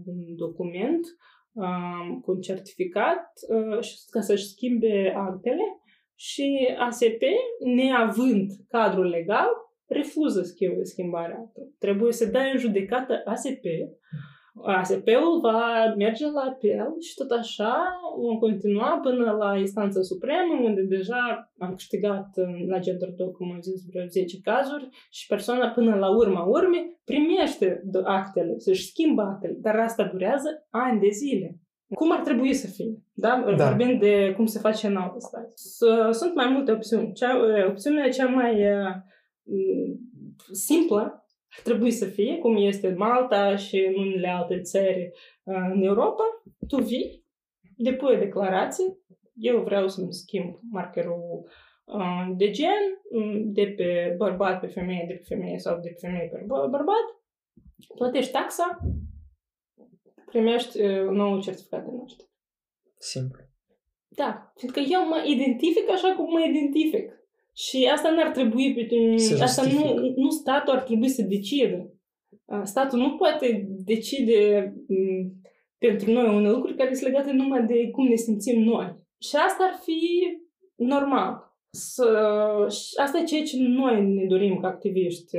un 0.06 0.36
document 0.36 1.04
um, 1.52 2.20
cu 2.20 2.30
un 2.30 2.40
certificat 2.40 3.24
uh, 3.48 3.78
ca 4.10 4.20
să-și 4.20 4.46
schimbe 4.46 5.12
actele 5.16 5.66
și 6.14 6.76
ASP, 6.78 7.22
neavând 7.76 8.50
cadrul 8.68 9.06
legal, 9.06 9.48
refuză 9.86 10.42
schimbarea. 10.82 11.52
Trebuie 11.78 12.12
să 12.12 12.26
dai 12.26 12.50
în 12.52 12.58
judecată 12.58 13.22
ASP. 13.24 13.64
ASP-ul 14.62 15.40
va 15.42 15.94
merge 15.96 16.30
la 16.30 16.40
apel 16.40 16.94
și 17.00 17.14
tot 17.14 17.30
așa 17.30 18.00
vom 18.16 18.38
continua 18.38 18.98
până 19.02 19.30
la 19.38 19.56
instanța 19.58 20.00
supremă, 20.02 20.60
unde 20.62 20.82
deja 20.82 21.52
am 21.58 21.74
câștigat 21.74 22.28
la 22.66 22.78
Gender 22.78 23.12
Talk, 23.12 23.36
cum 23.36 23.52
am 23.52 23.60
zis, 23.60 23.86
vreo 23.90 24.06
10 24.06 24.40
cazuri 24.40 24.88
și 25.10 25.26
persoana 25.26 25.68
până 25.68 25.94
la 25.94 26.16
urma 26.16 26.42
urmei 26.42 27.00
primește 27.04 27.82
actele, 28.04 28.54
să-și 28.58 28.86
schimbă 28.86 29.22
actele, 29.22 29.56
dar 29.60 29.76
asta 29.76 30.04
durează 30.12 30.66
ani 30.70 31.00
de 31.00 31.08
zile. 31.08 31.58
cum 31.94 32.12
ar 32.12 32.20
trebui 32.20 32.54
să 32.54 32.66
fie. 32.66 33.02
Da? 33.14 33.44
da. 33.56 33.68
Vorbim 33.68 33.98
de 33.98 34.32
cum 34.36 34.46
se 34.46 34.58
face 34.58 34.86
în 34.86 34.96
alte 34.96 35.18
state. 35.18 35.52
Sunt 36.12 36.34
mai 36.34 36.48
multe 36.52 36.72
opțiuni. 36.72 37.12
Cea, 37.12 37.36
opțiunea 37.68 38.08
cea 38.08 38.26
mai 38.26 38.64
simplă 40.52 41.27
ar 41.56 41.62
trebui 41.62 41.90
să 41.90 42.04
fie, 42.04 42.38
cum 42.38 42.56
este 42.56 42.88
în 42.88 42.96
Malta 42.96 43.56
și 43.56 43.76
în 43.76 43.94
unele 43.94 44.28
alte 44.28 44.60
țări 44.60 45.10
în 45.44 45.82
Europa. 45.82 46.42
Tu 46.68 46.82
vii, 46.82 47.24
depui 47.76 48.14
o 48.14 48.18
declarație, 48.18 48.84
eu 49.34 49.62
vreau 49.62 49.88
să-mi 49.88 50.12
schimb 50.12 50.58
markerul 50.70 51.48
de 52.36 52.50
gen, 52.50 53.00
de 53.44 53.74
pe 53.76 54.14
bărbat 54.16 54.60
pe 54.60 54.66
femeie, 54.66 55.04
de 55.08 55.14
pe 55.14 55.34
femeie 55.34 55.58
sau 55.58 55.80
de 55.80 55.88
pe 55.88 56.06
femeie 56.06 56.28
pe 56.28 56.44
bărbat, 56.46 57.06
plătești 57.94 58.32
taxa, 58.32 58.78
primești 60.26 60.80
un 60.80 61.14
nou 61.14 61.40
certificat 61.40 61.84
de 61.84 61.90
naștere. 61.90 62.28
Simplu. 62.98 63.42
Da, 64.08 64.52
fiindcă 64.56 64.80
eu 64.80 65.08
mă 65.08 65.24
identific 65.26 65.90
așa 65.90 66.14
cum 66.16 66.30
mă 66.30 66.40
identific. 66.40 67.12
Și 67.64 67.88
asta 67.92 68.10
nu 68.10 68.20
ar 68.20 68.30
trebui, 68.30 68.86
să 69.16 69.42
asta 69.42 69.62
nu, 69.62 70.12
nu 70.16 70.30
statul 70.30 70.74
ar 70.74 70.82
trebui 70.82 71.08
să 71.08 71.22
decidă. 71.22 71.92
Statul 72.62 72.98
nu 72.98 73.16
poate 73.16 73.68
decide 73.84 74.72
pentru 75.78 76.10
noi 76.10 76.34
unele 76.34 76.50
lucruri 76.50 76.76
care 76.76 76.94
sunt 76.94 77.10
legate 77.10 77.32
numai 77.32 77.66
de 77.66 77.90
cum 77.90 78.06
ne 78.06 78.14
simțim 78.14 78.62
noi. 78.62 78.96
Și 79.20 79.36
asta 79.36 79.70
ar 79.72 79.78
fi 79.82 80.00
normal. 80.76 81.56
Să, 81.70 82.06
asta 83.00 83.18
e 83.18 83.24
ceea 83.24 83.42
ce 83.42 83.56
noi 83.58 84.04
ne 84.04 84.24
dorim 84.24 84.58
ca 84.60 84.68
activiști 84.68 85.36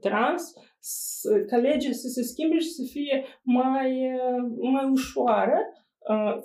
trans, 0.00 0.52
să, 0.78 1.44
ca 1.46 1.56
legea 1.56 1.92
să 1.92 2.08
se 2.08 2.22
schimbe 2.22 2.58
și 2.58 2.68
să 2.68 2.82
fie 2.90 3.24
mai, 3.42 4.18
mai 4.72 4.90
ușoară, 4.90 5.58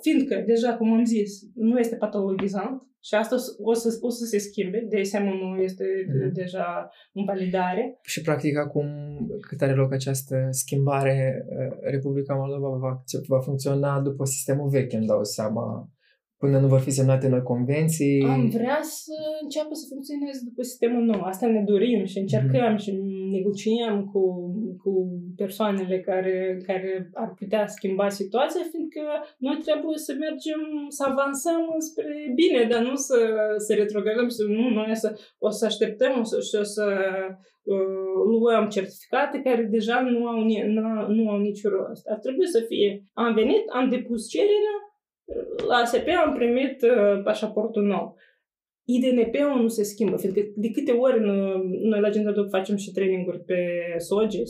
fiindcă, 0.00 0.42
deja, 0.46 0.76
cum 0.76 0.92
am 0.92 1.04
zis, 1.04 1.30
nu 1.54 1.78
este 1.78 1.96
patologizant 1.96 2.82
și 3.00 3.14
asta 3.14 3.34
o 3.62 3.72
să, 3.72 3.98
o 4.00 4.08
să 4.08 4.24
se 4.24 4.38
schimbe, 4.38 4.86
de 4.88 5.00
asemenea 5.00 5.34
nu 5.34 5.62
este 5.62 5.84
mm. 6.08 6.32
deja 6.32 6.90
în 7.12 7.24
validare. 7.24 7.98
Și 8.02 8.20
practic 8.20 8.56
acum 8.58 8.86
cât 9.40 9.62
are 9.62 9.74
loc 9.74 9.92
această 9.92 10.48
schimbare, 10.50 11.44
Republica 11.80 12.34
Moldova 12.34 12.68
va, 12.68 13.02
va 13.26 13.40
funcționa 13.40 14.00
după 14.00 14.24
sistemul 14.24 14.68
vechi, 14.68 14.92
îmi 14.92 15.06
dau 15.06 15.24
seama 15.24 15.88
până 16.44 16.58
nu 16.58 16.66
vor 16.66 16.80
fi 16.80 16.90
semnate 16.90 17.28
noi 17.28 17.42
convenții. 17.42 18.22
Am 18.28 18.48
vrea 18.48 18.80
să 18.82 19.16
înceapă 19.42 19.74
să 19.80 19.84
funcționeze 19.88 20.40
după 20.44 20.62
sistemul 20.62 21.02
nou. 21.04 21.20
Asta 21.22 21.46
ne 21.46 21.62
dorim 21.72 22.04
și 22.04 22.18
încercăm 22.18 22.74
mm-hmm. 22.74 22.84
și 22.84 22.90
negociem 23.36 23.96
cu, 24.12 24.22
cu 24.82 24.92
persoanele 25.36 26.00
care, 26.00 26.36
care 26.66 27.10
ar 27.14 27.34
putea 27.38 27.66
schimba 27.66 28.08
situația, 28.08 28.64
fiindcă 28.70 29.02
noi 29.38 29.58
trebuie 29.66 29.98
să 30.06 30.12
mergem, 30.18 30.60
să 30.88 31.02
avansăm 31.06 31.62
spre 31.78 32.32
bine, 32.34 32.66
dar 32.70 32.82
nu 32.82 32.94
să, 32.94 33.18
să 33.56 33.74
retrogradăm 33.74 34.28
și 34.28 34.34
să 34.40 34.44
nu, 34.44 34.68
noi 34.68 34.96
să, 34.96 35.08
o 35.38 35.50
să 35.50 35.64
așteptăm 35.64 36.20
o 36.20 36.22
să, 36.22 36.40
și 36.40 36.54
o 36.58 36.62
să 36.62 36.86
uh, 37.62 38.14
luăm 38.40 38.68
certificate 38.68 39.40
care 39.44 39.62
deja 39.62 40.00
nu 40.00 40.26
au, 40.26 40.38
nu, 40.76 41.06
nu 41.08 41.30
au 41.30 41.38
niciun 41.38 41.70
rost. 41.70 42.06
Ar 42.06 42.18
trebui 42.18 42.46
să 42.46 42.60
fie, 42.68 43.04
am 43.12 43.34
venit, 43.34 43.64
am 43.68 43.88
depus 43.88 44.28
cererea, 44.28 44.76
la 45.68 45.76
ASP 45.76 46.08
am 46.24 46.34
primit 46.34 46.82
uh, 46.82 47.22
pașaportul 47.24 47.82
nou. 47.82 48.16
IDNP-ul 48.84 49.60
nu 49.62 49.68
se 49.68 49.82
schimbă, 49.82 50.16
fiindcă 50.16 50.42
de 50.54 50.70
câte 50.70 50.92
ori 50.92 51.20
noi 51.90 52.00
la 52.00 52.10
Gender 52.10 52.32
Doc 52.32 52.48
facem 52.48 52.76
și 52.76 52.92
traininguri 52.92 53.44
pe 53.44 53.58
SOGI, 53.98 54.42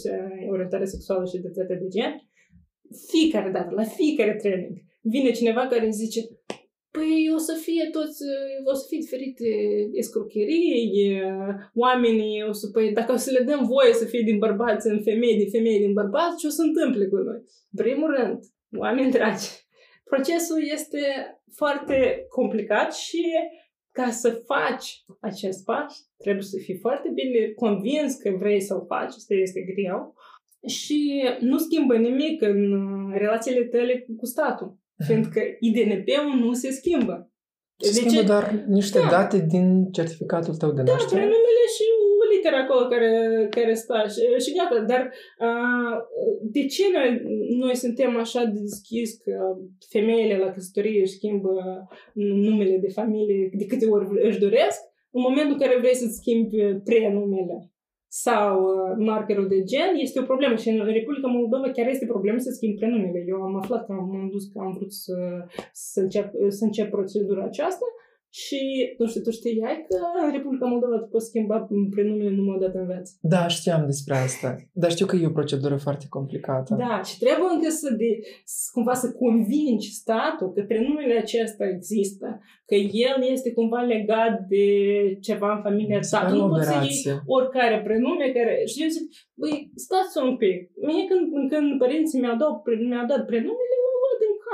orientare 0.51 0.85
sexuală 0.85 1.25
și 1.25 1.37
identitate 1.37 1.75
de 1.75 1.89
gen, 1.89 2.13
fiecare 3.11 3.51
dată, 3.51 3.71
la 3.75 3.83
fiecare 3.83 4.35
training, 4.35 4.77
vine 5.01 5.31
cineva 5.31 5.67
care 5.67 5.89
zice 5.91 6.21
Păi 6.97 7.31
o 7.37 7.39
să 7.49 7.55
fie 7.67 7.85
toți, 7.97 8.21
o 8.73 8.75
să 8.75 8.85
fie 8.89 8.99
diferite 9.05 9.49
escrocherii, 9.93 11.21
oamenii 11.75 12.43
o 12.51 12.53
să, 12.53 12.67
păi 12.73 12.93
dacă 12.93 13.13
o 13.13 13.17
să 13.17 13.31
le 13.31 13.43
dăm 13.45 13.63
voie 13.75 13.93
să 13.93 14.05
fie 14.05 14.23
din 14.25 14.39
bărbați 14.39 14.89
în 14.89 15.03
femei, 15.03 15.37
din 15.37 15.51
femei 15.51 15.79
din 15.79 15.93
bărbați, 15.93 16.39
ce 16.39 16.47
o 16.47 16.51
să 16.59 16.63
întâmple 16.63 17.07
cu 17.07 17.17
noi? 17.17 17.41
Primul 17.83 18.11
rând, 18.17 18.39
oameni 18.85 19.11
dragi, 19.11 19.49
procesul 20.11 20.63
este 20.77 21.01
foarte 21.61 22.27
complicat 22.29 22.95
și 22.95 23.23
ca 23.99 24.11
să 24.11 24.43
faci 24.53 25.05
acest 25.21 25.65
pas, 25.65 26.11
trebuie 26.17 26.45
să 26.45 26.59
fii 26.65 26.79
foarte 26.79 27.09
bine 27.15 27.49
convins 27.49 28.15
că 28.15 28.31
vrei 28.39 28.61
să-l 28.61 28.85
faci, 28.87 29.15
asta 29.21 29.35
este 29.35 29.61
greu, 29.61 30.15
și 30.67 31.23
nu 31.41 31.59
schimbă 31.59 31.97
nimic 31.97 32.43
în 32.43 32.61
relațiile 33.13 33.65
tale 33.65 34.07
cu 34.17 34.27
statul, 34.27 34.79
fiindcă 35.07 35.41
IDNP-ul 35.61 36.39
nu 36.39 36.53
se 36.53 36.71
schimbă. 36.71 37.31
Se 37.77 37.91
de 37.91 37.97
schimbă 37.99 38.21
ce? 38.21 38.27
doar 38.27 38.65
niște 38.67 38.99
da. 38.99 39.09
date 39.09 39.47
din 39.49 39.91
certificatul 39.91 40.57
tău 40.57 40.73
de 40.73 40.83
da, 40.83 40.93
naștere. 40.93 41.21
Da, 41.21 41.27
prenumele 42.55 42.63
și 42.63 42.63
literă 42.63 42.63
acolo 42.63 42.89
care, 42.89 43.47
care 43.51 43.75
stă 43.75 43.95
și, 44.15 44.45
și 44.45 44.57
gata. 44.57 44.79
Dar 44.93 45.03
uh, 45.47 45.95
de 46.41 46.67
ce 46.67 46.83
noi, 46.93 47.11
noi 47.65 47.77
suntem 47.77 48.17
așa 48.17 48.45
de 48.45 48.59
deschis 48.61 49.11
că 49.25 49.35
femeile 49.91 50.39
la 50.39 50.51
căsătorie 50.51 51.01
își 51.01 51.17
schimbă 51.19 51.53
numele 52.13 52.77
de 52.79 52.89
familie 52.89 53.51
de 53.53 53.67
câte 53.67 53.87
ori 53.87 54.07
își 54.29 54.39
doresc? 54.39 54.81
În 55.17 55.23
momentul 55.29 55.53
în 55.53 55.63
care 55.65 55.79
vrei 55.79 55.95
să-ți 55.95 56.21
schimbi 56.21 56.57
prenumele 56.85 57.59
sau 58.09 58.53
uh, 58.63 58.95
markerul 58.99 59.49
de 59.49 59.63
gen, 59.63 59.91
este 59.95 60.21
o 60.21 60.31
problemă 60.33 60.55
și 60.57 60.69
în 60.69 60.85
Republica 60.85 61.29
Moldova 61.29 61.71
chiar 61.71 61.89
este 61.89 62.07
problemă 62.07 62.39
să 62.39 62.51
schimbi 62.51 62.79
prenumele. 62.81 63.25
Eu 63.27 63.41
am 63.43 63.57
aflat 63.57 63.87
că 63.87 63.93
am 63.93 64.29
dus 64.33 64.45
că 64.53 64.59
am 64.59 64.73
vrut 64.77 64.93
să, 64.93 65.17
să, 65.73 66.01
încep, 66.01 66.27
să 66.49 66.65
încep 66.65 66.91
procedura 66.91 67.45
aceasta 67.45 67.87
și, 68.43 68.61
nu 68.99 69.07
știu, 69.07 69.21
tu 69.21 69.31
știai 69.31 69.79
că 69.89 69.97
în 70.25 70.33
Republica 70.37 70.67
Moldova 70.67 70.97
tu 71.03 71.09
poți 71.15 71.29
schimba 71.31 71.59
prenumele 71.95 72.31
numai 72.31 72.57
o 72.57 72.63
dată 72.65 72.79
în 72.79 72.87
viață. 72.93 73.13
Da, 73.35 73.43
știam 73.57 73.83
despre 73.93 74.15
asta. 74.27 74.49
Dar 74.83 74.91
știu 74.91 75.07
că 75.07 75.17
e 75.17 75.33
o 75.33 75.39
procedură 75.41 75.77
foarte 75.87 76.07
complicată. 76.17 76.71
Da, 76.85 76.95
și 77.09 77.15
trebuie 77.25 77.51
încă 77.55 77.71
să 77.81 77.89
de, 78.01 78.11
cumva 78.75 78.95
să 79.03 79.07
convingi 79.23 79.99
statul 80.03 80.49
că 80.53 80.61
prenumele 80.71 81.17
acesta 81.25 81.65
există, 81.77 82.27
că 82.69 82.75
el 83.09 83.17
este 83.35 83.53
cumva 83.59 83.81
legat 83.95 84.35
de 84.55 84.67
ceva 85.27 85.49
în 85.57 85.63
familia 85.67 86.01
ta. 86.11 86.27
Tu 86.29 86.37
nu 86.37 86.49
poți 86.49 86.69
să 86.69 86.77
iei 86.83 87.21
oricare 87.37 87.77
prenume 87.87 88.27
care... 88.37 88.55
Și 88.71 88.83
eu 88.83 88.89
zic, 88.97 89.05
băi, 89.41 89.57
stați 89.85 90.19
un 90.29 90.37
pic. 90.43 90.59
Mie 90.89 91.05
când, 91.11 91.25
când 91.53 91.69
părinții 91.83 92.21
mi-au 92.21 92.37
dat, 92.43 92.55
mi-au 92.91 93.07
dat 93.13 93.23
prenumele, 93.31 93.74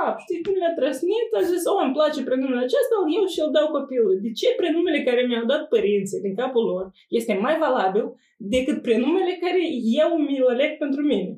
cap, 0.01 0.14
știi, 0.24 0.44
când 0.44 0.57
mi-a 0.61 0.74
trăsnit, 0.78 1.28
a 1.38 1.42
zis, 1.53 1.62
o, 1.72 1.74
îmi 1.84 1.96
place 1.98 2.20
prenumele 2.28 2.62
acesta, 2.66 2.94
îl 2.98 3.09
iau 3.14 3.26
și 3.32 3.40
îl 3.44 3.51
dau 3.57 3.68
copilului. 3.76 4.24
De 4.26 4.30
ce 4.40 4.48
prenumele 4.61 5.01
care 5.09 5.22
mi-au 5.24 5.46
dat 5.53 5.62
părinții 5.74 6.24
din 6.26 6.34
capul 6.40 6.64
lor 6.72 6.84
este 7.18 7.32
mai 7.44 7.57
valabil 7.64 8.07
decât 8.55 8.78
prenumele 8.86 9.32
care 9.44 9.62
eu 10.03 10.11
mi-l 10.26 10.46
aleg 10.55 10.70
pentru 10.84 11.03
mine? 11.11 11.30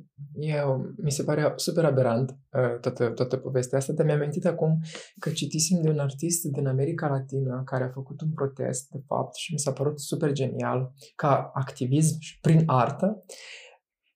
Eu, 0.58 0.68
mi 1.04 1.16
se 1.16 1.22
pare 1.28 1.42
super 1.66 1.84
aberant 1.84 2.28
uh, 2.30 2.74
toată, 2.84 3.04
toată 3.18 3.36
povestea 3.36 3.78
asta, 3.78 3.92
dar 3.92 4.04
mi-am 4.06 4.18
amintit 4.20 4.46
acum 4.46 4.72
că 5.18 5.28
citisem 5.30 5.78
de 5.82 5.90
un 5.94 5.98
artist 5.98 6.42
din 6.56 6.66
America 6.66 7.06
Latină 7.08 7.62
care 7.64 7.84
a 7.84 7.96
făcut 7.98 8.20
un 8.20 8.32
protest, 8.34 8.90
de 8.90 9.00
fapt, 9.06 9.34
și 9.34 9.52
mi 9.52 9.58
s-a 9.58 9.72
părut 9.72 10.00
super 10.00 10.32
genial 10.32 10.92
ca 11.14 11.50
activism 11.54 12.16
și 12.20 12.40
prin 12.40 12.62
artă. 12.66 13.24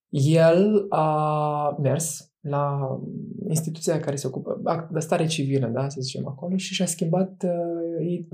El 0.09 0.87
a 0.89 1.77
mers 1.83 2.36
la 2.49 2.79
instituția 3.49 4.01
care 4.01 4.17
se 4.17 4.27
ocupă 4.27 4.61
de 4.93 4.99
stare 4.99 5.27
civilă, 5.27 5.67
da, 5.67 5.89
să 5.89 6.01
zicem 6.01 6.29
acolo, 6.29 6.57
și 6.57 6.75
și-a 6.75 6.87
schimbat 6.87 7.45
uh, 7.45 8.27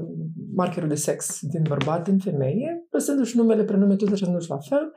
markerul 0.54 0.88
de 0.88 0.94
sex 0.94 1.38
din 1.40 1.62
bărbat 1.68 2.08
în 2.08 2.18
femeie, 2.18 2.86
lăsându-și 2.90 3.36
numele, 3.36 3.64
prenume, 3.64 3.96
tot 3.96 4.08
lăsându-și 4.08 4.50
la 4.50 4.58
fel, 4.58 4.92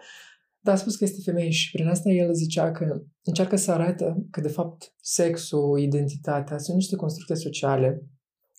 dar 0.60 0.74
a 0.74 0.78
spus 0.78 0.96
că 0.96 1.04
este 1.04 1.32
femeie 1.32 1.50
și 1.50 1.72
prin 1.72 1.88
asta 1.88 2.10
el 2.10 2.34
zicea 2.34 2.72
că 2.72 3.02
încearcă 3.24 3.56
să 3.56 3.72
arate 3.72 4.28
că, 4.32 4.42
de 4.42 4.48
fapt, 4.48 4.94
sexul, 5.02 5.80
identitatea 5.80 6.58
sunt 6.58 6.76
niște 6.76 6.96
constructe 6.96 7.34
sociale 7.34 8.10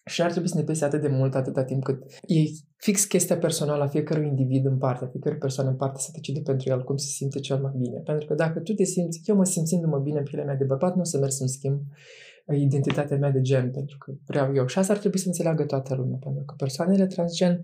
și 0.05 0.23
ar 0.23 0.31
trebui 0.31 0.49
să 0.49 0.57
ne 0.57 0.65
pese 0.65 0.85
atât 0.85 1.01
de 1.01 1.09
mult 1.09 1.35
atâta 1.35 1.65
timp 1.65 1.83
cât 1.83 2.03
e 2.27 2.41
fix 2.77 3.05
chestia 3.05 3.39
personală 3.39 3.83
a 3.83 3.87
fiecărui 3.87 4.27
individ 4.27 4.65
în 4.65 4.79
parte, 4.79 5.05
a 5.05 5.09
fiecare 5.09 5.37
persoană 5.37 5.71
în 5.71 5.77
parte 5.77 6.01
să 6.01 6.11
decide 6.13 6.41
pentru 6.41 6.71
el 6.71 6.85
cum 6.85 6.97
se 6.97 7.07
simte 7.07 7.41
cel 7.41 7.61
mai 7.61 7.73
bine. 7.77 7.99
Pentru 7.99 8.27
că 8.27 8.35
dacă 8.35 8.61
tu 8.61 8.73
te 8.73 8.85
simți, 8.85 9.21
eu 9.25 9.37
mă 9.37 9.45
simțindu-mă 9.45 9.99
bine 9.99 10.19
în 10.19 10.25
pielea 10.25 10.45
mea 10.45 10.57
de 10.57 10.65
bărbat, 10.65 10.95
nu 10.95 11.01
o 11.01 11.05
să 11.05 11.19
merg 11.19 11.33
să-mi 11.33 11.49
schimb 11.49 11.81
uh, 12.47 12.59
identitatea 12.59 13.17
mea 13.17 13.31
de 13.31 13.41
gen, 13.41 13.71
pentru 13.71 13.97
că 13.99 14.13
vreau 14.27 14.55
eu. 14.55 14.67
Și 14.67 14.79
asta 14.79 14.93
ar 14.93 14.99
trebui 14.99 15.19
să 15.19 15.27
înțeleagă 15.27 15.65
toată 15.65 15.95
lumea, 15.95 16.19
pentru 16.21 16.45
că 16.45 16.55
persoanele 16.57 17.07
transgen, 17.07 17.63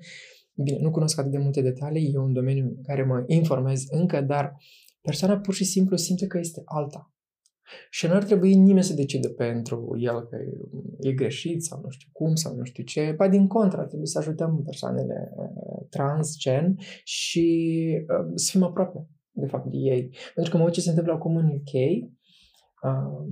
bine, 0.55 0.79
nu 0.81 0.91
cunosc 0.91 1.19
atât 1.19 1.31
de 1.31 1.39
multe 1.39 1.61
detalii, 1.61 2.13
e 2.15 2.19
un 2.19 2.33
domeniu 2.33 2.65
în 2.65 2.83
care 2.83 3.03
mă 3.03 3.25
informez 3.27 3.85
încă, 3.89 4.21
dar 4.21 4.57
persoana 5.01 5.39
pur 5.39 5.55
și 5.55 5.65
simplu 5.65 5.97
simte 5.97 6.27
că 6.27 6.39
este 6.39 6.63
alta. 6.65 7.13
Și 7.91 8.07
nu 8.07 8.13
ar 8.13 8.25
trebui 8.25 8.55
nimeni 8.55 8.85
să 8.85 8.95
decide 8.95 9.29
pentru 9.29 9.97
el 9.99 10.27
că 10.27 10.37
e 11.01 11.13
greșit 11.13 11.65
sau 11.65 11.81
nu 11.83 11.91
știu 11.91 12.09
cum 12.13 12.35
sau 12.35 12.55
nu 12.55 12.65
știu 12.65 12.85
ce. 12.85 13.15
Ba 13.17 13.29
din 13.29 13.47
contră, 13.47 13.81
ar 13.81 13.87
trebui 13.87 14.07
să 14.07 14.19
ajutăm 14.19 14.63
persoanele 14.65 15.33
uh, 15.37 15.87
transgen 15.91 16.77
și 17.05 17.79
uh, 18.01 18.33
să 18.35 18.51
fim 18.51 18.63
aproape, 18.63 19.07
de 19.31 19.47
fapt, 19.47 19.71
de 19.71 19.77
ei. 19.77 20.15
Pentru 20.35 20.53
că 20.53 20.59
mă 20.59 20.65
uit 20.65 20.73
ce 20.73 20.81
se 20.81 20.89
întâmplă 20.89 21.13
acum 21.13 21.37
în 21.37 21.47
UK, 21.47 21.73
uh, 22.83 23.27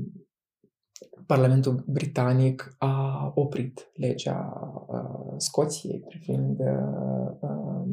Parlamentul 1.27 1.85
Britanic 1.87 2.75
a 2.79 3.33
oprit 3.35 3.91
legea 3.95 4.53
uh, 4.87 5.35
Scoției 5.37 6.05
privind 6.09 6.59
uh, 6.59 7.31
uh, 7.41 7.89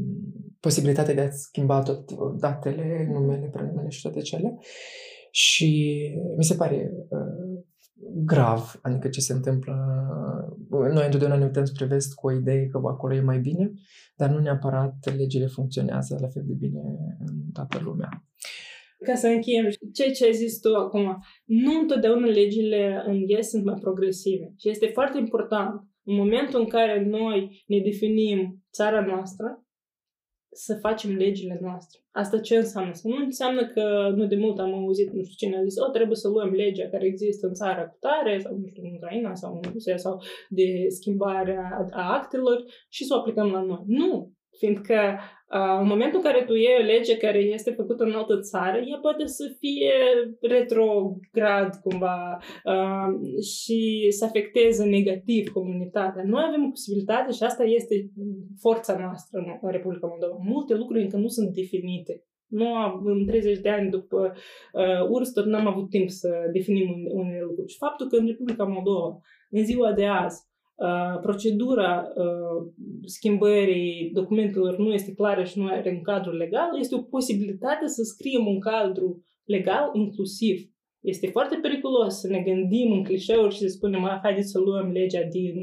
posibilitatea 0.60 1.14
de 1.14 1.22
a 1.22 1.30
schimba 1.30 1.82
tot 1.82 2.12
datele, 2.39 3.10
numele, 3.12 3.48
prenumele 3.48 3.89
și 3.89 4.02
toate 4.02 4.20
cele. 4.20 4.58
Și 5.38 6.02
mi 6.38 6.44
se 6.44 6.56
pare 6.56 6.92
uh, 7.10 7.64
grav, 8.26 8.80
adică 8.82 9.08
ce 9.08 9.20
se 9.20 9.34
întâmplă. 9.34 9.76
Noi 10.70 11.06
întotdeauna 11.06 11.38
ne 11.38 11.46
uităm 11.46 11.66
spre 11.66 11.86
vest 11.86 12.14
cu 12.14 12.28
o 12.28 12.32
idee 12.32 12.66
că 12.66 12.78
acolo 12.84 13.14
e 13.14 13.22
mai 13.22 13.40
bine, 13.40 13.72
dar 14.16 14.30
nu 14.30 14.40
neapărat 14.40 15.16
legile 15.18 15.46
funcționează 15.46 16.18
la 16.22 16.28
fel 16.28 16.44
de 16.46 16.54
bine 16.54 16.82
în 17.20 17.36
toată 17.54 17.80
lumea. 17.84 18.10
Ca 19.06 19.16
să 19.16 19.28
încheiem, 19.28 19.66
ceea 19.94 20.12
ce 20.12 20.26
ai 20.26 20.34
zis 20.34 20.60
tu 20.60 20.74
acum, 20.74 21.24
nu 21.46 21.80
întotdeauna 21.80 22.28
legile 22.28 23.04
în 23.06 23.24
ES 23.28 23.50
sunt 23.50 23.64
mai 23.64 23.78
progresive. 23.82 24.54
Și 24.60 24.70
este 24.70 24.90
foarte 24.94 25.18
important, 25.18 25.72
în 26.04 26.16
momentul 26.16 26.60
în 26.60 26.68
care 26.68 27.06
noi 27.06 27.64
ne 27.68 27.80
definim 27.80 28.64
țara 28.72 29.06
noastră, 29.06 29.66
să 30.58 30.78
facem 30.82 31.16
legile 31.16 31.58
noastre. 31.62 31.99
Asta 32.12 32.39
ce 32.39 32.55
înseamnă? 32.58 32.93
Să 32.93 33.08
nu 33.08 33.16
înseamnă 33.16 33.68
că 33.68 34.14
nu 34.16 34.26
de 34.26 34.36
mult 34.36 34.60
am 34.60 34.74
auzit, 34.74 35.12
nu 35.12 35.24
știu 35.24 35.47
cine 35.47 35.58
a 35.58 35.64
zis, 35.64 35.80
o, 35.80 35.89
trebuie 35.89 36.16
să 36.16 36.28
luăm 36.28 36.49
legea 36.49 36.88
care 36.89 37.05
există 37.05 37.47
în 37.47 37.53
țara 37.53 37.88
cu 37.88 37.97
tare, 37.99 38.39
sau 38.39 38.55
nu 38.58 38.68
știu, 38.68 38.84
în 38.84 38.93
Ucraina, 38.95 39.34
sau 39.36 39.53
în 39.53 39.72
Rusia, 39.72 39.97
sau 39.97 40.22
de 40.49 40.86
schimbarea 40.88 41.88
a 41.91 42.14
actelor 42.14 42.64
și 42.89 43.05
să 43.05 43.14
o 43.14 43.18
aplicăm 43.18 43.51
la 43.51 43.62
noi. 43.62 43.84
Nu! 43.86 44.32
Fiindcă 44.58 45.20
Uh, 45.54 45.78
în 45.82 45.88
momentul 45.88 46.20
în 46.20 46.32
care 46.32 46.43
tu 46.43 46.54
iei 46.54 46.82
o 46.82 46.86
lege 46.86 47.18
care 47.18 47.39
este 47.39 47.72
făcută 47.72 48.04
în 48.04 48.12
altă 48.12 48.39
țară, 48.39 48.78
ea 48.78 48.98
poate 49.02 49.26
să 49.26 49.56
fie 49.60 49.93
retrograd 50.41 51.76
cumva 51.84 52.38
uh, 52.66 53.39
și 53.41 54.08
să 54.10 54.26
afecteze 54.26 54.86
negativ 54.86 55.50
comunitatea. 55.50 56.24
Noi 56.26 56.43
avem 56.48 56.70
posibilitate 56.70 57.32
și 57.32 57.43
asta 57.43 57.64
este 57.64 58.12
forța 58.60 58.98
noastră 59.00 59.39
în 59.62 59.72
Republica 59.72 60.08
Moldova. 60.08 60.38
Multe 60.41 60.74
lucruri 60.74 61.04
încă 61.04 61.18
nu 61.18 61.28
sunt 61.28 61.50
definite. 61.54 62.24
Nu 62.48 62.76
am, 62.76 63.02
în 63.06 63.26
30 63.26 63.60
de 63.60 63.70
ani 63.70 63.89
după 63.89 64.34
uh, 64.74 65.10
URSS 65.10 65.32
tot 65.32 65.45
n-am 65.45 65.68
avut 65.68 65.89
timp 65.89 66.10
să 66.10 66.30
definim 66.54 66.89
unele 67.12 67.41
lucruri. 67.41 67.72
Și 67.72 67.78
faptul 67.78 68.08
că 68.08 68.16
în 68.16 68.28
Republica 68.28 68.64
Moldova, 68.64 69.18
în 69.50 69.64
ziua 69.66 69.93
de 69.93 70.06
azi, 70.06 70.47
Uh, 70.47 70.47
procedura 71.22 72.08
uh, 72.16 72.72
schimbării 73.06 74.12
documentelor 74.14 74.78
nu 74.78 74.94
este 74.94 75.14
clară 75.14 75.44
și 75.44 75.60
nu 75.60 75.66
are 75.66 75.90
un 75.90 76.02
cadru 76.02 76.32
legal, 76.32 76.70
este 76.80 76.96
o 76.96 77.02
posibilitate 77.02 77.88
să 77.88 78.04
scriem 78.04 78.48
un 78.48 78.60
cadru 78.60 79.26
legal 79.44 79.90
inclusiv. 79.94 80.72
Este 81.00 81.28
foarte 81.28 81.60
periculos 81.62 82.20
să 82.20 82.28
ne 82.28 82.40
gândim 82.40 82.92
în 82.92 83.04
clișeuri 83.04 83.54
și 83.54 83.60
să 83.60 83.68
spunem, 83.68 84.20
haideți 84.24 84.52
să 84.52 84.60
luăm 84.60 84.92
legea 84.92 85.24
din, 85.24 85.56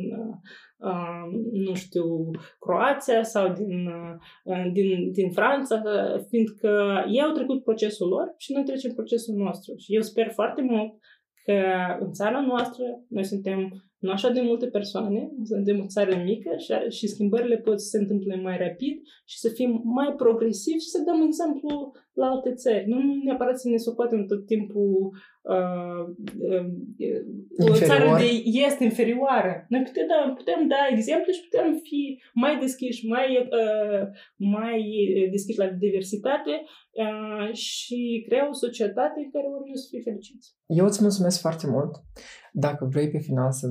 uh, 0.79 1.41
nu 1.53 1.75
știu, 1.75 2.31
Croația 2.59 3.23
sau 3.23 3.53
din, 3.53 3.87
uh, 4.45 4.71
din, 4.73 5.13
din 5.13 5.31
Franța, 5.31 5.83
fiindcă 6.29 7.05
ei 7.11 7.23
au 7.23 7.33
trecut 7.33 7.63
procesul 7.63 8.09
lor 8.09 8.35
și 8.37 8.53
noi 8.53 8.63
trecem 8.63 8.93
procesul 8.93 9.35
nostru. 9.35 9.75
Și 9.77 9.95
eu 9.95 10.01
sper 10.01 10.31
foarte 10.31 10.63
mult 10.63 10.93
că 11.45 11.63
în 12.01 12.13
țara 12.13 12.41
noastră 12.41 12.85
noi 13.09 13.25
suntem 13.25 13.73
nu 14.05 14.11
așa 14.11 14.31
de 14.31 14.41
multe 14.41 14.67
persoane, 14.67 15.31
suntem 15.45 15.81
o 15.81 15.87
țară 15.87 16.23
mică 16.25 16.51
și, 16.65 16.97
și 16.97 17.07
schimbările 17.07 17.57
pot 17.57 17.81
să 17.81 17.89
se 17.89 17.99
întâmple 17.99 18.37
mai 18.37 18.57
rapid 18.59 18.95
și 19.25 19.39
să 19.39 19.49
fim 19.49 19.81
mai 19.85 20.15
progresivi 20.17 20.85
și 20.85 20.93
să 20.95 21.03
dăm 21.07 21.23
exemplu 21.23 21.93
la 22.15 22.27
alte 22.27 22.53
țări. 22.55 22.89
Nu 22.89 22.99
neapărat 23.25 23.59
să 23.61 23.69
ne 23.69 23.77
socotem 23.77 24.27
tot 24.27 24.47
timpul 24.47 25.11
uh, 25.55 26.03
uh, 26.49 27.71
o 27.71 27.75
țară 27.75 28.17
de 28.19 28.29
est 28.67 28.81
inferioară. 28.81 29.67
Noi 29.69 29.83
putem 29.83 30.07
da, 30.13 30.33
putem 30.37 30.69
da 30.69 30.81
exemple 30.91 31.33
și 31.33 31.47
putem 31.49 31.81
fi 31.83 32.23
mai 32.35 32.59
deschiși, 32.59 33.07
mai, 33.07 33.29
uh, 33.61 34.03
mai 34.37 34.81
deschiși 35.31 35.59
la 35.59 35.69
diversitate 35.69 36.55
uh, 37.03 37.53
și 37.53 38.25
crea 38.27 38.49
o 38.49 38.53
societate 38.53 39.19
în 39.25 39.31
care 39.31 39.47
oamenii 39.47 39.79
să 39.79 39.87
fie 39.91 40.01
fericiți. 40.01 40.55
Eu 40.67 40.85
îți 40.85 41.03
mulțumesc 41.03 41.41
foarte 41.41 41.67
mult. 41.67 41.93
Dacă 42.53 42.89
vrei 42.91 43.11
pe 43.11 43.19
final 43.19 43.51
să 43.53 43.69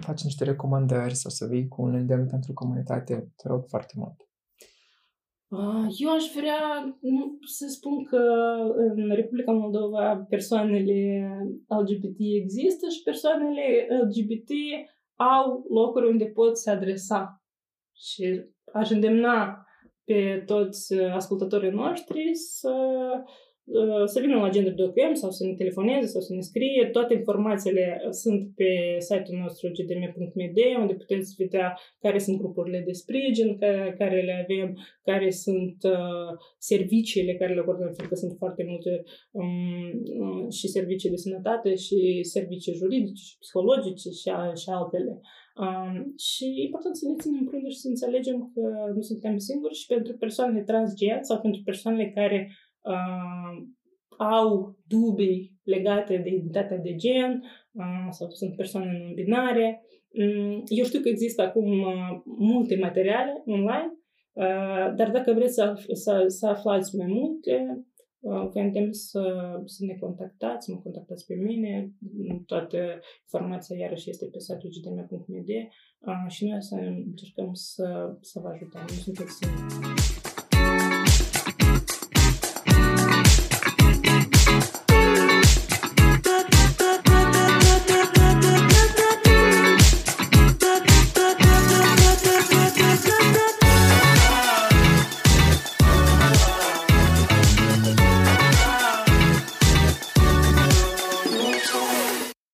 faci 0.00 0.22
niște 0.22 0.44
recomandări 0.44 1.14
sau 1.14 1.30
să 1.30 1.46
vii 1.46 1.68
cu 1.68 1.82
un 1.82 1.94
îndemn 1.94 2.26
pentru 2.26 2.52
comunitate, 2.52 3.32
te 3.36 3.48
rog 3.48 3.64
foarte 3.68 3.94
mult. 3.96 4.25
Eu 5.98 6.10
aș 6.14 6.24
vrea 6.34 6.94
să 7.46 7.66
spun 7.68 8.04
că 8.04 8.16
în 8.76 9.10
Republica 9.14 9.52
Moldova 9.52 10.26
persoanele 10.28 11.28
LGBT 11.68 12.18
există 12.18 12.88
și 12.88 13.02
persoanele 13.02 13.86
LGBT 14.02 14.50
au 15.14 15.64
locuri 15.68 16.08
unde 16.08 16.24
pot 16.24 16.58
se 16.58 16.70
adresa. 16.70 17.42
Și 17.94 18.44
aș 18.72 18.90
îndemna 18.90 19.66
pe 20.04 20.42
toți 20.46 20.94
ascultătorii 20.94 21.70
noștri 21.70 22.34
să 22.34 22.70
Uh, 22.70 23.24
să 24.04 24.20
vină 24.20 24.34
la 24.34 24.44
Agenda 24.44 24.70
Docem 24.70 25.14
sau 25.14 25.30
să 25.30 25.46
ne 25.46 25.54
telefoneze 25.54 26.06
sau 26.06 26.20
să 26.20 26.34
ne 26.34 26.40
scrie. 26.40 26.88
Toate 26.92 27.14
informațiile 27.14 28.00
sunt 28.10 28.54
pe 28.54 28.96
site-ul 28.98 29.38
nostru 29.38 29.70
gdm.md, 29.70 30.58
unde 30.80 30.94
puteți 30.94 31.34
vedea 31.38 31.78
care 31.98 32.18
sunt 32.18 32.38
grupurile 32.38 32.82
de 32.86 32.92
sprijin 32.92 33.58
care 33.98 34.22
le 34.22 34.46
avem, 34.48 34.78
care 35.02 35.30
sunt 35.30 35.76
uh, 35.82 36.30
serviciile 36.58 37.34
care 37.34 37.54
le 37.54 37.60
acordăm, 37.60 37.86
pentru 37.86 38.08
că 38.08 38.14
sunt 38.14 38.34
foarte 38.38 38.64
multe 38.68 39.02
um, 39.30 39.46
uh, 40.22 40.52
și 40.52 40.68
servicii 40.68 41.10
de 41.10 41.16
sănătate 41.16 41.74
și 41.74 42.18
servicii 42.22 42.74
juridice 42.74 43.22
și 43.22 43.38
psihologice 43.38 44.10
și, 44.10 44.28
a, 44.28 44.54
și 44.54 44.68
altele. 44.68 45.20
Um, 45.64 46.14
și 46.28 46.44
e 46.44 46.68
important 46.68 46.96
să 46.96 47.04
ne 47.08 47.20
ținem 47.22 47.38
împreună 47.40 47.68
și 47.68 47.82
să 47.84 47.88
înțelegem 47.88 48.50
că 48.54 48.92
nu 48.94 49.00
suntem 49.00 49.38
singuri 49.38 49.74
și 49.74 49.86
pentru 49.86 50.16
persoanele 50.16 50.62
transgen 50.62 51.18
sau 51.22 51.40
pentru 51.40 51.60
persoanele 51.64 52.10
care 52.14 52.38
uh, 52.86 53.66
au 54.18 54.76
dubii 54.86 55.60
legate 55.62 56.16
de 56.16 56.28
identitatea 56.28 56.78
de 56.78 56.94
gen 56.94 57.42
uh, 57.72 58.06
sau 58.10 58.30
sunt 58.30 58.56
persoane 58.56 58.98
non-binare. 58.98 59.80
Um, 60.08 60.62
eu 60.66 60.84
știu 60.84 61.00
că 61.00 61.08
există 61.08 61.42
acum 61.42 61.80
uh, 61.80 62.20
multe 62.38 62.76
materiale 62.76 63.42
online, 63.46 63.92
uh, 64.32 64.94
dar 64.96 65.10
dacă 65.10 65.32
vreți 65.32 65.54
să, 65.54 65.74
să, 65.92 66.24
să 66.26 66.46
aflați 66.46 66.96
mai 66.96 67.06
multe, 67.06 67.84
uh, 68.20 68.48
vă 68.52 68.60
îndemn 68.60 68.92
să, 68.92 69.22
să 69.64 69.84
ne 69.84 69.94
contactați, 69.94 70.66
să 70.66 70.72
mă 70.72 70.80
contactați 70.82 71.26
pe 71.26 71.34
mine. 71.34 71.92
Toată 72.46 72.78
informația 73.22 73.76
iarăși 73.76 74.10
este 74.10 74.26
pe 74.32 74.38
site-ul 74.38 74.72
gdm.md 74.72 75.48
uh, 75.48 76.28
și 76.28 76.46
noi 76.46 76.62
să 76.62 76.74
încercăm 77.06 77.50
să, 77.52 78.16
să 78.20 78.40
vă 78.40 78.48
ajutăm. 78.48 78.80
Nu 78.80 78.94
sunteți 78.94 79.38
singuri. 79.38 80.25